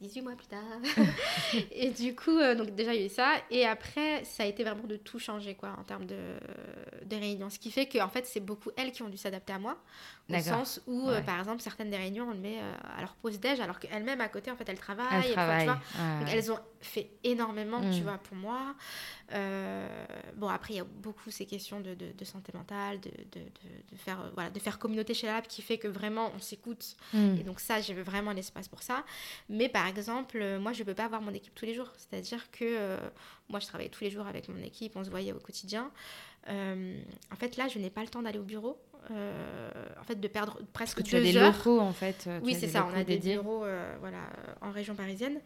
[0.00, 0.60] 18 mois plus tard.
[1.72, 3.34] et du coup, euh, donc déjà, il y a eu ça.
[3.50, 6.16] Et après, ça a été vraiment de tout changer, quoi, en termes de,
[7.04, 7.50] de réunions.
[7.50, 9.76] Ce qui fait qu'en fait, c'est beaucoup elles qui ont dû s'adapter à moi.
[10.30, 13.14] Au sens où, euh, par exemple, certaines des réunions, on le met euh, à leur
[13.14, 15.26] pause déj, alors qu'elles-mêmes, à côté, en fait, elles travaillent.
[15.26, 15.66] Elles, travaillent.
[15.66, 18.02] donc, elles ont fait énormément, tu mm.
[18.02, 18.74] vois, pour moi.
[20.36, 24.30] bon, après, il y a beaucoup ces questions de, de, santé mentale, de, de, faire,
[24.34, 26.96] voilà, de faire communauté chez la lab qui fait que vraiment, on s'écoute.
[27.14, 27.36] Mm.
[27.40, 29.04] Et donc ça, j'ai vraiment l'espace pour ça.
[29.48, 31.92] Mais par exemple, euh, moi, je ne peux pas avoir mon équipe tous les jours.
[31.96, 32.96] C'est-à-dire que euh,
[33.48, 35.90] moi, je travaillais tous les jours avec mon équipe, on se voyait au quotidien.
[36.48, 36.98] Euh,
[37.32, 38.78] en fait, là, je n'ai pas le temps d'aller au bureau.
[39.10, 42.28] en fait, de perdre presque Parce que tu as des locaux, en fait.
[42.42, 42.86] oui, c'est ça.
[42.92, 43.64] On a des bureaux
[44.00, 44.30] voilà,
[44.60, 45.40] en région parisienne.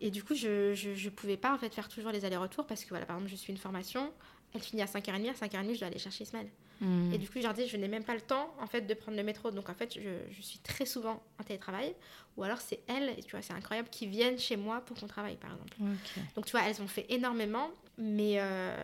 [0.00, 2.90] Et du coup, je ne pouvais pas en fait, faire toujours les allers-retours parce que,
[2.90, 4.12] voilà, par exemple, je suis une formation
[4.54, 6.48] elle finit à 5h30, à 5h30, je dois aller chercher Ismaël.
[6.80, 7.12] Hmm.
[7.12, 8.94] Et du coup, je leur dis, je n'ai même pas le temps, en fait, de
[8.94, 9.50] prendre le métro.
[9.50, 11.94] Donc, en fait, je, je suis très souvent en télétravail.
[12.36, 15.06] Ou alors, c'est elles, et tu vois, c'est incroyable, qui viennent chez moi pour qu'on
[15.06, 15.76] travaille, par exemple.
[16.34, 18.76] Donc, tu vois, elles ont fait énormément, mais, euh,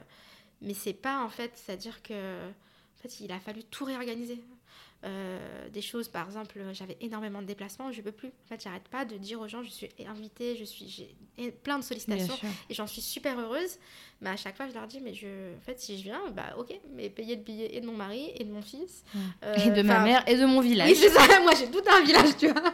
[0.62, 4.42] mais c'est pas, en fait, c'est-à-dire que, en fait, il a fallu tout réorganiser.
[5.04, 8.28] Euh, des choses, par exemple, j'avais énormément de déplacements, je peux plus.
[8.28, 10.88] En fait, j'arrête pas de dire aux gens, je suis invitée, je suis,
[11.36, 12.34] j'ai plein de sollicitations
[12.70, 13.78] et j'en suis super heureuse.
[14.20, 16.54] Mais à chaque fois, je leur dis, mais je, en fait, si je viens, bah
[16.56, 19.02] ok, mais payer le billet et de mon mari et de mon fils.
[19.42, 20.88] Euh, et de ma mère et de mon village.
[20.88, 22.72] Oui, c'est ça, moi j'ai tout un village, tu vois.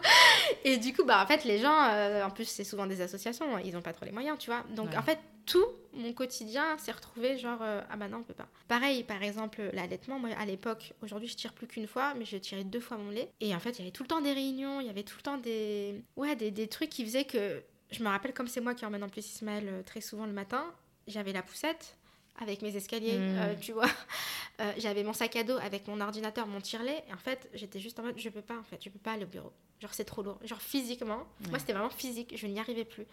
[0.65, 3.59] Et du coup, bah en fait, les gens, euh, en plus, c'est souvent des associations,
[3.59, 4.63] ils ont pas trop les moyens, tu vois.
[4.77, 5.19] Donc en fait,
[5.49, 8.49] tout mon quotidien s'est retrouvé genre euh, ah bah non on peut pas.
[8.69, 12.37] Pareil par exemple l'allaitement moi à l'époque aujourd'hui je tire plus qu'une fois mais je
[12.37, 13.33] tirais deux fois mon lait.
[13.41, 15.17] Et en fait il y avait tout le temps des réunions il y avait tout
[15.17, 18.61] le temps des ouais des, des trucs qui faisaient que je me rappelle comme c'est
[18.61, 20.65] moi qui emmène en plus Ismaël euh, très souvent le matin
[21.07, 21.97] j'avais la poussette
[22.39, 23.39] avec mes escaliers, mmh.
[23.39, 23.89] euh, tu vois.
[24.79, 27.05] j'avais mon sac à dos avec mon ordinateur, mon tire-lait.
[27.09, 29.13] Et en fait, j'étais juste en mode, je peux pas, en fait, je peux pas
[29.13, 29.53] aller au bureau.
[29.81, 30.39] Genre, c'est trop lourd.
[30.45, 32.35] Genre, physiquement, moi, c'était vraiment physique.
[32.37, 33.07] Je n'y arrivais plus.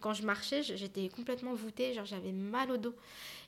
[0.00, 1.94] quand je marchais, j'étais complètement voûtée.
[1.94, 2.94] Genre, j'avais mal au dos.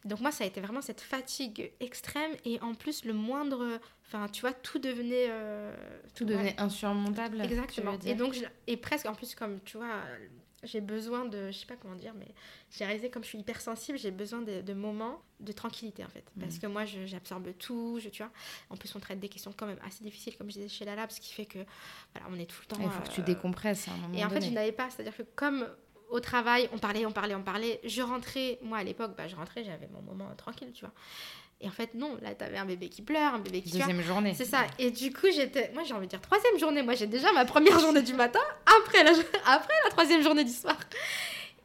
[0.04, 2.30] Donc, moi, ça a été vraiment cette fatigue extrême.
[2.44, 3.80] Et en plus, le moindre.
[4.06, 5.26] Enfin, tu vois, tout devenait.
[5.28, 5.74] Euh,
[6.14, 7.40] tout devenait insurmontable.
[7.40, 7.98] Exactement.
[8.06, 8.36] Et donc,
[8.68, 9.96] et presque, en plus, comme tu vois,
[10.62, 12.28] j'ai besoin de, je sais pas comment dire, mais
[12.70, 16.24] j'ai réalisé comme je suis hypersensible, j'ai besoin de, moments de tranquillité en fait.
[16.38, 16.60] Parce mm.
[16.60, 18.32] que moi, j'absorbe tout, je, tu vois.
[18.70, 21.08] En plus, on traite des questions quand même assez difficiles, comme je disais chez Lala,
[21.08, 21.58] ce qui fait que,
[22.14, 22.82] voilà, on est tout le temps.
[22.82, 24.88] Il faut que tu euh, décompresses à un moment Et en fait, je n'avais pas,
[24.90, 25.66] c'est-à-dire que comme
[26.10, 29.34] au travail, on parlait, on parlait, on parlait, je rentrais, moi à l'époque, bah, je
[29.34, 30.92] rentrais, j'avais mon moment tranquille, tu vois.
[31.62, 34.34] Et en fait, non, là, t'avais un bébé qui pleure, un bébé qui Deuxième journée.
[34.34, 34.66] C'est ça.
[34.80, 35.70] Et du coup, j'étais.
[35.72, 36.82] Moi, j'ai envie de dire troisième journée.
[36.82, 38.40] Moi, j'ai déjà ma première journée du matin
[38.80, 39.12] après la,
[39.46, 40.76] après la troisième journée du soir.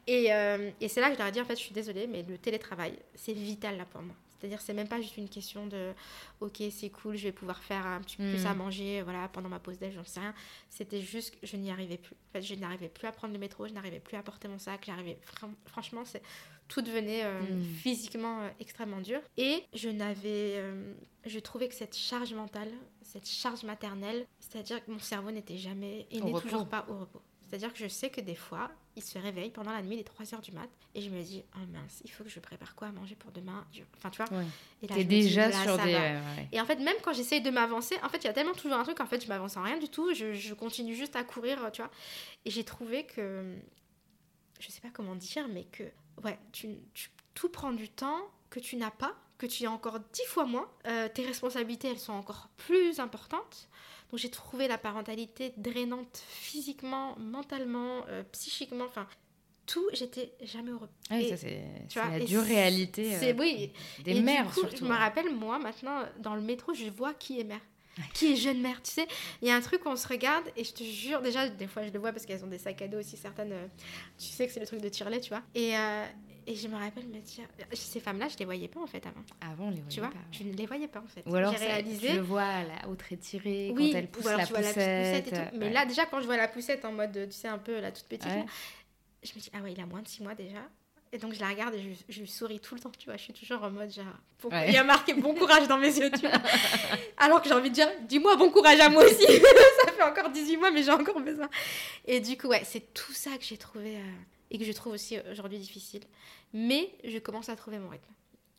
[0.06, 2.06] Et, euh, et c'est là que je leur ai dit, en fait, je suis désolée,
[2.06, 4.14] mais le télétravail, c'est vital là pour moi.
[4.38, 5.92] C'est-à-dire, c'est même pas juste une question de
[6.40, 8.58] ok, c'est cool, je vais pouvoir faire un petit peu plus à hmm.
[8.58, 10.32] manger voilà, pendant ma pause déj, j'en sais rien.
[10.70, 12.14] C'était juste que je n'y arrivais plus.
[12.14, 14.60] En fait, je n'arrivais plus à prendre le métro, je n'arrivais plus à porter mon
[14.60, 14.84] sac.
[14.86, 15.18] J'arrivais,
[15.66, 16.22] franchement, c'est
[16.68, 17.62] tout devenait euh, hmm.
[17.82, 19.20] physiquement euh, extrêmement dur.
[19.36, 20.54] Et je n'avais.
[20.56, 20.92] Euh,
[21.26, 22.70] je trouvais que cette charge mentale,
[23.02, 27.22] cette charge maternelle, c'est-à-dire que mon cerveau n'était jamais et n'est toujours pas au repos.
[27.40, 30.34] C'est-à-dire que je sais que des fois, il se réveille pendant la nuit, les 3
[30.34, 32.88] heures du mat, et je me dis, oh mince, il faut que je prépare quoi
[32.88, 33.66] à manger pour demain.
[33.96, 34.42] Enfin, tu vois.
[34.82, 36.20] Et là, déjà sur des.
[36.52, 38.76] Et en fait, même quand j'essaye de m'avancer, en fait, il y a tellement toujours
[38.76, 41.24] un truc, en fait, je m'avance en rien du tout, je, je, continue juste à
[41.24, 41.90] courir, tu vois.
[42.44, 43.54] Et j'ai trouvé que.
[44.60, 45.84] Je sais pas comment dire, mais que.
[46.24, 50.00] Ouais, tu, tu tout prend du temps que tu n'as pas, que tu as encore
[50.12, 50.68] dix fois moins.
[50.86, 53.68] Euh, tes responsabilités, elles sont encore plus importantes.
[54.10, 59.06] Donc j'ai trouvé la parentalité drainante physiquement, mentalement, euh, psychiquement, enfin
[59.66, 60.88] tout, j'étais jamais heureux.
[61.10, 61.62] Oui, ça c'est
[61.94, 63.70] la dure réalité euh, oui.
[64.02, 64.76] des mères surtout.
[64.76, 67.60] Je me rappelle, moi maintenant, dans le métro, je vois qui est mère.
[68.14, 69.06] Qui est jeune mère, tu sais
[69.42, 71.66] Il y a un truc où on se regarde et je te jure, déjà, des
[71.66, 73.54] fois je le vois parce qu'elles ont des sacs à dos aussi, certaines,
[74.18, 75.42] tu sais que c'est le truc de tirelet, tu vois.
[75.54, 75.74] Et,
[76.48, 77.44] et je me rappelle me dire,
[77.74, 79.20] ces femmes-là, je les voyais pas en fait avant.
[79.38, 81.22] Avant, on les voyait tu vois, Je ne les voyais pas en fait.
[81.26, 82.08] Ou alors, j'ai réalisé.
[82.08, 85.28] Je le vois à la haute étirée, quand elle pousse la, poussette.
[85.28, 85.56] et tout.
[85.58, 87.92] Mais là, déjà, quand je vois la poussette en mode, tu sais, un peu la
[87.92, 88.30] toute petite,
[89.22, 90.66] je me dis, ah ouais, il a moins de 6 mois déjà.
[91.12, 93.16] Et donc je la regarde et je, je, lui souris tout le temps, tu vois.
[93.16, 94.04] Je suis toujours en mode genre.
[94.66, 96.38] Il y a marqué bon courage dans mes yeux, tu vois.
[97.16, 99.26] Alors que j'ai envie de dire, dis-moi bon courage à moi aussi.
[99.84, 101.48] ça fait encore 18 mois, mais j'ai encore besoin.
[102.06, 103.96] Et du coup, ouais, c'est tout ça que j'ai trouvé.
[103.96, 104.00] Euh,
[104.50, 106.02] et que je trouve aussi aujourd'hui difficile.
[106.52, 108.12] Mais je commence à trouver mon rythme.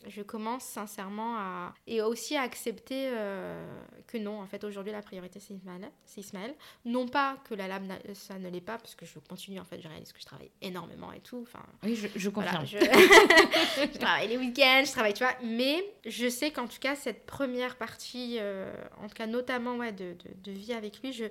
[0.07, 1.73] Je commence sincèrement à...
[1.85, 3.67] Et aussi à accepter euh,
[4.07, 6.55] que non, en fait, aujourd'hui, la priorité, c'est Ismaël, Ismaël.
[6.85, 9.81] Non pas que la lame, ça ne l'est pas, parce que je continue, en fait,
[9.81, 11.41] je réalise que je travaille énormément et tout.
[11.41, 12.65] Enfin, oui, je, je confirme.
[12.65, 13.97] je...
[13.97, 15.35] travaille les week-ends, je travaille, tu vois.
[15.43, 18.73] Mais je sais qu'en tout cas, cette première partie, euh,
[19.03, 21.25] en tout cas, notamment ouais, de, de, vie avec lui, je,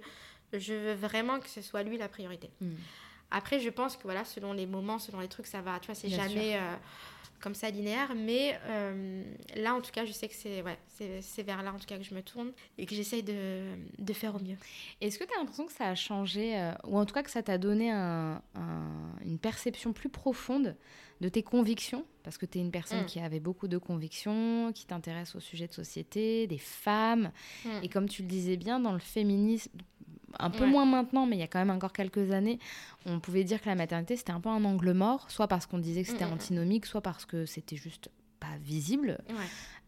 [0.53, 2.51] je veux vraiment que ce soit lui la priorité.
[2.61, 2.75] Hmm.
[3.31, 5.81] Après, je pense que voilà, selon les moments, selon les trucs, ça va.
[5.81, 6.75] Tu vois, c'est jamais euh,
[7.41, 8.15] comme ça linéaire.
[8.15, 9.23] Mais euh,
[9.57, 10.79] là, en tout cas, je sais que c'est ouais,
[11.21, 13.63] c'est vers là, en tout cas, que je me tourne et que j'essaye de,
[13.99, 14.57] de, faire au mieux.
[15.01, 17.31] Est-ce que tu as l'impression que ça a changé, euh, ou en tout cas que
[17.31, 18.43] ça t'a donné un,
[19.25, 20.77] une perception plus profonde
[21.21, 22.05] de tes convictions?
[22.23, 23.07] Parce que tu es une personne mm.
[23.07, 27.33] qui avait beaucoup de convictions, qui t'intéresse au sujet de société, des femmes.
[27.65, 27.69] Mm.
[27.83, 29.71] Et comme tu le disais bien, dans le féminisme
[30.39, 32.59] un peu moins maintenant, mais il y a quand même encore quelques années,
[33.07, 35.79] on pouvait dire que la maternité c'était un peu un angle mort, soit parce qu'on
[35.79, 36.35] disait que c'était mm, mm, mm.
[36.35, 39.19] antinomique, soit parce que c'était juste pas visible.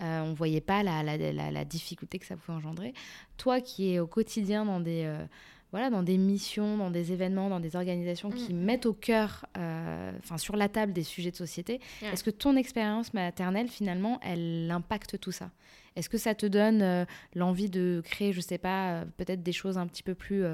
[0.03, 2.95] Euh, on voyait pas la, la, la, difficulté que ça pouvait engendrer.
[3.37, 5.25] Toi qui es au quotidien dans des, euh,
[5.71, 10.13] voilà, dans des missions, dans des événements, dans des organisations qui mettent au cœur, euh,
[10.19, 14.71] enfin sur la table des sujets de société, est-ce que ton expérience maternelle finalement, elle
[14.71, 15.51] impacte tout ça?
[15.97, 19.87] Est-ce que ça te donne l'envie de créer, je sais pas, peut-être des choses un
[19.87, 20.45] petit peu plus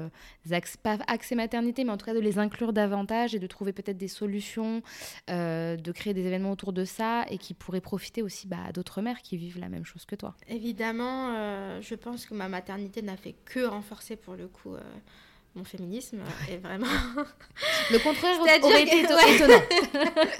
[0.83, 3.97] pas axées maternité, mais en tout cas de les inclure davantage et de trouver peut-être
[3.97, 4.81] des solutions,
[5.27, 9.01] de créer des événements autour de ça et qui pourraient profiter aussi bah, à d'autres
[9.01, 10.35] mères qui vivent la même chose que toi?
[10.47, 14.75] Évidemment, je pense que ma maternité n'a fait que renforcer pour le coup
[15.55, 16.19] mon féminisme
[16.49, 16.87] est vraiment.
[17.91, 19.61] Le contraire aurait été étonnant.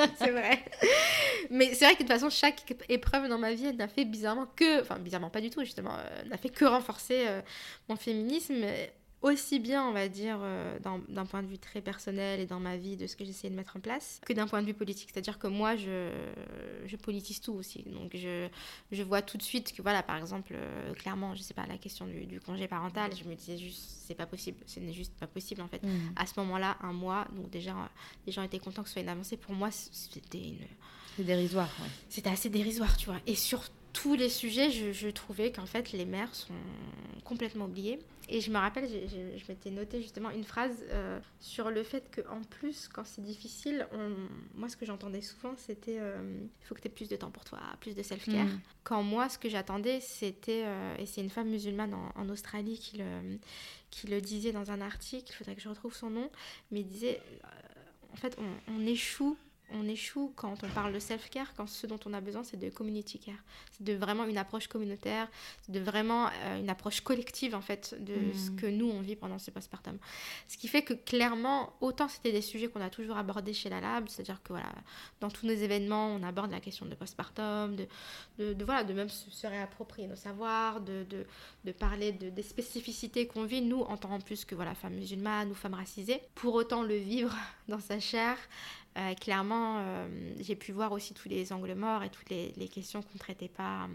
[0.20, 0.64] c'est vrai.
[1.50, 4.48] Mais c'est vrai que de toute façon, chaque épreuve dans ma vie, n'a fait bizarrement
[4.56, 4.82] que.
[4.82, 5.94] Enfin, bizarrement pas du tout, justement.
[5.94, 7.42] Euh, n'a fait que renforcer euh,
[7.90, 8.64] mon féminisme
[9.22, 10.78] aussi bien, on va dire, euh,
[11.10, 13.56] d'un point de vue très personnel et dans ma vie de ce que j'essaie de
[13.56, 15.10] mettre en place, que d'un point de vue politique.
[15.12, 16.12] C'est-à-dire que moi, je,
[16.86, 17.84] je politise tout aussi.
[17.84, 18.48] Donc, je,
[18.92, 21.78] je vois tout de suite que, voilà, par exemple, euh, clairement, je sais pas, la
[21.78, 24.58] question du, du, congé parental, je me disais juste, c'est pas possible.
[24.66, 25.84] Ce n'est juste pas possible, en fait.
[25.84, 26.14] Mmh.
[26.16, 27.74] À ce moment-là, un mois, donc déjà,
[28.26, 29.38] les gens étaient contents que ce soit une avancée.
[29.38, 30.58] Pour moi, c'était une.
[31.16, 31.90] C'est dérisoire, ouais.
[32.10, 33.20] C'était assez dérisoire, tu vois.
[33.26, 36.54] Et surtout, tous les sujets, je, trouvais qu'en fait, les mères sont
[37.24, 38.00] complètement oubliées.
[38.30, 42.42] Et je me rappelle, je m'étais noté justement une phrase euh, sur le fait qu'en
[42.42, 43.88] plus, quand c'est difficile,
[44.54, 47.32] moi, ce que j'entendais souvent, c'était euh, il faut que tu aies plus de temps
[47.32, 48.46] pour toi, plus de self-care.
[48.46, 48.62] Mm.
[48.84, 52.98] Quand moi, ce que j'attendais, c'était, euh, et c'est une femme musulmane en, Australie qui
[52.98, 53.40] le,
[53.90, 56.30] qui le disait dans un article, il faudrait que je retrouve son nom,
[56.72, 57.22] mais il disait
[58.12, 58.38] en fait,
[58.68, 59.38] on échoue
[59.74, 62.70] on échoue quand on parle de self-care, quand ce dont on a besoin, c'est de
[62.70, 63.36] community care.
[63.72, 65.28] C'est de vraiment une approche communautaire,
[65.70, 68.34] de vraiment euh, une approche collective, en fait, de hmm.
[68.34, 69.98] ce que nous, on vit pendant ce postpartum.
[70.48, 73.82] Ce qui fait que, clairement, autant c'était des sujets qu'on a toujours abordés chez la
[73.82, 74.72] Lab, c'est-à-dire que, voilà,
[75.20, 79.10] dans tous nos événements, on aborde la question de postpartum, de, de, voilà, de même
[79.10, 81.06] se, réapproprier nos savoirs, de,
[81.64, 85.52] de, parler de, des spécificités qu'on vit, nous, en tant plus que, voilà, femmes musulmanes
[85.52, 86.22] ou femmes racisées.
[86.36, 87.36] Pour autant le vivre
[87.68, 88.38] dans sa chair,
[88.98, 93.02] euh, clairement, euh, j'ai pu voir aussi tous les angles morts et toutes les, questions
[93.02, 93.88] qu'on ne traitait pas.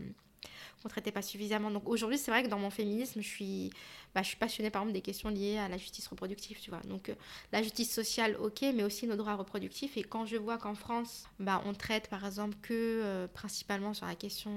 [0.83, 1.71] qu'on traitait pas suffisamment.
[1.71, 3.71] Donc aujourd'hui, c'est vrai que dans mon féminisme, je suis,
[4.15, 6.81] bah, je suis passionnée par exemple des questions liées à la justice reproductive, tu vois.
[6.81, 7.15] Donc euh,
[7.53, 9.97] la justice sociale, ok, mais aussi nos droits reproductifs.
[9.97, 14.15] Et quand je vois qu'en France, bah, on traite par exemple que principalement sur la
[14.15, 14.53] question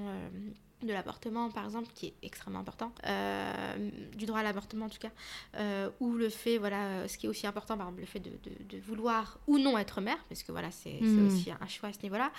[0.86, 4.98] de l'avortement par exemple qui est extrêmement important euh, du droit à l'avortement en tout
[4.98, 5.10] cas
[5.56, 8.20] euh, ou le fait voilà euh, ce qui est aussi important par exemple le fait
[8.20, 8.30] de,
[8.68, 11.26] de, vouloir ou non être mère parce que voilà c'est hmm.
[11.26, 12.30] aussi un choix à ce niveau là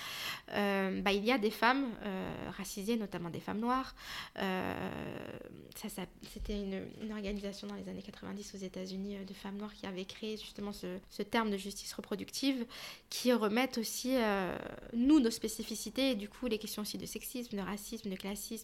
[1.02, 1.88] bah, il y a des femmes
[2.58, 3.96] racisées notamment des femmes noires
[4.36, 9.74] ça, ça c'était une, une, organisation dans les années 90 aux États-Unis de femmes noires
[9.74, 12.66] qui avait créé justement ce, ce, terme de justice reproductive
[13.10, 14.16] qui remettent aussi
[14.94, 18.16] nous nos spécificités et du coup les questions aussi de sexisme de racisme de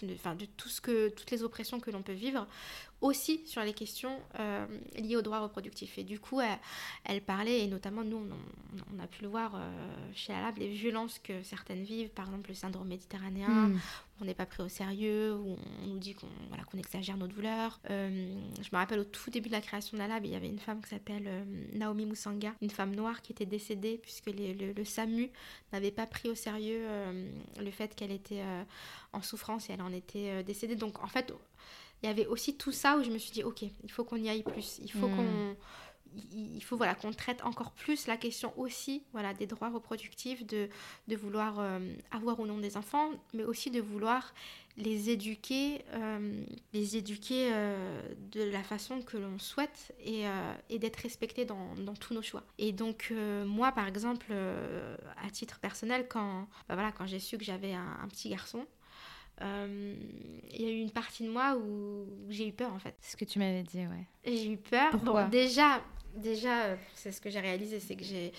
[0.01, 2.47] de, de tout ce que, toutes les oppressions que l'on peut vivre,
[3.03, 4.65] aussi sur les questions euh,
[4.95, 5.97] liées aux droits reproductifs.
[5.97, 6.39] Et du coup,
[7.03, 8.25] elle, parlait, et notamment nous,
[8.91, 9.59] on, a pu le voir euh,
[10.15, 13.79] chez Alab, les violences que certaines vivent, par exemple le syndrome méditerranéen, hmm.
[14.21, 17.27] on n'est pas pris au sérieux, où on nous dit qu'on voilà, qu'on exagère nos
[17.27, 17.81] douleurs.
[17.89, 20.59] Euh, je me rappelle au tout début de la création d'Alab, il y avait une
[20.59, 25.29] femme qui s'appelle Naomi Moussanga, une femme noire qui était décédée puisque le, le, SAMU
[25.73, 26.85] n'avait pas pris au sérieux
[27.59, 28.43] le fait qu'elle était
[29.11, 30.75] en souffrance et elle en était décédée.
[30.75, 31.33] Donc en fait,
[32.03, 34.17] il y avait aussi tout ça où je me suis dit, ok, il faut qu'on
[34.17, 34.79] y aille plus.
[34.83, 35.15] Il faut mm.
[35.15, 35.55] qu'on
[36.31, 40.69] il faut voilà qu'on traite encore plus la question aussi voilà des droits reproductifs de,
[41.07, 41.79] de vouloir euh,
[42.11, 44.33] avoir ou non des enfants mais aussi de vouloir
[44.77, 46.43] les éduquer euh,
[46.73, 48.01] les éduquer euh,
[48.31, 50.23] de la façon que l'on souhaite et,
[50.69, 53.13] et d'être respecté dans, dans, tous nos choix et donc
[53.45, 58.07] moi par exemple à titre personnel quand bah, voilà quand j'ai su que j'avais un,
[58.09, 58.65] petit garçon
[59.43, 62.95] il y a eu une partie de moi où, j'ai eu peur en fait.
[63.01, 64.07] C'est ce que tu m'avais dit, ouais.
[64.25, 64.91] J'ai eu peur.
[64.91, 65.25] Pourquoi?
[65.25, 65.81] déjà,
[66.15, 68.31] déjà, euh, c'est ce que j'ai réalisé, c'est que j'ai,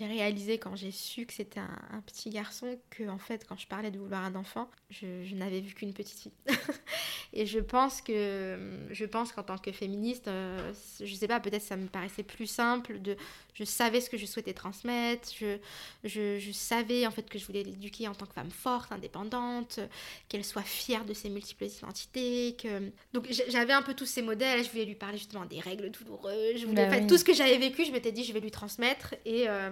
[0.00, 3.90] réalisé quand j'ai su que c'était un, petit garçon que, en fait, quand je parlais
[3.90, 6.32] de vouloir un enfant, je, n'avais vu qu'une petite fille.
[7.32, 11.62] et je pense que, je pense qu'en tant que féministe, euh, je sais pas, peut-être
[11.62, 13.16] ça me paraissait plus simple de,
[13.56, 15.56] je savais ce que je souhaitais transmettre, je,
[16.04, 19.80] je, je savais en fait que je voulais l'éduquer en tant que femme forte, indépendante,
[20.28, 24.62] qu'elle soit fière de ses multiples identités, que, donc j'avais un peu tous ces modèles,
[24.62, 26.52] je voulais lui parler justement des règles douloureux.
[26.56, 29.14] Je voulais, bah tout ce que j'avais vécu, je m'étais dit, je vais lui transmettre
[29.24, 29.70] et, euh,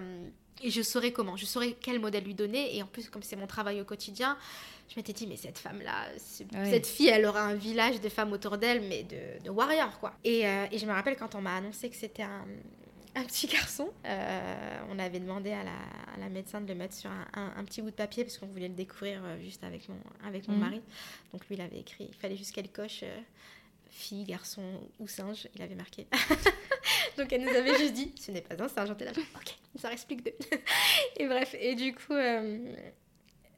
[0.63, 2.75] et je saurais comment, je saurais quel modèle lui donner.
[2.75, 4.35] Et en plus, comme c'est mon travail au quotidien,
[4.89, 8.57] je m'étais dit, mais cette femme-là, cette fille, elle aura un village de femmes autour
[8.57, 10.13] d'elle, mais de, de warriors, quoi.
[10.23, 12.45] Et, euh, et, je me rappelle quand on m'a annoncé que c'était un,
[13.21, 13.89] un petit garçon.
[14.05, 17.63] Euh, on avait demandé à la, à la, médecin de le mettre sur un, un,
[17.63, 20.59] petit bout de papier parce qu'on voulait le découvrir juste avec mon, avec mon mhm.
[20.59, 20.81] mari.
[21.31, 23.03] Donc lui, il avait écrit, il fallait juste qu'elle coche
[23.95, 24.61] fille, garçon
[24.99, 26.05] ou singe, il avait marqué.
[27.17, 29.91] Donc elle nous avait juste dit, ce n'est pas un singe, on là, ok, ça
[29.91, 30.35] explique deux.
[31.17, 32.75] et bref, et du coup, euh,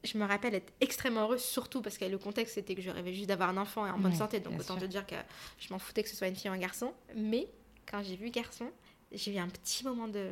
[0.04, 3.12] je me rappelle être extrêmement heureuse, surtout parce que le contexte c'était que je rêvais
[3.12, 5.16] juste d'avoir un enfant et en bonne santé, donc autant te dire que
[5.58, 6.92] je m'en foutais que ce soit une fille ou un garçon.
[7.16, 7.48] Mais
[7.90, 8.70] quand j'ai vu garçon,
[9.12, 10.30] j'ai eu un petit moment de,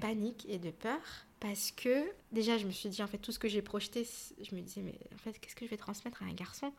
[0.00, 1.00] panique et de peur
[1.40, 4.06] parce que déjà je me suis dit en fait tout ce que j'ai projeté,
[4.42, 6.72] je me disais mais en fait qu'est-ce que je vais transmettre à un garçon?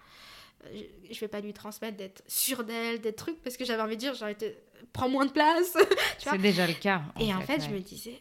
[0.66, 0.82] Euh,
[1.12, 4.02] je vais pas lui transmettre d'être sûre d'elle, des trucs, parce que j'avais envie de
[4.02, 4.30] dire, genre,
[4.94, 5.78] prends moins de place.
[6.18, 7.04] C'est déjà le cas.
[7.20, 8.20] et en fait, je me disais,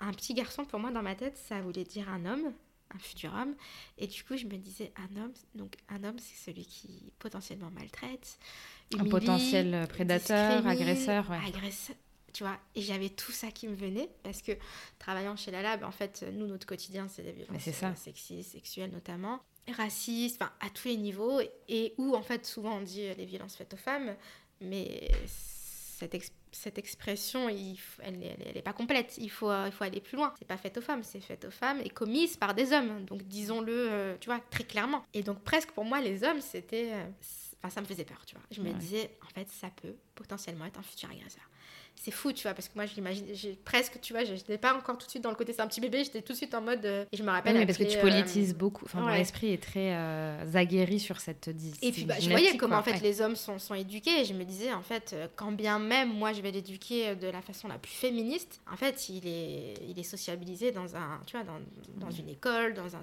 [0.00, 2.52] un petit garçon, pour moi, dans ma tête, ça voulait dire un homme,
[2.94, 3.54] un futur homme.
[3.96, 7.70] Et du coup, je me disais, un homme, donc un homme, c'est celui qui potentiellement
[7.70, 8.38] maltraite.
[8.98, 11.30] un potentiel prédateur, agresseur.
[11.30, 11.38] Ouais.
[11.46, 11.96] Agresseur.
[12.38, 14.52] Tu vois, et j'avais tout ça qui me venait parce que
[15.00, 17.96] travaillant chez la Lab, en fait, nous, notre quotidien, c'est des violences ça.
[17.96, 19.40] sexistes, sexuelles notamment,
[19.72, 23.56] racistes, enfin, à tous les niveaux, et où, en fait, souvent on dit les violences
[23.56, 24.14] faites aux femmes,
[24.60, 26.16] mais cette,
[26.52, 29.18] cette expression, il, elle n'est pas complète.
[29.18, 30.32] Il faut, il faut aller plus loin.
[30.38, 33.04] C'est pas fait aux femmes, c'est fait aux femmes et commise par des hommes.
[33.04, 35.04] Donc disons-le, euh, tu vois, très clairement.
[35.12, 36.92] Et donc presque pour moi, les hommes, c'était...
[36.92, 37.04] Euh,
[37.64, 38.44] enfin, ça me faisait peur, tu vois.
[38.52, 41.42] Je me disais, en fait, ça peut potentiellement être un futur agresseur
[42.02, 43.26] c'est fou, tu vois, parce que moi, je l'imagine,
[43.64, 45.66] presque, tu vois, je n'étais pas encore tout de suite dans le côté c'est un
[45.66, 46.84] petit bébé, j'étais tout de suite en mode.
[46.84, 47.56] Euh, et je me rappelle.
[47.56, 48.84] Oui, parce que tu politises beaucoup.
[48.84, 51.88] Enfin, mon esprit est très euh, aguerri sur cette discipline.
[51.88, 54.34] Et puis, bah, je voyais comment, en fait, les hommes sont, sont éduqués, et je
[54.34, 57.68] me disais, en fait, euh, quand bien même, moi, je vais l'éduquer de la façon
[57.68, 61.60] la plus féministe, en fait, il est, il est sociabilisé dans un, tu vois, dans,
[61.96, 63.00] dans une école, dans un.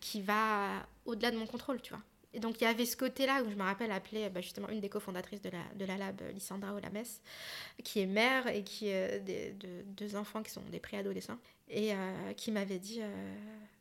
[0.00, 2.02] qui va au-delà de mon contrôle, tu vois.
[2.36, 4.80] Et donc il y avait ce côté-là où je me rappelle appeler bah, justement une
[4.80, 7.02] des cofondatrices de la, de la lab, Lysandra Olames,
[7.82, 11.38] qui est mère et qui a de, deux enfants qui sont des préadolescents,
[11.70, 13.34] et euh, qui m'avait dit euh,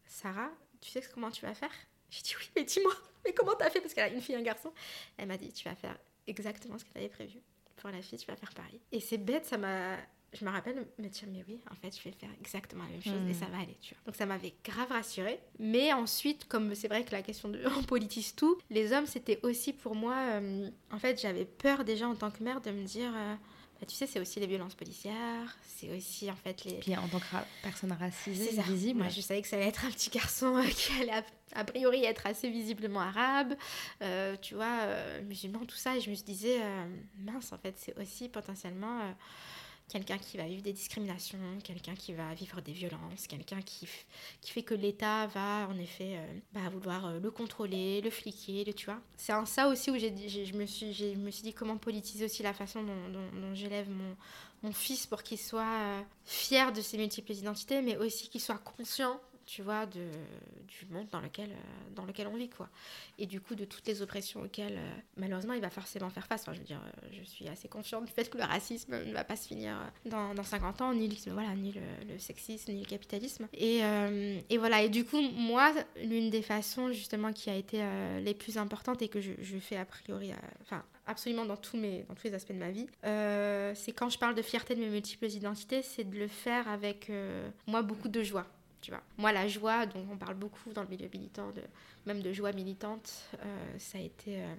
[0.08, 0.50] Sarah,
[0.80, 1.70] tu sais comment tu vas faire?
[2.10, 2.94] J'ai dit oui, mais dis-moi,
[3.26, 3.82] mais comment t'as fait?
[3.82, 4.72] Parce qu'elle a une fille et un garçon.
[5.18, 7.42] Elle m'a dit tu vas faire exactement ce que tu avais prévu.
[7.76, 8.80] Pour la fille, tu vas faire pareil.
[8.94, 9.98] Et c'est bête, ça m'a
[10.38, 13.02] je me rappelle me dire, mais oui, en fait, je vais faire exactement la même
[13.02, 13.34] chose et hmm.
[13.34, 14.04] ça va aller, tu vois.
[14.06, 15.40] Donc ça m'avait grave rassurée.
[15.60, 19.40] Mais ensuite, comme c'est vrai que la question de on politise tout, les hommes, c'était
[19.44, 22.84] aussi pour moi, euh, en fait, j'avais peur déjà en tant que mère de me
[22.84, 23.36] dire, euh,
[23.80, 26.76] bah, tu sais, c'est aussi les violences policières, c'est aussi en fait les.
[26.76, 27.26] Puis en tant que
[27.64, 29.00] personne racisée, visible.
[29.00, 32.04] Moi, je savais que ça allait être un petit garçon euh, qui allait a, priori
[32.04, 33.56] être assez visiblement arabe,
[34.42, 34.88] tu vois,
[35.24, 35.96] musulman, tout ça.
[35.96, 36.60] Et je me disais,
[37.18, 39.00] mince, en fait, c'est aussi potentiellement
[39.88, 43.88] quelqu'un qui va vivre des discriminations, quelqu'un qui va vivre des violences, quelqu'un qui,
[44.42, 48.64] qui fait que l'État va en effet euh, bah, vouloir euh, le contrôler, le fliquer,
[48.66, 49.00] le, tu vois.
[49.16, 52.26] C'est en ça aussi où j'ai, je, me suis, je me suis dit comment politiser
[52.26, 54.16] aussi la façon dont, j'élève mon,
[54.64, 58.58] mon, fils pour qu'il soit euh, fier de ses multiples identités, mais aussi qu'il soit
[58.58, 60.02] conscient tu vois, du
[60.90, 62.68] monde dans lequel, euh, dans lequel on vit, quoi.
[63.20, 66.46] Et du coup, de toutes les oppressions auxquelles, euh, malheureusement, il va forcément faire face.
[66.48, 69.24] Je veux dire, euh, je suis assez confiante du fait que le racisme ne va
[69.24, 73.48] pas se finir dans, dans 50 ans, ni, voilà, ni le, sexisme, ni le capitalisme.
[73.54, 73.82] Et,
[74.50, 75.72] et, voilà, et du coup, moi,
[76.04, 77.84] l'une des façons, justement, qui a été
[78.22, 80.32] les plus importantes et que je, je fais a priori,
[80.62, 82.88] enfin, absolument dans tous, mes, dans tous les aspects de ma vie,
[83.76, 87.12] c'est quand je parle de fierté de mes multiples identités, c'est de le faire avec,
[87.68, 88.48] moi, beaucoup de joie.
[89.18, 91.52] Moi, la joie, dont on parle beaucoup dans le milieu militant,
[92.06, 93.12] même de joie militante,
[93.44, 94.44] euh, ça a été...
[94.44, 94.56] Euh,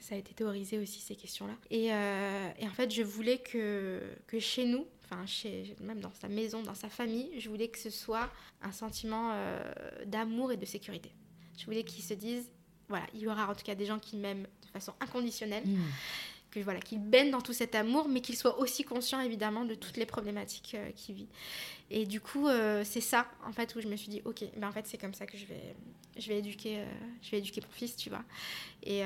[0.00, 1.54] ça a été théorisé aussi ces questions-là.
[1.70, 6.12] Et, euh, et, en fait, je voulais que, que chez nous, enfin chez, même dans
[6.12, 8.30] sa maison, dans sa famille, je voulais que ce soit
[8.62, 9.34] un sentiment
[10.06, 11.10] d'amour et de sécurité.
[11.58, 12.48] Je voulais qu'ils se disent,
[12.88, 15.66] voilà, il y aura en tout cas des gens qui m'aiment de façon inconditionnelle.
[15.66, 15.82] Mmh
[16.50, 19.74] que voilà, qu'il baigne dans tout cet amour, mais qu'il soit aussi conscient évidemment de
[19.74, 21.28] toutes les problématiques euh, qu'il vit.
[21.90, 24.68] Et du coup, euh, c'est ça en fait où je me suis dit, ok, ben
[24.68, 25.74] en fait c'est comme ça que je vais,
[26.18, 26.84] je vais éduquer, euh,
[27.22, 28.24] je vais éduquer mon fils, tu vois.
[28.84, 29.02] Et,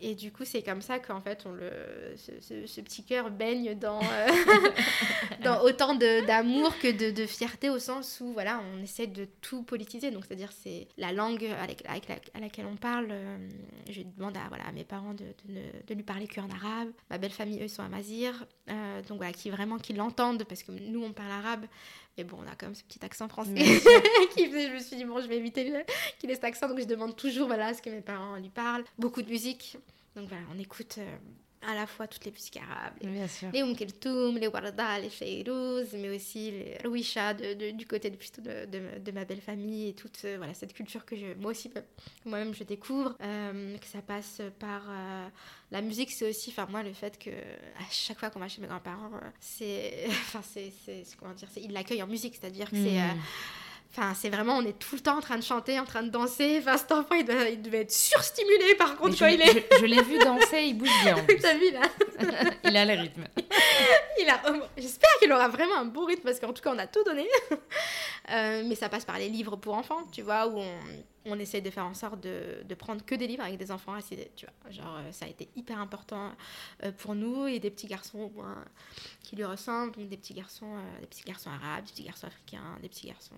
[0.00, 1.70] et du coup, c'est comme ça qu'en fait on le,
[2.16, 4.00] ce, petit cœur baigne dans,
[5.42, 9.62] dans autant d'amour que de, de, fierté au sens où voilà, on essaie de tout
[9.62, 10.10] politiser.
[10.10, 13.12] Donc c'est-à-dire c'est la langue avec, avec à laquelle on parle.
[13.90, 16.90] je demande à voilà à mes parents de, de, de lui parler qu'en arabe.
[17.10, 18.46] Ma belle famille, eux, sont amazir.
[18.70, 21.66] Euh, donc voilà, qui vraiment qui l'entendent parce que nous, on parle arabe.
[22.16, 23.54] Mais bon, on a quand même ce petit accent français
[24.36, 25.72] qui faisait, je me suis dit, bon, je vais éviter
[26.18, 26.68] qu'il ait cet accent.
[26.68, 28.84] Donc je demande toujours, voilà, ce que mes parents lui parlent.
[28.98, 29.76] Beaucoup de musique.
[30.14, 31.16] Donc voilà, on écoute euh,
[31.66, 33.60] à la fois toutes les musiques arabes, les
[34.06, 38.66] Umm les Warda, les Fayrouz, mais aussi les Rouisha de, du côté de, plutôt de,
[38.98, 41.70] de, ma belle famille et toute euh, voilà, cette culture que je, moi aussi,
[42.24, 43.16] moi-même, je découvre.
[43.22, 45.28] Euh, que ça passe par euh,
[45.70, 48.60] la musique, c'est aussi, enfin, moi, le fait que à chaque fois qu'on va chez
[48.60, 49.10] mes grands-parents,
[49.40, 50.72] c'est, enfin, c'est,
[51.18, 53.18] comment dire, ils l'accueillent en musique, c'est-à-dire que c'est hmm.
[53.96, 56.08] Enfin, c'est vraiment, on est tout le temps en train de chanter, en train de
[56.08, 56.58] danser.
[56.58, 59.78] Enfin, cet enfant, il, devait être surstimulé par contre quand je, il est.
[59.78, 61.14] Je, l'ai vu danser, il bouge bien.
[61.40, 61.82] T'as vu là
[62.64, 63.22] Il a le rythme.
[64.20, 64.40] il a,
[64.76, 67.28] j'espère qu'il aura vraiment un bon rythme parce qu'en tout cas on a tout donné.
[68.32, 70.74] Euh, mais ça passe par les livres pour enfants, tu vois, où on,
[71.26, 74.16] on essaie de faire en sorte de, prendre que des livres avec des enfants assis,
[74.36, 76.32] tu euh, ça a été hyper important
[76.82, 78.30] euh, pour nous et des petits garçons
[79.22, 82.78] qui lui ressemblent, des petits garçons, euh, des petits garçons arabes, des petits garçons africains,
[82.82, 83.34] des petits garçons,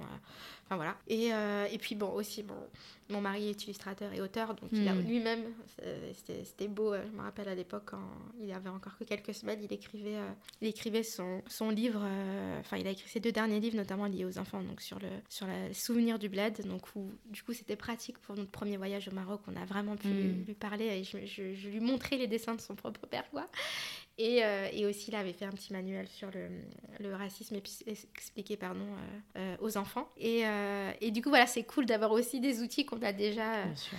[0.67, 0.97] enfin voilà.
[1.09, 2.55] Et, euh, et puis bon, aussi, bon,
[3.09, 4.77] mon mari est illustrateur et auteur, donc mm.
[4.77, 5.01] il a Hmm.
[5.07, 5.45] lui-même,
[6.13, 8.03] c'était beau, euh, je me rappelle à l'époque quand
[8.41, 10.29] il avait encore que quelques semaines, il écrivait, euh,
[10.61, 14.07] il écrivait son, son livre, euh, enfin il a écrit ses deux derniers livres, notamment
[14.07, 17.53] liés aux enfants, donc sur le sur le souvenir du bled, donc où du coup
[17.53, 20.13] c'était pratique pour notre premier voyage au Maroc, on a vraiment pu Mm.
[20.13, 23.29] lui, lui parler et je, je, je lui montrais les dessins de son propre père,
[23.31, 23.47] quoi.
[24.19, 26.49] Et, euh, et, aussi, il avait fait un petit manuel sur le,
[27.01, 27.57] le racisme
[27.87, 30.09] expliqué pardon, euh, euh, aux enfants.
[30.17, 30.45] Et,
[31.01, 33.65] et, du coup, voilà, c'est cool d'avoir aussi des outils qu'on a déjà.
[33.65, 33.99] Bien sûr.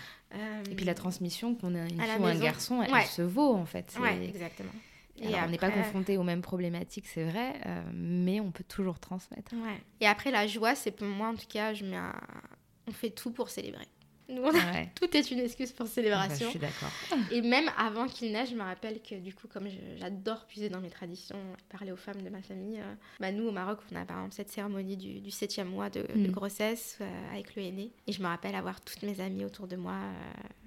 [0.72, 3.06] et puis la transmission qu'on a une fille ou un garçon, elle ouais.
[3.06, 3.96] se vaut en fait.
[4.00, 4.72] Ouais, exactement.
[5.20, 7.54] Et Alors, on n'est pas confronté aux mêmes problématiques, c'est vrai,
[7.94, 9.54] mais on peut toujours transmettre.
[9.54, 9.82] Ouais.
[10.02, 12.14] Et après, la joie, c'est pour moi, en tout cas, je mets un...
[12.88, 13.88] on fait tout pour célébrer.
[14.30, 14.72] Nous, on a...
[14.74, 14.90] ouais.
[14.96, 16.28] tout est une excuse pour célébration.
[16.30, 16.90] Bah, je suis d'accord.
[17.32, 19.68] Et même avant qu'il neige, je me rappelle que du coup, comme
[19.98, 21.38] j'adore puiser dans mes traditions,
[21.70, 24.36] parler aux femmes de ma famille, euh, bah, nous au Maroc, on a par exemple
[24.36, 26.24] cette cérémonie du, du septième mois de, mm.
[26.24, 27.92] de grossesse euh, avec le aîné.
[28.08, 29.96] Et je me rappelle avoir toutes mes amies autour de moi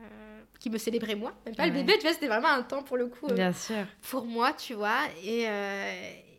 [0.01, 1.70] euh, qui me célébraient moi, même pas ouais.
[1.70, 3.27] le bébé, tu vois, c'était vraiment un temps pour le coup.
[3.28, 3.87] Bien sûr.
[4.03, 5.01] Pour moi, tu vois.
[5.24, 5.47] Et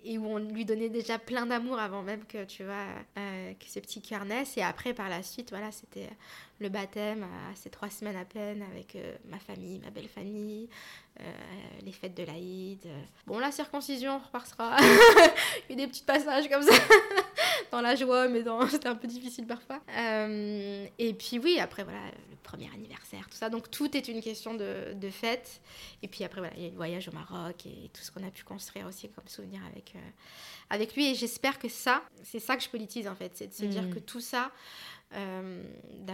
[0.03, 2.85] et où on lui donnait déjà plein d'amour avant même que tu vois
[3.17, 6.09] euh, que ce petit cœur naisse et après par la suite voilà c'était
[6.61, 10.69] le baptême à ces trois semaines à peine avec euh, ma famille ma belle famille
[11.19, 11.23] euh,
[11.83, 12.87] les fêtes de l'Aïd
[13.25, 14.77] bon la circoncision on repassera.
[15.69, 16.73] Il y a des petits passages comme ça
[17.71, 19.81] dans la joie mais dans c'était un peu difficile parfois.
[19.97, 23.49] Euh, et puis oui après voilà le premier anniversaire tout ça.
[23.49, 25.61] Donc tout est une question de, de fête.
[26.03, 28.25] Et puis après voilà il y a le voyage au Maroc et tout ce qu'on
[28.25, 30.09] a pu construire aussi comme souvenir avec euh,
[30.69, 31.11] avec lui.
[31.11, 33.69] Et j'espère que ça c'est ça que je politise en fait c'est de se mmh.
[33.69, 34.51] dire que tout ça
[35.13, 35.63] euh,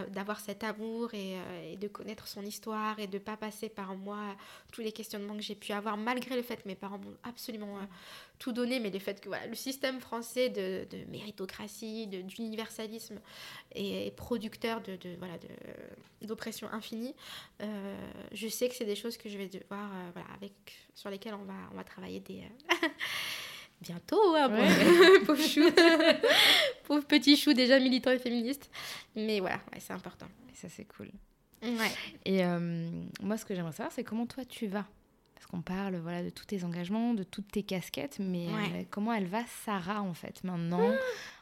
[0.10, 3.96] d'avoir cet amour et, euh, et, de connaître son histoire et de pas passer par
[3.96, 4.36] moi
[4.72, 7.78] tous les questionnements que j'ai pu avoir malgré le fait que mes parents m'ont absolument
[7.78, 7.84] euh,
[8.40, 13.20] tout donné mais le fait que voilà, le système français de, de méritocratie d'universalisme
[13.76, 15.36] et, producteur de, de voilà
[16.24, 17.16] d'oppression infinie
[18.32, 20.54] je sais que c'est des choses que je vais devoir voilà avec
[20.96, 22.44] sur lesquelles on va on va travailler des
[23.82, 25.20] bientôt, hein, ouais.
[25.26, 25.62] pauvre chou,
[26.86, 28.70] pauvre petit chou déjà militant et féministe.
[29.16, 30.28] Mais voilà, ouais, c'est important.
[30.52, 31.10] Et ça, c'est cool.
[31.64, 31.92] Ouais.
[32.26, 32.90] Et euh,
[33.22, 34.86] moi, ce que j'aimerais savoir, c'est comment toi tu vas?
[35.34, 38.54] Parce qu'on parle voilà, de tous tes engagements, de toutes tes casquettes, mais ouais.
[38.54, 40.92] euh, comment elle va, Sarah, en fait, maintenant,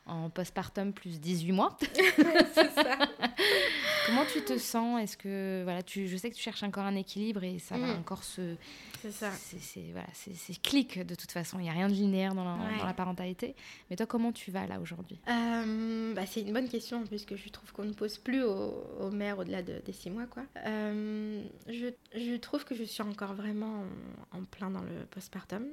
[0.05, 1.77] en postpartum plus 18 mois
[2.53, 2.97] C'est ça.
[4.05, 5.01] Comment tu te sens?
[5.01, 7.81] Est-ce que voilà, tu, je sais que tu cherches encore un équilibre et ça mm.
[7.81, 8.55] va encore se.
[9.01, 9.31] C'est ça.
[9.31, 11.57] C'est voilà, c'est clic de toute façon.
[11.59, 12.77] Il n'y a rien de linéaire dans la, ouais.
[12.77, 13.55] dans la, parentalité.
[13.89, 15.19] Mais toi, comment tu vas là aujourd'hui?
[15.27, 19.09] Euh, bah, C'est une bonne question puisque je trouve qu'on ne pose plus aux, aux
[19.09, 20.43] mères au-delà de, des six mois, quoi.
[20.65, 23.85] Euh, je, je, trouve que je suis encore vraiment
[24.31, 25.65] en, en plein dans le postpartum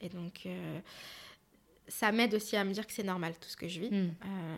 [0.00, 0.46] et donc.
[0.46, 0.80] Euh,
[1.88, 3.90] ça m'aide aussi à me dire que c'est normal tout ce que je vis.
[3.90, 4.14] Hmm.
[4.24, 4.56] Euh,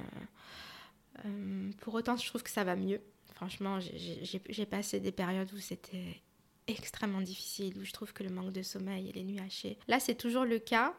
[1.26, 3.00] euh, pour autant, je trouve que ça va mieux.
[3.34, 6.20] Franchement, j'ai passé des périodes où c'était
[6.66, 9.78] extrêmement difficile, où je trouve que le manque de sommeil et les nuits hachées.
[9.86, 10.92] Là, c'est toujours le cas,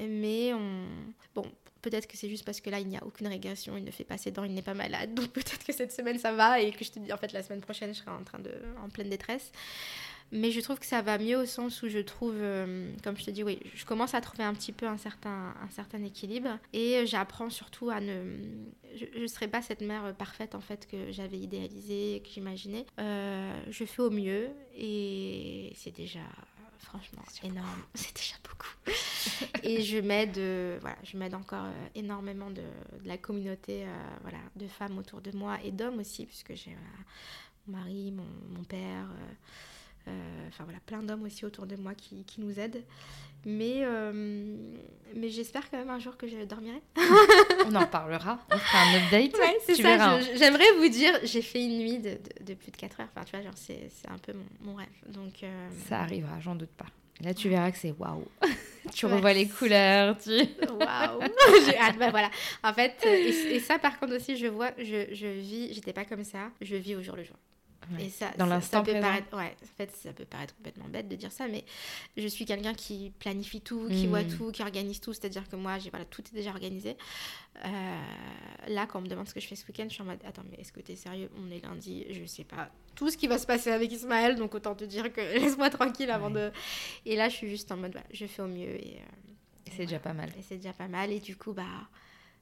[0.00, 0.86] mais on...
[1.34, 1.44] Bon,
[1.82, 4.04] peut-être que c'est juste parce que là, il n'y a aucune régression, il ne fait
[4.04, 5.14] pas ses dents, il n'est pas malade.
[5.14, 7.42] Donc peut-être que cette semaine, ça va et que je te dis, en fait, la
[7.42, 8.52] semaine prochaine, je serai en train de...
[8.82, 9.52] en pleine détresse.
[10.32, 13.24] Mais je trouve que ça va mieux au sens où je trouve, euh, comme je
[13.24, 16.58] te dis, oui, je commence à trouver un petit peu un certain, un certain équilibre.
[16.72, 18.38] Et j'apprends surtout à ne...
[18.96, 22.86] Je ne serai pas cette mère parfaite, en fait, que j'avais idéalisée, que j'imaginais.
[22.98, 26.20] Euh, je fais au mieux et c'est déjà
[26.82, 28.68] franchement énorme c'est déjà beaucoup
[29.62, 34.16] et je m'aide euh, voilà je m'aide encore euh, énormément de, de, la communauté euh,
[34.22, 36.76] voilà de femmes autour de moi et d'hommes aussi puisque j'ai
[37.66, 39.32] mon mari mon, mon père euh,
[40.48, 42.82] enfin voilà, plein d'hommes aussi autour de moi qui, qui nous aident.
[43.44, 44.12] Mais, euh,
[45.16, 46.80] mais j'espère quand même un jour que je dormirai.
[47.66, 49.36] on en parlera, on fera un update.
[49.36, 52.76] Ouais, c'est ça, j'aimerais vous dire, j'ai fait une nuit de, de, de, plus de
[52.76, 53.08] 4 heures.
[53.14, 54.86] Enfin, tu vois, genre, c'est un peu mon, mon, rêve.
[55.08, 55.68] Donc, euh...
[55.88, 56.86] Ça arrivera, j'en doute pas.
[57.20, 58.24] Là, tu verras que c'est waouh.
[58.94, 59.12] tu ouais.
[59.12, 60.16] revois les couleurs.
[60.18, 60.30] Tu...
[60.30, 61.20] Waouh.
[61.66, 61.98] J'ai hâte.
[61.98, 62.30] Bah, voilà.
[62.62, 66.04] En fait, et, et, ça, par contre, aussi, je vois, je, je vis, j'étais pas
[66.04, 67.36] comme ça, je vis au jour le jour.
[67.98, 69.06] Et ça, Dans ça- l'instant ça peut présent.
[69.06, 71.64] paraître, ouais, en fait, ça peut paraître complètement bête de dire ça, mais
[72.16, 74.36] je suis quelqu'un qui planifie tout, qui voit Mm.
[74.36, 75.12] tout, qui organise tout.
[75.12, 76.96] C'est-à-dire que moi, j'ai voilà, tout est déjà organisé.
[77.64, 78.00] Euh,
[78.68, 80.20] là, quand on me demande ce que je fais ce week-end, je suis en mode
[80.24, 81.30] attends, mais est-ce que t'es sérieux?
[81.38, 84.54] On est lundi, je sais pas tout ce qui va se passer avec Ismaël, donc
[84.54, 85.20] autant te dire que
[85.56, 86.50] laisse-moi tranquille avant Ouais.
[86.50, 86.52] de.
[87.06, 88.98] Et là, je suis juste en mode je fais au mieux et.
[88.98, 90.28] euh, C'est déjà pas mal.
[90.38, 91.10] et c'est déjà pas mal.
[91.10, 91.64] Et du coup, bah,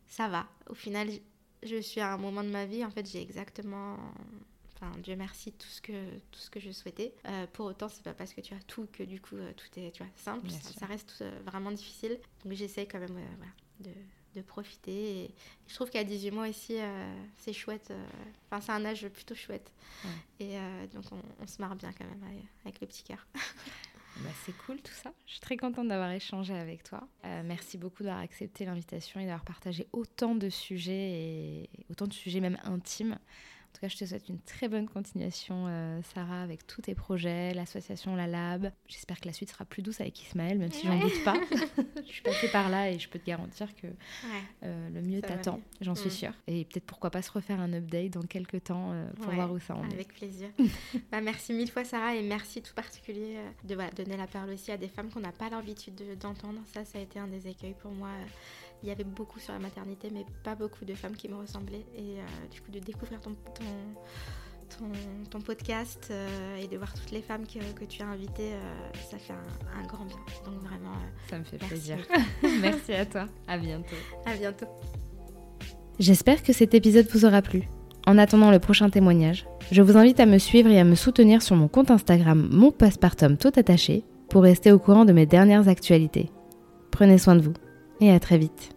[0.08, 0.46] ça va.
[0.68, 1.08] Au final,
[1.62, 3.96] je suis à un moment de ma vie, en fait, j'ai exactement.
[4.82, 5.92] Enfin, Dieu merci, tout ce que,
[6.30, 7.12] tout ce que je souhaitais.
[7.26, 9.66] Euh, pour autant, c'est pas parce que tu as tout que du coup, euh, tout
[9.78, 10.46] est tu vois, simple.
[10.46, 12.18] Bien Ça, reste euh, vraiment difficile.
[12.44, 13.90] Donc, j'essaie quand même voilà, de,
[14.36, 15.24] de profiter.
[15.24, 15.34] Et
[15.68, 17.88] je trouve qu'à 18 mois ici, euh, c'est chouette.
[17.90, 18.06] euh,
[18.50, 19.70] Enfin, c'est un âge plutôt chouette.
[20.04, 20.46] Ouais.
[20.46, 22.24] Et euh, donc, on, on se marre bien quand même
[22.64, 23.26] avec, le petit cœur.
[24.16, 25.14] Bah, c'est cool tout ça.
[25.24, 27.08] Je suis très contente d'avoir échangé avec toi.
[27.22, 32.40] Merci beaucoup d'avoir accepté l'invitation et d'avoir partagé autant de sujets et autant de sujets
[32.40, 33.18] même intimes.
[33.70, 36.94] En tout cas, je te souhaite une très bonne continuation, euh, Sarah, avec tous tes
[36.96, 38.72] projets, l'association La Lab.
[38.88, 41.36] J'espère que la suite sera plus douce avec Ismaël, même si j'en doute pas.
[42.06, 44.42] je suis passée par là et je peux te garantir que Ouais.
[44.64, 46.12] euh, le mieux t'attend, j'en suis Mm.
[46.12, 46.32] sûre.
[46.48, 49.52] Et peut-être pourquoi pas se refaire un update dans quelques temps euh, pour Ouais, voir
[49.52, 49.94] où ça en est.
[49.94, 50.48] Avec plaisir.
[51.12, 54.72] bah, merci mille fois Sarah et merci tout particulier de voilà, donner la parole aussi
[54.72, 56.58] à des femmes qu'on n'a pas l'habitude de- d'entendre.
[56.74, 58.10] Ça, ça a été un des écueils pour moi.
[58.82, 61.84] Il y avait beaucoup sur la maternité, mais pas beaucoup de femmes qui me ressemblaient.
[61.96, 63.64] Et euh, du coup, de découvrir ton, ton,
[64.78, 64.86] ton,
[65.30, 68.92] ton podcast euh, et de voir toutes les femmes que, que tu as invitées, euh,
[69.10, 70.16] ça fait un, un grand bien.
[70.46, 71.68] Donc vraiment, euh, Ça me fait merci.
[71.74, 71.98] plaisir.
[72.62, 73.28] Merci à toi.
[73.46, 73.96] À bientôt.
[74.24, 74.66] À bientôt.
[75.98, 77.68] J'espère que cet épisode vous aura plu.
[78.06, 81.42] En attendant le prochain témoignage, je vous invite à me suivre et à me soutenir
[81.42, 85.68] sur mon compte Instagram Mon Passepartum tout attaché pour rester au courant de mes dernières
[85.68, 86.30] actualités.
[86.90, 87.52] Prenez soin de vous
[88.00, 88.74] et à très vite.